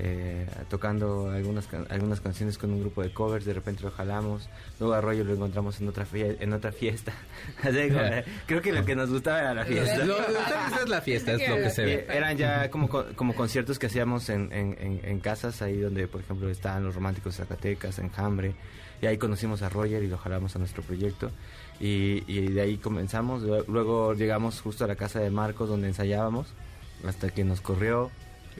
eh, 0.00 0.46
tocando 0.70 1.28
algunas 1.28 1.66
algunas 1.90 2.20
canciones 2.20 2.56
con 2.56 2.70
un 2.70 2.78
grupo 2.78 3.02
de 3.02 3.12
covers, 3.12 3.44
de 3.44 3.52
repente 3.52 3.82
lo 3.82 3.90
jalamos, 3.90 4.48
luego 4.78 4.94
a 4.94 5.00
Rollo 5.00 5.24
lo 5.24 5.34
encontramos 5.34 5.80
en 5.80 5.88
otra 5.88 6.06
en 6.12 6.52
otra 6.52 6.70
fiesta. 6.70 7.12
Creo 8.46 8.62
que 8.62 8.70
lo 8.72 8.84
que 8.84 8.94
nos 8.94 9.10
gustaba 9.10 9.40
era 9.40 9.54
la 9.54 9.64
fiesta. 9.64 10.04
Lo 10.04 10.16
es 10.20 10.88
la 10.88 11.00
fiesta, 11.00 11.32
es 11.32 11.48
lo 11.48 11.56
que 11.56 11.70
se 11.70 11.84
ve. 11.84 12.06
eran 12.10 12.36
ya 12.36 12.70
como, 12.70 12.88
co- 12.88 13.06
como 13.16 13.34
conciertos 13.34 13.80
que 13.80 13.86
hacíamos 13.86 14.28
en, 14.28 14.52
en, 14.52 14.76
en- 14.78 15.00
en 15.02 15.18
casas, 15.18 15.62
ahí 15.62 15.78
donde, 15.80 16.06
por 16.06 16.20
ejemplo, 16.20 16.48
estaban 16.48 16.84
los 16.84 16.94
románticos 16.94 17.34
Zacatecas, 17.34 17.98
Enjambre, 17.98 18.54
y 19.02 19.06
ahí 19.06 19.18
conocimos 19.18 19.62
a 19.62 19.68
Roger 19.68 20.04
y 20.04 20.06
lo 20.06 20.16
jalamos 20.18 20.54
a 20.54 20.60
nuestro 20.60 20.84
proyecto. 20.84 21.32
Y, 21.80 22.22
y 22.28 22.52
de 22.52 22.60
ahí 22.60 22.76
comenzamos, 22.78 23.42
Lue- 23.42 23.64
luego 23.66 24.14
llegamos 24.14 24.60
justo 24.60 24.84
a 24.84 24.86
la 24.86 24.94
casa 24.94 25.18
de 25.18 25.30
Marcos 25.30 25.68
donde 25.68 25.88
ensayábamos, 25.88 26.46
hasta 27.06 27.30
que 27.30 27.44
nos 27.44 27.60
corrió. 27.60 28.10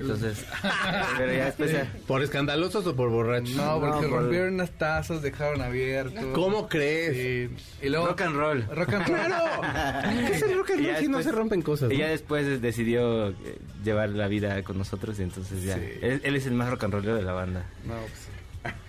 Entonces, 0.01 0.45
pero 1.19 1.33
ya 1.33 1.47
después... 1.47 1.73
ya- 1.73 1.93
¿Por 2.07 2.23
escandalosos 2.23 2.87
o 2.87 2.95
por 2.95 3.11
borrachos? 3.11 3.51
No, 3.57 3.81
porque 3.81 4.07
No, 4.07 4.11
por- 4.11 4.21
rompieron 4.23 4.55
unas 4.55 4.71
tazas, 4.71 5.23
dejaron 5.23 5.61
abierto. 5.61 6.33
¿Cómo 6.35 6.69
crees? 6.69 7.17
Sí. 7.51 7.57
Y 7.85 7.89
luego, 7.89 8.07
Rock 8.07 8.21
and 8.21 8.37
roll. 8.37 8.63
Rock 8.73 8.93
and 8.93 9.09
roll. 9.09 10.29
¿Qué 10.29 10.35
es 10.37 10.43
el 10.43 10.57
rock 10.57 10.71
and 10.71 10.81
Y 10.81 10.85
roll 10.85 10.93
ya 10.95 10.99
si 11.01 11.09
no 11.09 11.17
después- 11.19 11.25
se 11.25 11.33
rompen 11.33 11.63
cosas? 11.63 11.91
Y 11.91 11.95
no? 11.95 11.99
ya 12.01 12.09
después 12.11 12.63
decidió 12.63 13.31
eh, 13.31 13.35
llevar 13.83 14.11
la 14.11 14.29
vida 14.29 14.63
con 14.63 14.79
nosotros 14.79 15.19
y 15.19 15.23
entonces 15.25 15.65
ya... 15.65 15.75
Sí. 15.75 15.83
Él, 16.01 16.21
él 16.23 16.37
es 16.37 16.47
el 16.47 16.53
más 16.55 16.71
rock 16.71 16.85
and 16.85 16.95
rollero 16.95 17.17
de 17.17 17.23
la 17.23 17.33
banda. 17.33 17.65
No, 17.85 17.95
pues, 17.95 18.29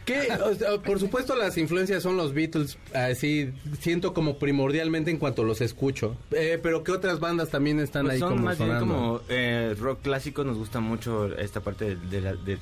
¿Qué? 0.05 0.27
O 0.43 0.53
sea, 0.55 0.77
por 0.81 0.99
supuesto 0.99 1.35
las 1.35 1.57
influencias 1.57 2.01
son 2.01 2.17
los 2.17 2.33
Beatles, 2.33 2.77
así 2.95 3.51
siento 3.79 4.13
como 4.13 4.39
primordialmente 4.39 5.11
en 5.11 5.17
cuanto 5.17 5.43
los 5.43 5.61
escucho. 5.61 6.17
Eh, 6.31 6.59
pero 6.61 6.83
¿qué 6.83 6.91
otras 6.91 7.19
bandas 7.19 7.49
también 7.49 7.79
están 7.79 8.05
Pues 8.05 8.13
ahí 8.15 8.19
son 8.19 8.29
como 8.29 8.43
más 8.45 8.57
bien 8.57 8.79
como 8.79 9.21
eh, 9.29 9.75
rock 9.79 10.01
clásico, 10.01 10.43
nos 10.43 10.57
gusta 10.57 10.79
mucho 10.79 11.37
esta 11.37 11.61
parte 11.61 11.95
de, 11.95 12.07
de 12.07 12.21
la- 12.21 12.33
de 12.33 12.57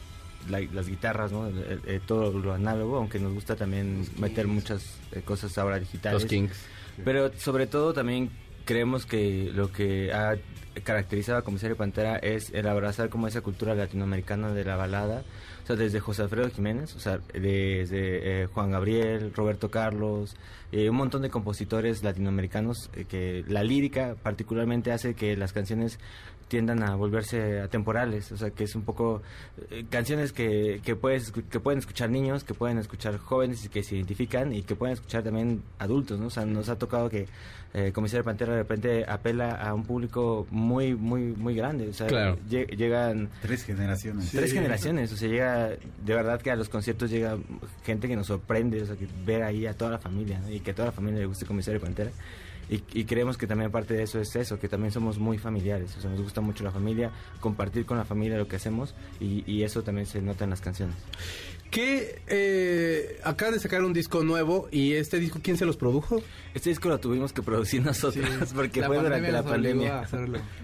la- 0.50 0.60
las 0.74 0.88
guitarras, 0.90 1.32
¿no? 1.32 1.48
Eh, 1.48 1.80
eh, 1.86 2.00
todo 2.06 2.32
lo 2.38 2.54
análogo, 2.54 2.98
aunque 2.98 3.20
nos 3.20 3.34
gusta 3.34 3.56
también 3.56 4.06
meter 4.18 4.48
muchas 4.48 4.84
eh, 5.14 5.22
cosas 5.24 5.58
ahora 5.58 5.80
digitales. 5.80 6.22
Los 6.24 6.30
Kings. 6.30 6.58
Pero 7.06 7.32
sobre 7.38 7.68
todo 7.68 7.94
también 7.94 8.30
creemos 8.66 9.06
que 9.06 9.52
lo 9.54 9.72
que 9.72 10.12
ha 10.12 10.36
caracterizado 10.84 11.38
a 11.38 11.42
Comisario 11.44 11.76
Pantera 11.78 12.18
es 12.18 12.52
el 12.54 12.68
abrazar 12.68 13.10
como 13.10 13.28
esa 13.28 13.42
cultura 13.42 13.74
latinoamericana 13.74 14.52
de 14.54 14.64
la 14.66 14.76
balada. 14.76 15.24
O 15.68 15.76
sea, 15.76 15.76
desde 15.76 16.00
José 16.00 16.22
Alfredo 16.22 16.50
Jiménez, 16.50 16.96
o 16.96 17.00
sea, 17.02 17.20
desde 17.34 18.44
eh, 18.44 18.46
Juan 18.46 18.72
Gabriel, 18.72 19.34
Roberto 19.36 19.70
Carlos, 19.70 20.38
eh, 20.72 20.90
un 20.90 20.96
montón 20.96 21.24
de 21.24 21.30
compositores 21.30 22.04
latinoamericanos 22.04 22.90
eh, 22.94 23.04
que 23.04 23.44
la 23.50 23.64
lírica 23.64 24.16
particularmente 24.24 24.94
hace 24.94 25.14
que 25.14 25.36
las 25.36 25.52
canciones 25.52 26.00
tiendan 26.48 26.82
a 26.84 26.96
volverse 26.96 27.60
atemporales, 27.60 28.32
o 28.32 28.38
sea, 28.38 28.52
que 28.52 28.64
es 28.64 28.76
un 28.76 28.84
poco 28.84 29.22
eh, 29.70 29.86
canciones 29.90 30.32
que, 30.32 30.80
que, 30.84 30.96
puedes, 30.96 31.34
escu- 31.34 31.44
que 31.50 31.60
pueden 31.60 31.80
escuchar 31.80 32.10
niños, 32.10 32.44
que 32.44 32.54
pueden 32.54 32.78
escuchar 32.78 33.18
jóvenes 33.18 33.66
y 33.66 33.70
que 33.70 33.84
se 33.84 33.96
identifican 33.96 34.54
y 34.54 34.64
que 34.64 34.76
pueden 34.76 34.94
escuchar 34.94 35.24
también 35.24 35.62
adultos, 35.80 36.20
¿no? 36.20 36.28
O 36.28 36.30
sea, 36.30 36.46
nos 36.46 36.70
ha 36.70 36.78
tocado 36.78 37.10
que 37.10 37.28
eh, 37.74 37.92
Comisario 37.92 38.24
Pantera 38.24 38.54
de 38.54 38.60
repente 38.60 39.06
apela 39.08 39.52
a 39.52 39.74
un 39.74 39.84
público 39.84 40.48
muy, 40.50 40.96
muy, 40.96 41.22
muy 41.34 41.54
grande, 41.54 41.90
o 41.90 41.94
sea, 41.94 42.08
Claro. 42.08 42.38
llegan 42.50 43.30
Tres 43.42 43.64
generaciones. 43.66 44.32
tres 44.32 44.54
generaciones, 44.54 45.12
o 45.12 45.18
sea, 45.18 45.28
llega, 45.28 45.68
de 45.70 46.14
verdad 46.16 46.42
que 46.42 46.50
a 46.52 46.56
los 46.56 46.70
conciertos 46.70 47.12
llega 47.12 47.38
gente 47.86 48.08
que 48.08 48.16
nos 48.16 48.28
sorprende, 48.28 48.82
o 48.82 48.86
sea, 48.86 48.96
que 48.96 49.08
ver 49.26 49.44
ahí 49.44 49.66
a 49.68 49.74
toda 49.74 49.92
la 49.92 50.00
familia, 50.00 50.40
¿no? 50.40 50.50
y 50.50 50.60
que 50.62 50.72
a 50.72 50.76
toda 50.76 50.88
la 50.88 50.92
familia 50.94 51.20
le 51.20 51.26
guste 51.26 51.46
Comisario 51.46 51.82
Pantera. 51.82 52.12
Y, 52.70 53.06
creemos 53.06 53.38
que 53.38 53.48
también 53.48 53.72
parte 53.72 53.94
de 53.94 54.04
eso 54.04 54.20
es 54.20 54.36
eso, 54.36 54.60
que 54.60 54.68
también 54.68 54.92
somos 54.92 55.20
muy 55.20 55.38
familiares, 55.38 55.96
o 55.98 56.02
sea, 56.02 56.10
nos 56.10 56.22
gusta 56.22 56.42
mucho 56.42 56.66
la 56.66 56.72
familia, 56.72 57.12
compartir 57.40 57.86
con 57.86 57.98
la 57.98 58.04
familia 58.04 58.38
lo 58.38 58.48
que 58.48 58.58
hacemos 58.58 58.94
y, 59.22 59.50
y 59.50 59.64
eso 59.64 59.84
también 59.84 60.06
se 60.06 60.22
nota 60.22 60.44
en 60.44 60.50
las 60.50 60.60
canciones. 60.60 60.96
¿Qué? 61.70 62.22
Eh, 62.28 63.20
acaban 63.24 63.54
de 63.54 63.60
sacar 63.60 63.84
un 63.84 63.92
disco 63.94 64.24
nuevo 64.24 64.70
y 64.72 64.94
este 64.94 65.20
disco, 65.20 65.40
¿quién 65.44 65.58
se 65.58 65.66
los 65.66 65.76
produjo? 65.76 66.24
Este 66.54 66.70
disco 66.70 66.88
lo 66.90 66.98
tuvimos 67.00 67.34
que 67.34 67.42
producir 67.44 67.82
nosotros 67.84 68.26
porque 68.56 68.80
la 68.80 68.88
fue 68.88 68.96
durante 69.04 69.32
la 69.32 69.44
pandemia. 69.44 70.02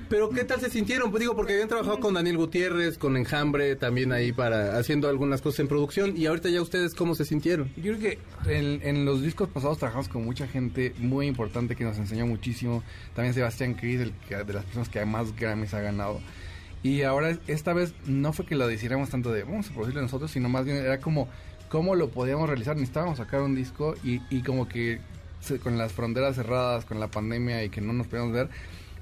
Pero 0.09 0.29
¿qué 0.29 0.43
tal 0.45 0.61
se 0.61 0.69
sintieron? 0.69 1.11
Pues 1.11 1.19
digo, 1.19 1.35
porque 1.35 1.53
habían 1.53 1.67
trabajado 1.67 1.99
con 1.99 2.13
Daniel 2.13 2.37
Gutiérrez, 2.37 2.97
con 2.97 3.17
Enjambre, 3.17 3.75
también 3.75 4.11
ahí 4.13 4.31
para 4.31 4.77
haciendo 4.77 5.09
algunas 5.09 5.41
cosas 5.41 5.59
en 5.59 5.67
producción 5.67 6.15
y 6.17 6.25
ahorita 6.25 6.49
ya 6.49 6.61
ustedes 6.61 6.93
cómo 6.95 7.15
se 7.15 7.25
sintieron. 7.25 7.69
Yo 7.75 7.95
creo 7.95 7.99
que 7.99 8.19
en, 8.51 8.79
en 8.83 9.03
los 9.05 9.21
discos 9.21 9.49
pasados 9.49 9.77
trabajamos 9.79 10.07
con 10.07 10.23
mucha 10.23 10.47
gente 10.47 10.93
muy 10.99 11.27
importante 11.27 11.75
que 11.75 11.83
nos 11.83 11.97
enseñó 11.97 12.25
muchísimo. 12.27 12.81
También 13.13 13.33
Sebastián 13.33 13.73
Cris, 13.73 13.99
el 14.01 14.13
que- 14.27 14.37
de 14.43 14.53
las 14.53 14.63
personas 14.63 14.87
que 14.89 15.03
más 15.05 15.35
Grammys 15.35 15.73
ha 15.73 15.81
ganado. 15.81 16.21
Y 16.83 17.03
ahora, 17.03 17.37
esta 17.47 17.73
vez, 17.73 17.93
no 18.05 18.33
fue 18.33 18.45
que 18.45 18.55
lo 18.55 18.67
decidiéramos 18.67 19.09
tanto 19.09 19.31
de 19.31 19.43
vamos 19.43 19.69
a 19.69 19.73
producirlo 19.73 20.01
nosotros, 20.01 20.29
sino 20.31 20.49
más 20.49 20.65
bien 20.65 20.77
era 20.77 20.99
como 20.99 21.29
cómo 21.69 21.95
lo 21.95 22.09
podíamos 22.11 22.47
realizar. 22.47 22.75
Necesitábamos 22.75 23.17
sacar 23.17 23.41
un 23.41 23.55
disco 23.55 23.95
y, 24.03 24.21
y 24.29 24.43
como 24.43 24.67
que 24.67 24.99
con 25.61 25.77
las 25.77 25.91
fronteras 25.91 26.35
cerradas, 26.35 26.85
con 26.85 26.99
la 26.99 27.07
pandemia 27.07 27.63
y 27.63 27.69
que 27.69 27.81
no 27.81 27.93
nos 27.93 28.07
podíamos 28.07 28.33
ver, 28.33 28.49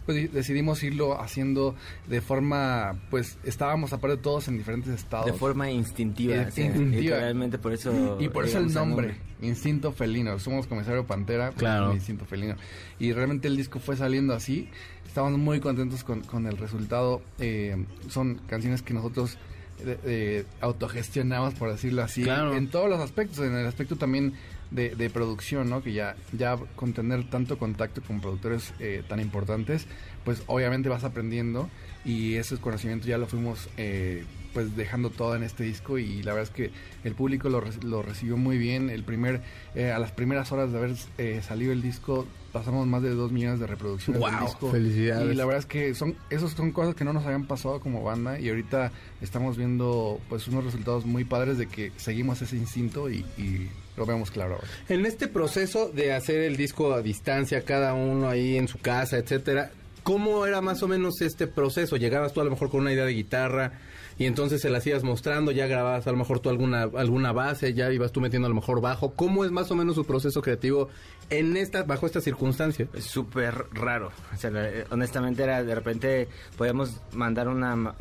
pues 0.05 0.17
di- 0.17 0.27
decidimos 0.27 0.81
irlo 0.83 1.21
haciendo 1.21 1.75
de 2.07 2.21
forma, 2.21 2.99
pues 3.09 3.37
estábamos 3.43 3.93
aparte 3.93 4.17
todos 4.17 4.47
en 4.47 4.57
diferentes 4.57 4.93
estados. 4.93 5.25
De 5.27 5.33
forma 5.33 5.69
instintiva, 5.71 6.35
Eh, 6.35 6.47
sí, 6.51 6.61
instintiva. 6.63 7.01
literalmente 7.01 7.57
por 7.57 7.73
eso... 7.73 8.17
Y 8.19 8.29
por 8.29 8.45
eso 8.45 8.57
el 8.57 8.73
nombre, 8.73 9.15
Instinto 9.41 9.91
Felino. 9.91 10.37
Somos 10.39 10.67
comisario 10.67 11.05
Pantera, 11.07 11.47
pues, 11.49 11.59
Claro. 11.59 11.93
Instinto 11.93 12.25
Felino. 12.25 12.55
Y 12.99 13.11
realmente 13.13 13.47
el 13.47 13.57
disco 13.57 13.79
fue 13.79 13.95
saliendo 13.97 14.33
así. 14.35 14.69
Estamos 15.07 15.31
muy 15.37 15.59
contentos 15.59 16.03
con, 16.03 16.21
con 16.21 16.45
el 16.47 16.57
resultado. 16.57 17.21
Eh, 17.39 17.85
son 18.07 18.39
canciones 18.47 18.81
que 18.83 18.93
nosotros 18.93 19.37
eh, 19.83 19.97
eh, 20.05 20.45
autogestionamos, 20.61 21.55
por 21.55 21.71
decirlo 21.71 22.03
así, 22.03 22.23
Claro. 22.23 22.55
en 22.55 22.69
todos 22.69 22.87
los 22.89 22.99
aspectos. 22.99 23.39
En 23.39 23.55
el 23.55 23.65
aspecto 23.65 23.95
también 23.95 24.33
de, 24.71 24.95
de 24.95 25.09
producción, 25.09 25.69
¿no? 25.69 25.83
Que 25.83 25.93
ya, 25.93 26.15
ya 26.31 26.57
con 26.75 26.93
tener 26.93 27.29
tanto 27.29 27.57
contacto 27.57 28.01
con 28.01 28.21
productores 28.21 28.73
eh, 28.79 29.03
tan 29.07 29.19
importantes, 29.19 29.85
pues 30.23 30.43
obviamente 30.47 30.89
vas 30.89 31.03
aprendiendo 31.03 31.69
y 32.05 32.35
ese 32.35 32.57
conocimiento 32.57 33.07
ya 33.07 33.17
lo 33.17 33.27
fuimos 33.27 33.69
eh, 33.77 34.23
pues 34.53 34.75
dejando 34.75 35.09
todo 35.09 35.35
en 35.35 35.43
este 35.43 35.63
disco 35.63 35.97
y 35.97 36.23
la 36.23 36.33
verdad 36.33 36.49
es 36.49 36.55
que 36.55 36.71
el 37.03 37.15
público 37.15 37.49
lo, 37.49 37.63
lo 37.83 38.01
recibió 38.01 38.37
muy 38.37 38.57
bien. 38.57 38.89
El 38.89 39.03
primer, 39.03 39.41
eh, 39.75 39.91
a 39.91 39.99
las 39.99 40.11
primeras 40.11 40.51
horas 40.51 40.71
de 40.71 40.77
haber 40.77 40.95
eh, 41.17 41.41
salido 41.45 41.71
el 41.71 41.81
disco 41.81 42.27
pasamos 42.51 42.85
más 42.85 43.01
de 43.01 43.11
dos 43.11 43.31
millones 43.31 43.61
de 43.61 43.67
reproducciones 43.67 44.21
del 44.21 44.29
Guau, 44.29 44.45
disco. 44.45 44.71
felicidades. 44.71 45.31
Y 45.31 45.35
la 45.35 45.45
verdad 45.45 45.59
es 45.59 45.65
que 45.65 45.93
son, 45.95 46.15
esos 46.29 46.51
son 46.51 46.71
cosas 46.71 46.95
que 46.95 47.05
no 47.05 47.13
nos 47.13 47.25
habían 47.25 47.45
pasado 47.45 47.79
como 47.79 48.03
banda 48.03 48.39
y 48.39 48.49
ahorita 48.49 48.91
estamos 49.21 49.57
viendo 49.57 50.19
pues 50.27 50.47
unos 50.49 50.65
resultados 50.65 51.05
muy 51.05 51.23
padres 51.23 51.57
de 51.57 51.67
que 51.67 51.93
seguimos 51.95 52.41
ese 52.41 52.57
instinto 52.57 53.09
y, 53.09 53.19
y 53.37 53.69
lo 53.95 54.05
vemos 54.05 54.31
claro 54.31 54.55
ahora. 54.55 54.67
En 54.89 55.05
este 55.05 55.29
proceso 55.29 55.89
de 55.89 56.11
hacer 56.13 56.41
el 56.41 56.57
disco 56.57 56.93
a 56.93 57.01
distancia, 57.01 57.63
cada 57.63 57.93
uno 57.93 58.27
ahí 58.27 58.57
en 58.57 58.67
su 58.67 58.79
casa, 58.79 59.17
etcétera, 59.17 59.71
¿cómo 60.03 60.45
era 60.45 60.61
más 60.61 60.83
o 60.83 60.87
menos 60.87 61.21
este 61.21 61.47
proceso? 61.47 61.97
Llegabas 61.97 62.33
tú 62.33 62.41
a 62.41 62.43
lo 62.43 62.51
mejor 62.51 62.69
con 62.69 62.81
una 62.81 62.93
idea 62.93 63.05
de 63.05 63.13
guitarra 63.13 63.73
y 64.21 64.27
entonces 64.27 64.61
se 64.61 64.69
la 64.69 64.77
hacías 64.77 65.03
mostrando, 65.03 65.49
ya 65.49 65.65
grababas 65.65 66.05
a 66.05 66.11
lo 66.11 66.17
mejor 66.17 66.41
tú 66.41 66.49
alguna, 66.49 66.83
alguna 66.83 67.31
base, 67.31 67.73
ya 67.73 67.91
ibas 67.91 68.11
tú 68.11 68.21
metiendo 68.21 68.45
a 68.45 68.49
lo 68.49 68.53
mejor 68.53 68.79
bajo. 68.79 69.15
¿Cómo 69.15 69.45
es 69.45 69.49
más 69.49 69.71
o 69.71 69.75
menos 69.75 69.95
su 69.95 70.05
proceso 70.05 70.43
creativo 70.43 70.89
en 71.31 71.57
esta, 71.57 71.81
bajo 71.81 72.05
esta 72.05 72.21
circunstancia? 72.21 72.87
Es 72.93 73.05
súper 73.05 73.65
raro. 73.71 74.11
O 74.31 74.37
sea, 74.37 74.51
eh, 74.53 74.85
honestamente 74.91 75.41
era 75.41 75.63
de 75.63 75.73
repente 75.73 76.27
podíamos 76.55 77.01
mandar 77.13 77.47
una 77.47 77.95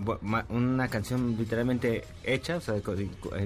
una 0.51 0.89
canción 0.89 1.37
literalmente 1.39 2.05
hecha, 2.23 2.59
o 2.59 2.61
sea, 2.61 2.75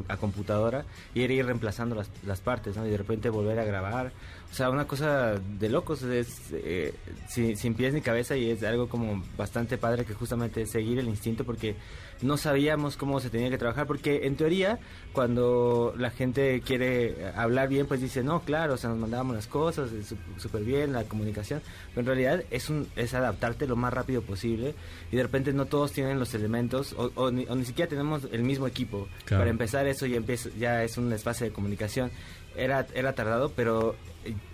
a 0.08 0.16
computadora 0.16 0.84
y 1.14 1.22
era 1.22 1.32
ir 1.32 1.46
reemplazando 1.46 1.94
las, 1.94 2.10
las 2.26 2.40
partes, 2.40 2.76
¿no? 2.76 2.84
Y 2.84 2.90
de 2.90 2.96
repente 2.96 3.28
volver 3.28 3.60
a 3.60 3.64
grabar. 3.64 4.10
O 4.50 4.56
sea, 4.56 4.70
una 4.70 4.86
cosa 4.86 5.34
de 5.34 5.68
locos, 5.68 6.02
es 6.02 6.40
eh, 6.52 6.94
sin, 7.28 7.56
sin 7.56 7.74
pies 7.74 7.92
ni 7.92 8.00
cabeza 8.00 8.36
y 8.36 8.50
es 8.50 8.62
algo 8.62 8.88
como 8.88 9.22
bastante 9.36 9.78
padre 9.78 10.04
que 10.04 10.14
justamente 10.14 10.66
seguir 10.66 10.98
el 10.98 11.08
instinto 11.08 11.44
porque 11.44 11.74
no 12.22 12.36
sabíamos 12.36 12.96
cómo 12.96 13.20
se 13.20 13.30
tenía 13.30 13.50
que 13.50 13.58
trabajar 13.58 13.86
porque 13.86 14.26
en 14.26 14.36
teoría 14.36 14.78
cuando 15.12 15.94
la 15.96 16.10
gente 16.10 16.60
quiere 16.60 17.14
hablar 17.36 17.68
bien 17.68 17.86
pues 17.86 18.00
dice 18.00 18.22
no 18.22 18.40
claro 18.40 18.74
o 18.74 18.76
sea 18.76 18.90
nos 18.90 18.98
mandábamos 18.98 19.36
las 19.36 19.46
cosas 19.46 19.90
súper 20.38 20.62
bien 20.64 20.92
la 20.92 21.04
comunicación 21.04 21.60
pero 21.94 22.00
en 22.00 22.06
realidad 22.06 22.44
es 22.50 22.68
un 22.70 22.88
es 22.96 23.14
adaptarte 23.14 23.66
lo 23.66 23.76
más 23.76 23.92
rápido 23.92 24.22
posible 24.22 24.74
y 25.12 25.16
de 25.16 25.22
repente 25.22 25.52
no 25.52 25.66
todos 25.66 25.92
tienen 25.92 26.18
los 26.18 26.34
elementos 26.34 26.94
o, 26.98 27.10
o 27.14 27.30
ni, 27.30 27.46
o 27.48 27.54
ni 27.54 27.64
siquiera 27.64 27.88
tenemos 27.88 28.22
el 28.32 28.42
mismo 28.42 28.66
equipo 28.66 29.08
Claro. 29.24 29.42
para 29.42 29.50
empezar 29.50 29.86
eso 29.86 30.04
ya 30.06 30.16
empieza 30.16 30.50
ya 30.58 30.82
es 30.82 30.98
un 30.98 31.12
espacio 31.12 31.46
de 31.46 31.52
comunicación 31.52 32.10
era 32.56 32.86
era 32.94 33.12
tardado 33.14 33.50
pero 33.54 33.92
eh, 33.92 33.96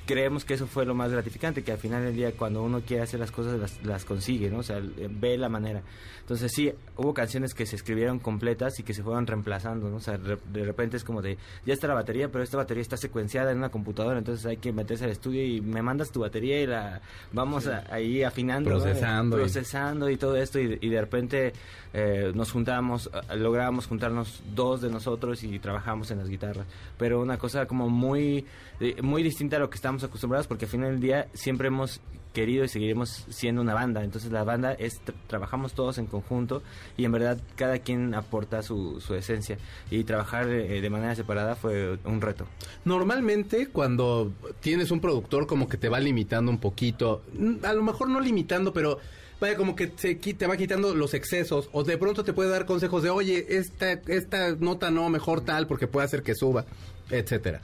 creemos 0.06 0.44
que 0.44 0.54
eso 0.54 0.66
fue 0.66 0.84
lo 0.84 0.94
más 0.94 1.12
gratificante 1.12 1.62
que 1.62 1.70
al 1.70 1.78
final 1.78 2.02
del 2.02 2.16
día 2.16 2.32
cuando 2.32 2.62
uno 2.64 2.80
quiere 2.80 3.02
hacer 3.04 3.20
las 3.20 3.30
cosas 3.30 3.58
las, 3.60 3.82
las 3.84 4.04
consigue 4.04 4.50
no 4.50 4.58
o 4.58 4.62
sea 4.62 4.78
eh, 4.78 5.08
ve 5.10 5.38
la 5.38 5.48
manera. 5.48 5.82
Entonces 6.20 6.50
sí 6.54 6.72
hubo 6.96 7.12
canciones 7.14 7.54
que 7.54 7.66
se 7.66 7.76
escribieron 7.76 8.18
completas 8.18 8.78
y 8.78 8.82
que 8.82 8.92
se 8.94 9.02
fueron 9.02 9.26
reemplazando 9.26 9.88
no 9.88 9.96
o 9.96 10.00
sea 10.00 10.16
re- 10.16 10.38
de 10.52 10.64
repente 10.64 10.96
es 10.96 11.04
como 11.04 11.22
de 11.22 11.38
ya 11.64 11.74
está 11.74 11.86
la 11.88 11.94
batería 11.94 12.28
pero 12.30 12.42
esta 12.42 12.56
batería 12.56 12.82
está 12.82 12.96
secuenciada 12.96 13.52
en 13.52 13.58
una 13.58 13.68
computadora 13.68 14.18
entonces 14.18 14.44
hay 14.46 14.56
que 14.56 14.72
meterse 14.72 15.04
al 15.04 15.10
estudio 15.10 15.44
y 15.44 15.60
me 15.60 15.82
mandas 15.82 16.10
tu 16.10 16.20
batería 16.20 16.60
y 16.60 16.66
la 16.66 17.00
vamos 17.32 17.66
a- 17.68 17.84
ahí 17.92 18.22
afinando 18.24 18.70
¿no? 18.70 18.78
Procesando 18.78 19.36
y- 19.36 19.40
procesando 19.40 20.10
y 20.10 20.16
todo 20.16 20.36
esto 20.36 20.58
y, 20.60 20.78
y 20.80 20.88
de 20.88 21.00
repente 21.00 21.52
eh, 21.92 22.32
nos 22.34 22.50
juntamos 22.52 23.10
eh, 23.12 23.36
logramos 23.36 23.86
juntarnos 23.86 24.42
dos 24.54 24.80
de 24.80 24.90
nosotros 24.90 25.42
y 25.44 25.58
trabajamos 25.58 26.10
en 26.12 26.18
las 26.18 26.28
guitarras. 26.28 26.66
Pero 26.96 27.20
una 27.20 27.36
cosa 27.38 27.66
como 27.66 27.88
muy 27.88 28.44
eh, 28.78 29.02
muy 29.02 29.22
distinta 29.24 29.58
lo 29.60 29.70
que 29.70 29.76
estamos 29.76 30.02
acostumbrados 30.04 30.46
porque 30.46 30.64
al 30.64 30.70
final 30.70 30.90
del 30.92 31.00
día 31.00 31.28
siempre 31.34 31.68
hemos 31.68 32.00
querido 32.32 32.62
y 32.64 32.68
seguiremos 32.68 33.24
siendo 33.28 33.60
una 33.60 33.74
banda. 33.74 34.04
Entonces 34.04 34.30
la 34.30 34.44
banda 34.44 34.72
es 34.72 35.00
tr- 35.04 35.14
trabajamos 35.26 35.72
todos 35.72 35.98
en 35.98 36.06
conjunto 36.06 36.62
y 36.96 37.04
en 37.04 37.10
verdad 37.10 37.40
cada 37.56 37.78
quien 37.80 38.14
aporta 38.14 38.62
su, 38.62 39.00
su 39.00 39.14
esencia. 39.16 39.58
Y 39.90 40.04
trabajar 40.04 40.48
eh, 40.48 40.80
de 40.80 40.90
manera 40.90 41.14
separada 41.16 41.56
fue 41.56 41.98
un 42.04 42.20
reto. 42.20 42.46
Normalmente 42.84 43.68
cuando 43.68 44.32
tienes 44.60 44.90
un 44.90 45.00
productor 45.00 45.46
como 45.46 45.68
que 45.68 45.76
te 45.76 45.88
va 45.88 46.00
limitando 46.00 46.50
un 46.50 46.58
poquito, 46.58 47.22
mm, 47.34 47.64
a 47.64 47.72
lo 47.72 47.82
mejor 47.82 48.08
no 48.08 48.20
limitando, 48.20 48.72
pero 48.72 48.98
vaya 49.40 49.56
como 49.56 49.74
que 49.74 49.92
qui- 49.94 50.36
te 50.36 50.46
va 50.46 50.56
quitando 50.56 50.94
los 50.94 51.14
excesos 51.14 51.68
o 51.72 51.82
de 51.82 51.96
pronto 51.98 52.24
te 52.24 52.32
puede 52.32 52.50
dar 52.50 52.66
consejos 52.66 53.02
de, 53.02 53.10
oye, 53.10 53.44
esta, 53.56 53.92
esta 54.06 54.54
nota 54.56 54.90
no, 54.90 55.08
mejor 55.08 55.40
tal 55.40 55.66
porque 55.66 55.86
puede 55.86 56.04
hacer 56.04 56.22
que 56.22 56.34
suba, 56.34 56.64
etcétera. 57.10 57.60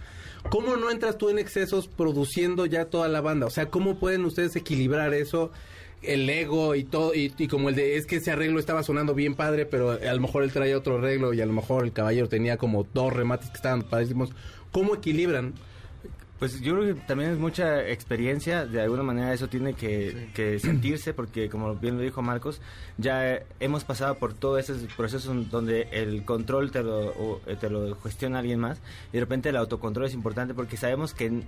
¿Cómo 0.50 0.76
no 0.76 0.90
entras 0.90 1.18
tú 1.18 1.28
en 1.28 1.38
excesos 1.38 1.88
produciendo 1.88 2.66
ya 2.66 2.86
toda 2.86 3.08
la 3.08 3.20
banda? 3.20 3.46
O 3.46 3.50
sea, 3.50 3.66
¿cómo 3.66 3.98
pueden 3.98 4.24
ustedes 4.24 4.54
equilibrar 4.56 5.12
eso? 5.12 5.50
El 6.02 6.28
ego 6.30 6.74
y 6.74 6.84
todo, 6.84 7.14
y, 7.14 7.32
y 7.36 7.48
como 7.48 7.68
el 7.68 7.74
de, 7.74 7.96
es 7.96 8.06
que 8.06 8.16
ese 8.16 8.30
arreglo 8.30 8.60
estaba 8.60 8.82
sonando 8.82 9.14
bien 9.14 9.34
padre, 9.34 9.66
pero 9.66 9.92
a 9.92 10.14
lo 10.14 10.20
mejor 10.20 10.44
él 10.44 10.52
traía 10.52 10.78
otro 10.78 10.98
arreglo 10.98 11.34
y 11.34 11.40
a 11.40 11.46
lo 11.46 11.52
mejor 11.52 11.84
el 11.84 11.92
caballero 11.92 12.28
tenía 12.28 12.58
como 12.58 12.86
dos 12.94 13.12
remates 13.12 13.50
que 13.50 13.56
estaban 13.56 13.82
padrísimos. 13.82 14.30
¿Cómo 14.70 14.94
equilibran? 14.94 15.54
Pues 16.38 16.60
yo 16.60 16.74
creo 16.74 16.94
que 16.94 17.00
también 17.02 17.30
es 17.30 17.38
mucha 17.38 17.88
experiencia, 17.88 18.66
de 18.66 18.82
alguna 18.82 19.02
manera 19.02 19.32
eso 19.32 19.48
tiene 19.48 19.72
que, 19.72 20.28
que 20.34 20.58
sentirse, 20.60 21.14
porque 21.14 21.48
como 21.48 21.74
bien 21.76 21.96
lo 21.96 22.02
dijo 22.02 22.20
Marcos, 22.20 22.60
ya 22.98 23.40
hemos 23.58 23.84
pasado 23.84 24.16
por 24.16 24.34
todo 24.34 24.58
ese 24.58 24.74
proceso 24.96 25.32
donde 25.32 25.88
el 25.92 26.24
control 26.26 26.70
te 26.70 26.82
lo, 26.82 27.08
o, 27.08 27.40
eh, 27.46 27.56
te 27.58 27.70
lo 27.70 27.98
gestiona 28.02 28.40
alguien 28.40 28.60
más, 28.60 28.78
y 29.10 29.14
de 29.14 29.20
repente 29.20 29.48
el 29.48 29.56
autocontrol 29.56 30.06
es 30.06 30.14
importante 30.14 30.52
porque 30.52 30.76
sabemos 30.76 31.14
que, 31.14 31.42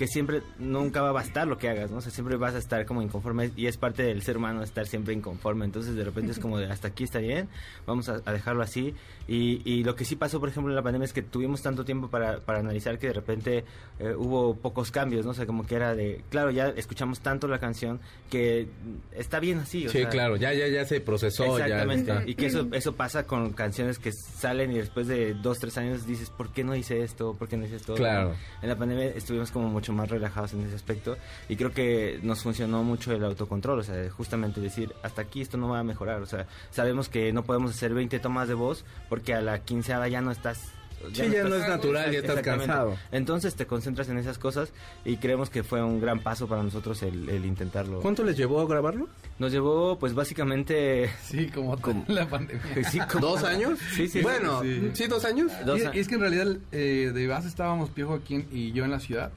que 0.00 0.06
siempre, 0.06 0.40
nunca 0.58 1.02
va 1.02 1.10
a 1.10 1.12
bastar 1.12 1.46
lo 1.46 1.58
que 1.58 1.68
hagas, 1.68 1.90
¿no? 1.90 1.98
O 1.98 2.00
sea, 2.00 2.10
siempre 2.10 2.36
vas 2.38 2.54
a 2.54 2.58
estar 2.58 2.86
como 2.86 3.02
inconforme, 3.02 3.50
y 3.54 3.66
es 3.66 3.76
parte 3.76 4.02
del 4.02 4.22
ser 4.22 4.38
humano 4.38 4.62
estar 4.62 4.86
siempre 4.86 5.12
inconforme, 5.12 5.66
entonces 5.66 5.94
de 5.94 6.02
repente 6.02 6.32
es 6.32 6.38
como 6.38 6.56
de 6.56 6.64
hasta 6.72 6.88
aquí 6.88 7.04
está 7.04 7.18
bien, 7.18 7.50
vamos 7.86 8.08
a, 8.08 8.22
a 8.24 8.32
dejarlo 8.32 8.62
así, 8.62 8.94
y, 9.28 9.60
y 9.70 9.84
lo 9.84 9.94
que 9.96 10.06
sí 10.06 10.16
pasó, 10.16 10.40
por 10.40 10.48
ejemplo, 10.48 10.72
en 10.72 10.76
la 10.76 10.82
pandemia 10.82 11.04
es 11.04 11.12
que 11.12 11.20
tuvimos 11.20 11.60
tanto 11.60 11.84
tiempo 11.84 12.08
para, 12.08 12.40
para 12.40 12.60
analizar 12.60 12.98
que 12.98 13.08
de 13.08 13.12
repente 13.12 13.64
eh, 13.98 14.14
hubo 14.16 14.54
pocos 14.56 14.90
cambios, 14.90 15.26
¿no? 15.26 15.32
O 15.32 15.34
sea, 15.34 15.44
como 15.44 15.66
que 15.66 15.74
era 15.74 15.94
de, 15.94 16.24
claro, 16.30 16.50
ya 16.50 16.68
escuchamos 16.68 17.20
tanto 17.20 17.46
la 17.46 17.58
canción 17.58 18.00
que 18.30 18.68
está 19.14 19.38
bien 19.38 19.58
así. 19.58 19.86
O 19.86 19.90
Sí, 19.90 19.98
sea, 19.98 20.08
claro, 20.08 20.36
ya, 20.36 20.54
ya, 20.54 20.66
ya 20.68 20.86
se 20.86 21.02
procesó, 21.02 21.58
ya 21.58 21.66
Exactamente. 21.66 22.10
está. 22.10 22.26
Y 22.26 22.36
que 22.36 22.46
eso, 22.46 22.66
eso 22.72 22.94
pasa 22.94 23.26
con 23.26 23.52
canciones 23.52 23.98
que 23.98 24.12
salen 24.12 24.72
y 24.72 24.78
después 24.78 25.08
de 25.08 25.34
dos, 25.34 25.58
tres 25.58 25.76
años 25.76 26.06
dices, 26.06 26.30
¿por 26.30 26.50
qué 26.52 26.64
no 26.64 26.74
hice 26.74 27.02
esto? 27.02 27.34
¿Por 27.34 27.48
qué 27.48 27.58
no 27.58 27.66
hice 27.66 27.76
esto? 27.76 27.94
Claro. 27.96 28.34
En 28.62 28.68
la 28.70 28.76
pandemia 28.76 29.08
estuvimos 29.08 29.50
como 29.50 29.68
mucho 29.68 29.89
más 29.92 30.08
relajados 30.08 30.52
en 30.54 30.62
ese 30.62 30.74
aspecto 30.74 31.16
y 31.48 31.56
creo 31.56 31.72
que 31.72 32.18
nos 32.22 32.42
funcionó 32.42 32.82
mucho 32.82 33.12
el 33.12 33.24
autocontrol, 33.24 33.78
o 33.78 33.82
sea, 33.82 34.10
justamente 34.10 34.60
decir, 34.60 34.92
hasta 35.02 35.22
aquí 35.22 35.40
esto 35.40 35.56
no 35.56 35.68
va 35.68 35.80
a 35.80 35.84
mejorar, 35.84 36.20
o 36.22 36.26
sea, 36.26 36.46
sabemos 36.70 37.08
que 37.08 37.32
no 37.32 37.42
podemos 37.44 37.70
hacer 37.72 37.92
20 37.94 38.18
tomas 38.20 38.48
de 38.48 38.54
voz 38.54 38.84
porque 39.08 39.34
a 39.34 39.40
la 39.40 39.60
quinceava 39.60 40.08
ya 40.08 40.20
no 40.20 40.30
estás... 40.30 40.72
Sí, 41.14 41.30
ya 41.30 41.44
no 41.44 41.54
es 41.56 41.66
natural, 41.66 42.12
ya 42.12 42.18
estás 42.18 42.42
cansado. 42.42 42.94
Entonces 43.10 43.54
te 43.54 43.64
concentras 43.66 44.10
en 44.10 44.18
esas 44.18 44.36
cosas 44.36 44.70
y 45.02 45.16
creemos 45.16 45.48
que 45.48 45.62
fue 45.62 45.82
un 45.82 45.98
gran 45.98 46.20
paso 46.20 46.46
para 46.46 46.62
nosotros 46.62 47.02
el, 47.02 47.26
el 47.30 47.46
intentarlo. 47.46 48.00
¿Cuánto 48.00 48.22
les 48.22 48.36
llevó 48.36 48.60
a 48.60 48.66
grabarlo? 48.66 49.08
Nos 49.38 49.50
llevó 49.50 49.98
pues 49.98 50.12
básicamente... 50.12 51.10
Sí, 51.22 51.46
como 51.48 51.74
con 51.80 52.04
la 52.08 52.28
pandemia. 52.28 52.62
sí, 52.90 52.98
como- 53.10 53.28
¿Dos 53.28 53.44
años? 53.44 53.78
Sí, 53.94 54.08
sí. 54.08 54.20
Bueno, 54.20 54.60
sí. 54.60 54.90
sí, 54.92 55.06
dos 55.06 55.24
años. 55.24 55.50
Dos 55.64 55.80
Y- 55.80 55.84
a- 55.86 55.96
y 55.96 56.00
es 56.00 56.06
que 56.08 56.16
en 56.16 56.20
realidad 56.20 56.56
eh, 56.70 57.12
de 57.14 57.26
base 57.26 57.48
estábamos 57.48 57.88
Piojo 57.88 58.12
aquí 58.16 58.34
en- 58.34 58.48
y 58.52 58.72
yo 58.72 58.84
en 58.84 58.90
la 58.90 59.00
ciudad 59.00 59.30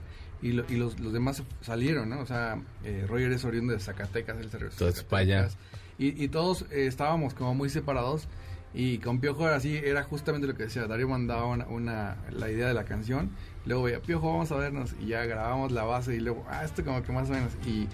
y, 0.44 0.52
lo- 0.52 0.66
y 0.70 0.76
los, 0.76 1.00
los 1.00 1.12
demás 1.14 1.42
salieron, 1.62 2.10
¿no? 2.10 2.20
O 2.20 2.26
sea, 2.26 2.60
eh, 2.84 3.06
Roger 3.08 3.32
es 3.32 3.44
oriundo 3.46 3.74
de 3.74 3.80
Zacatecas, 3.80 4.38
él 4.38 4.52
se 4.52 4.58
regresó 4.60 4.84
Entonces, 4.86 5.04
para 5.04 5.22
allá. 5.22 5.38
Zacatecas. 5.50 5.58
Y, 5.98 6.24
y 6.24 6.28
todos 6.28 6.64
eh, 6.72 6.86
estábamos 6.88 7.34
como 7.34 7.56
muy 7.56 7.70
separados 7.70 8.28
y 8.76 8.98
con 8.98 9.20
Piojo 9.20 9.46
era 9.48 9.56
así, 9.58 9.78
era 9.78 10.04
justamente 10.04 10.48
lo 10.48 10.56
que 10.56 10.64
decía, 10.64 10.86
Darío 10.88 11.08
mandaba 11.08 11.46
una, 11.46 11.66
una- 11.68 12.18
la 12.32 12.50
idea 12.52 12.68
de 12.68 12.74
la 12.74 12.84
canción, 12.86 13.30
luego 13.66 13.84
veía, 13.84 14.00
Piojo, 14.02 14.32
vamos 14.32 14.52
a 14.52 14.56
vernos 14.56 14.96
y 15.00 15.08
ya 15.08 15.26
grabamos 15.26 15.72
la 15.72 15.84
base 15.84 16.16
y 16.16 16.20
luego, 16.20 16.46
ah, 16.50 16.64
esto 16.66 16.84
como 16.84 17.02
que 17.04 17.12
más 17.12 17.30
o 17.30 17.34
menos 17.34 17.52
y... 17.66 17.88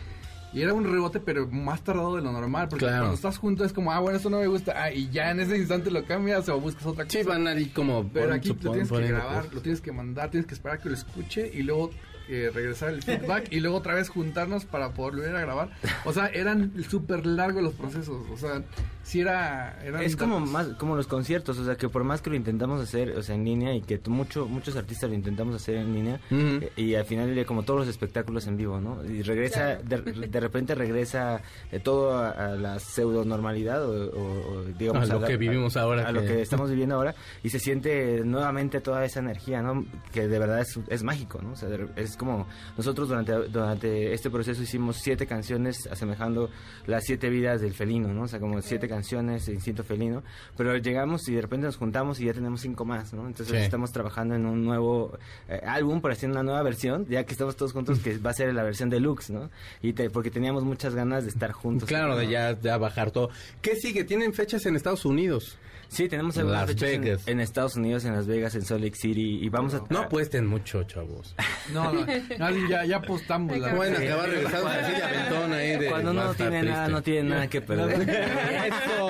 Y 0.52 0.64
era 0.64 0.74
un 0.74 0.84
rebote, 0.84 1.20
pero 1.20 1.46
más 1.46 1.84
tardado 1.84 2.16
de 2.16 2.24
lo 2.24 2.32
normal, 2.32 2.70
porque 2.70 2.86
Claro. 2.86 3.02
cuando 3.02 3.14
estás 3.14 3.38
junto 3.38 3.64
es 3.64 3.72
como, 3.72 3.92
ah, 3.92 4.00
bueno, 4.00 4.18
esto 4.18 4.32
no 4.32 4.40
me 4.40 4.48
gusta, 4.48 4.74
ah, 4.84 4.92
y 4.92 5.08
ya 5.12 5.30
en 5.30 5.42
ese 5.42 5.56
instante 5.56 5.92
lo 5.92 6.04
cambias 6.06 6.50
o 6.50 6.60
buscas 6.60 6.88
otra 6.88 7.04
cosa. 7.06 7.20
Sí, 7.20 7.24
van 7.24 7.46
ahí 7.46 7.68
como... 7.68 8.10
Pero 8.12 8.34
aquí 8.34 8.50
lo 8.50 8.56
tienes 8.72 8.90
que 8.90 9.00
grabar, 9.10 9.54
lo 9.54 9.62
tienes 9.62 9.80
que 9.80 9.92
mandar, 9.92 10.32
tienes 10.32 10.48
que 10.48 10.56
esperar 10.56 10.80
que 10.80 10.90
lo 10.90 10.96
escuche 10.96 11.52
y 11.54 11.62
luego 11.62 11.92
eh, 12.30 12.52
regresar 12.54 12.94
el 12.94 13.02
feedback 13.02 13.48
y 13.52 13.60
luego 13.60 13.78
otra 13.78 13.96
vez 13.96 14.10
juntarnos 14.10 14.66
para 14.66 14.92
poder 14.92 15.16
volver 15.16 15.36
a 15.36 15.42
grabar. 15.42 15.70
O 16.06 16.14
sea, 16.14 16.28
eran 16.28 16.72
súper 16.88 17.26
largos 17.26 17.64
los 17.64 17.74
procesos. 17.74 18.26
O 18.32 18.38
sea, 18.38 18.62
sí 19.10 19.22
era... 19.22 19.80
eran 19.84 20.04
Es 20.04 20.16
como 20.16 20.40
más 20.40 20.68
como 20.78 20.96
los 20.96 21.08
conciertos, 21.08 21.58
o 21.58 21.66
sea, 21.66 21.76
que 21.76 21.90
por 21.90 22.04
más 22.04 22.22
que 22.22 22.30
lo 22.30 22.36
intentamos 22.36 22.80
hacer, 22.82 23.18
o 23.18 23.24
sea, 23.24 23.34
en 23.36 23.44
línea 23.44 23.74
y 23.74 23.82
que 23.82 24.00
mucho, 24.08 24.48
muchos 24.48 24.76
artistas 24.76 25.10
lo 25.10 25.16
intentamos 25.16 25.56
hacer 25.56 25.76
en 25.78 25.94
línea 25.94 26.20
eh, 26.62 26.72
y 26.76 26.94
al 26.94 27.06
final 27.06 27.34
día 27.34 27.44
como 27.46 27.64
todos 27.64 27.80
los 27.82 27.90
espectáculos 27.90 28.46
en 28.46 28.56
vivo, 28.58 28.80
¿no? 28.80 29.04
Y 29.04 29.24
regresa, 29.24 29.78
de, 29.78 30.02
de 30.28 30.40
repente 30.40 30.76
regresa 30.76 31.42
eh, 31.72 31.80
todo 31.80 32.14
a, 32.18 32.30
a 32.30 32.48
la 32.56 32.78
pseudo 32.80 33.26
normalidad 33.26 33.84
o, 33.84 34.12
o- 34.12 34.58
o, 34.60 34.64
digamos 34.78 35.10
A 35.10 35.14
lo 35.14 35.20
que 35.26 35.38
vivimos 35.38 35.76
ahora 35.76 36.08
a 36.08 36.12
lo 36.12 36.22
que- 36.22 36.42
estamos 36.44 36.70
viviendo 36.70 36.94
ahora 36.96 37.16
y 37.44 37.50
se 37.50 37.58
siente 37.60 38.22
nuevamente 38.24 38.80
toda 38.80 39.04
esa 39.06 39.22
energía, 39.22 39.64
¿no? 39.64 39.86
Que 40.14 40.28
de 40.28 40.38
verdad 40.38 40.60
es, 40.62 40.80
es 40.88 41.02
mágico, 41.02 41.42
¿no? 41.42 41.54
O 41.54 41.56
sea, 41.56 41.68
es 41.96 42.16
como 42.16 42.46
nosotros 42.78 43.10
durante, 43.10 43.34
durante 43.50 44.14
este 44.14 44.30
proceso 44.30 44.62
hicimos 44.62 44.98
siete 44.98 45.26
canciones 45.26 45.88
asemejando 45.92 46.52
las 46.86 47.06
siete 47.06 47.30
vidas 47.30 47.62
del 47.62 47.74
felino, 47.74 48.14
¿no? 48.14 48.24
O 48.24 48.28
sea, 48.28 48.40
como 48.40 48.62
siete 48.62 48.88
canciones 48.88 48.99
de 49.46 49.54
instinto 49.54 49.84
felino, 49.84 50.24
pero 50.58 50.76
llegamos 50.78 51.28
y 51.30 51.34
de 51.36 51.42
repente 51.42 51.66
nos 51.66 51.78
juntamos 51.78 52.20
y 52.20 52.26
ya 52.26 52.34
tenemos 52.34 52.62
cinco 52.62 52.86
más, 52.86 53.14
¿no? 53.14 53.28
Entonces 53.28 53.56
Sí. 53.58 53.64
estamos 53.64 53.92
trabajando 53.92 54.36
en 54.36 54.46
un 54.46 54.64
nuevo 54.66 55.18
eh, 55.48 55.62
álbum 55.66 56.02
para 56.02 56.14
hacer 56.14 56.30
una 56.30 56.44
nueva 56.44 56.62
versión, 56.64 57.06
ya 57.08 57.24
que 57.26 57.32
estamos 57.34 57.56
todos 57.56 57.74
juntos, 57.74 58.00
que 58.00 58.18
va 58.18 58.32
a 58.32 58.34
ser 58.34 58.54
la 58.54 58.64
versión 58.64 58.90
deluxe, 58.90 59.30
¿no? 59.32 59.50
Y 59.82 59.94
te- 59.94 60.10
porque 60.10 60.32
teníamos 60.32 60.64
muchas 60.64 60.94
ganas 60.96 61.24
de 61.24 61.30
estar 61.30 61.52
juntos. 61.52 61.88
Claro, 61.88 62.16
de 62.18 62.28
ya, 62.28 62.60
ya 62.60 62.78
bajar 62.78 63.12
todo. 63.12 63.30
¿Qué 63.62 63.76
sigue? 63.76 64.04
¿Tienen 64.04 64.34
fechas 64.34 64.66
en 64.66 64.76
Estados 64.76 65.06
Unidos? 65.06 65.58
Sí, 65.90 66.08
tenemos 66.08 66.38
algunas 66.38 66.62
Las 66.62 66.70
fechas 66.70 66.90
en- 66.90 67.02
Vegas. 67.02 67.28
En, 67.28 67.40
Estados 67.40 67.76
Unidos, 67.76 68.06
en 68.06 68.14
Las 68.14 68.28
Vegas, 68.28 68.54
en 68.56 68.62
Salt 68.64 68.84
Lake 68.84 68.96
City 68.96 69.40
y 69.44 69.50
vamos 69.50 69.74
a... 69.74 69.82
No 69.90 70.00
apuesten 70.02 70.46
mucho, 70.48 70.84
chavos. 70.84 71.36
No, 71.74 71.92
no, 71.94 72.06
no, 72.06 72.68
ya, 72.70 72.86
ya 72.86 72.98
apostamos. 72.98 73.58
la 73.58 73.70
No 73.74 73.80
van 73.80 73.96
a 73.96 74.00
verdad. 74.00 74.08
acabar 74.14 74.30
regresando 74.30 74.68
así 74.70 74.92
de 74.94 75.04
aventón 75.04 75.54
ahí 75.54 75.78
de... 75.80 75.90
Cuando 75.90 76.12
uno 76.12 76.22
va 76.22 76.28
no 76.28 76.34
tiene 76.36 76.64
nada, 76.64 76.88
no 76.88 77.02
tiene 77.04 77.30
nada 77.30 77.48
que 77.48 77.62
perder. 77.62 78.10
¡Eso! 78.70 79.10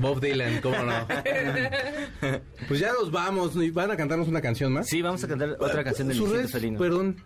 Bob 0.00 0.20
Dylan, 0.20 0.60
cómo 0.60 0.76
no. 0.82 1.06
Pues 2.68 2.80
ya 2.80 2.92
nos 2.92 3.10
vamos. 3.10 3.56
¿y 3.56 3.70
¿Van 3.70 3.90
a 3.90 3.96
cantarnos 3.96 4.28
una 4.28 4.40
canción 4.40 4.72
más? 4.72 4.86
Sí, 4.88 5.02
vamos 5.02 5.22
a 5.24 5.28
cantar 5.28 5.56
otra 5.58 5.82
canción 5.84 6.08
de 6.08 6.14
Luisito 6.14 6.48
Felino. 6.48 6.78
perdón, 6.78 7.16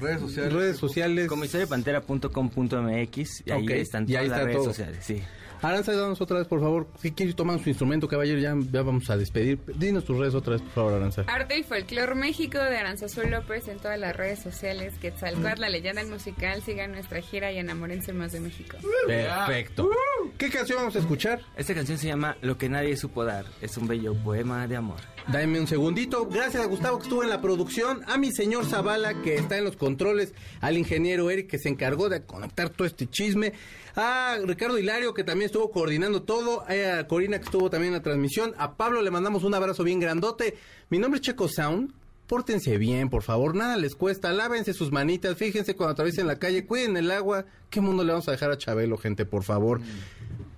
Redes 0.00 0.20
sociales. 0.20 0.52
redes 0.52 0.76
sociales. 0.78 1.28
Comisariopantera.com.mx 1.28 3.42
y 3.46 3.50
ahí 3.50 3.64
Ok, 3.64 3.70
están 3.70 4.04
y 4.04 4.06
todas 4.08 4.22
ahí 4.22 4.28
las 4.28 4.38
está 4.38 4.44
redes 4.46 4.56
todo. 4.56 4.64
sociales, 4.64 4.98
sí. 5.04 5.22
Aranza, 5.68 5.92
danos 5.92 6.20
otra 6.20 6.38
vez, 6.38 6.46
por 6.46 6.60
favor. 6.60 6.86
Si 7.00 7.12
quieres 7.12 7.34
tomar 7.34 7.58
su 7.62 7.68
instrumento, 7.68 8.08
caballero, 8.08 8.38
ya, 8.38 8.54
ya 8.72 8.82
vamos 8.82 9.08
a 9.10 9.16
despedir. 9.16 9.58
Dinos 9.74 10.04
tus 10.04 10.18
redes 10.18 10.34
otra 10.34 10.52
vez, 10.54 10.62
por 10.62 10.72
favor, 10.72 10.94
Aranza. 10.94 11.24
Arte 11.26 11.58
y 11.58 11.62
Folclor 11.62 12.14
México 12.14 12.58
de 12.58 12.76
Aranzazú 12.76 13.22
López 13.28 13.68
en 13.68 13.78
todas 13.78 13.98
las 13.98 14.14
redes 14.14 14.40
sociales. 14.40 14.94
Quetzalcóatl, 15.00 15.60
la 15.60 15.68
leyenda 15.68 16.02
del 16.02 16.10
musical. 16.10 16.62
Sigan 16.62 16.92
nuestra 16.92 17.20
gira 17.20 17.52
y 17.52 17.58
enamórense 17.58 18.12
más 18.12 18.32
de 18.32 18.40
México. 18.40 18.76
Perfecto. 19.06 19.90
¿Qué 20.38 20.50
canción 20.50 20.78
vamos 20.78 20.96
a 20.96 21.00
escuchar? 21.00 21.40
Esta 21.56 21.74
canción 21.74 21.98
se 21.98 22.08
llama 22.08 22.36
Lo 22.42 22.58
que 22.58 22.68
nadie 22.68 22.96
supo 22.96 23.24
dar. 23.24 23.46
Es 23.60 23.76
un 23.76 23.88
bello 23.88 24.14
poema 24.14 24.66
de 24.66 24.76
amor. 24.76 25.00
Dame 25.28 25.58
un 25.58 25.66
segundito. 25.66 26.26
Gracias 26.26 26.62
a 26.62 26.66
Gustavo 26.66 26.98
que 26.98 27.04
estuvo 27.04 27.22
en 27.24 27.30
la 27.30 27.40
producción, 27.40 28.02
a 28.06 28.16
mi 28.16 28.30
señor 28.30 28.64
Zavala 28.64 29.22
que 29.22 29.34
está 29.34 29.58
en 29.58 29.64
los 29.64 29.76
controles, 29.76 30.32
al 30.60 30.78
ingeniero 30.78 31.30
Eric 31.30 31.48
que 31.48 31.58
se 31.58 31.68
encargó 31.68 32.08
de 32.08 32.22
conectar 32.24 32.68
todo 32.68 32.86
este 32.86 33.08
chisme, 33.08 33.52
a 33.96 34.36
Ricardo 34.44 34.78
Hilario 34.78 35.14
que 35.14 35.24
también 35.24 35.46
estuvo 35.46 35.55
coordinando 35.64 36.22
todo, 36.22 36.64
a 36.68 37.06
Corina 37.06 37.38
que 37.38 37.44
estuvo 37.44 37.70
también 37.70 37.92
en 37.92 37.98
la 37.98 38.02
transmisión, 38.02 38.54
a 38.58 38.76
Pablo 38.76 39.02
le 39.02 39.10
mandamos 39.10 39.42
un 39.42 39.54
abrazo 39.54 39.82
bien 39.84 39.98
grandote. 39.98 40.56
Mi 40.90 40.98
nombre 40.98 41.18
es 41.18 41.22
Checo 41.22 41.48
Sound. 41.48 41.92
Pórtense 42.26 42.76
bien, 42.76 43.08
por 43.08 43.22
favor, 43.22 43.54
nada 43.54 43.76
les 43.76 43.94
cuesta, 43.94 44.32
lávense 44.32 44.72
sus 44.72 44.90
manitas, 44.90 45.36
fíjense 45.36 45.76
cuando 45.76 45.92
atraviesen 45.92 46.26
la 46.26 46.40
calle, 46.40 46.66
cuiden 46.66 46.96
el 46.96 47.10
agua. 47.12 47.46
¿Qué 47.70 47.80
mundo 47.80 48.02
le 48.02 48.12
vamos 48.12 48.26
a 48.28 48.32
dejar 48.32 48.50
a 48.50 48.58
Chabelo, 48.58 48.98
gente, 48.98 49.24
por 49.24 49.44
favor? 49.44 49.80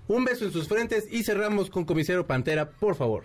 Un 0.08 0.24
beso 0.24 0.46
en 0.46 0.52
sus 0.52 0.66
frentes 0.66 1.04
y 1.10 1.24
cerramos 1.24 1.68
con 1.68 1.84
Comisario 1.84 2.26
Pantera, 2.26 2.70
por 2.70 2.94
favor. 2.94 3.24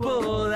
Nadie 0.00 0.47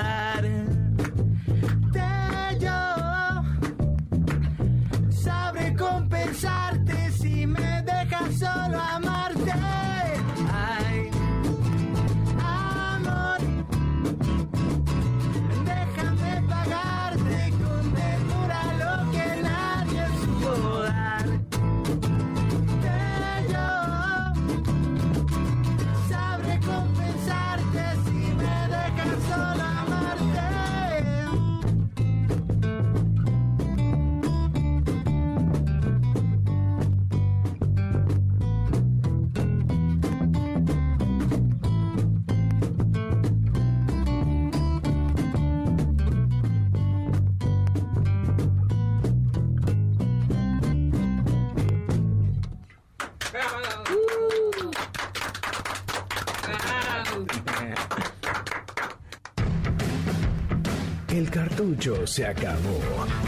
se 62.05 62.25
acabó. 62.25 62.79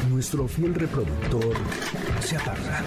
Nuestro 0.10 0.48
fiel 0.48 0.76
reproductor 0.76 1.56
se 2.20 2.36
apaga. 2.36 2.84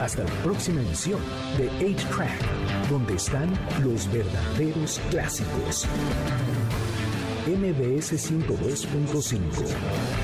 Hasta 0.00 0.24
la 0.24 0.30
próxima 0.42 0.80
emisión 0.80 1.20
de 1.56 1.70
8-Track, 1.80 2.88
donde 2.90 3.14
están 3.14 3.50
los 3.82 4.10
verdaderos 4.10 5.00
clásicos. 5.10 5.86
MBS 7.46 8.12
102.5 8.12 10.21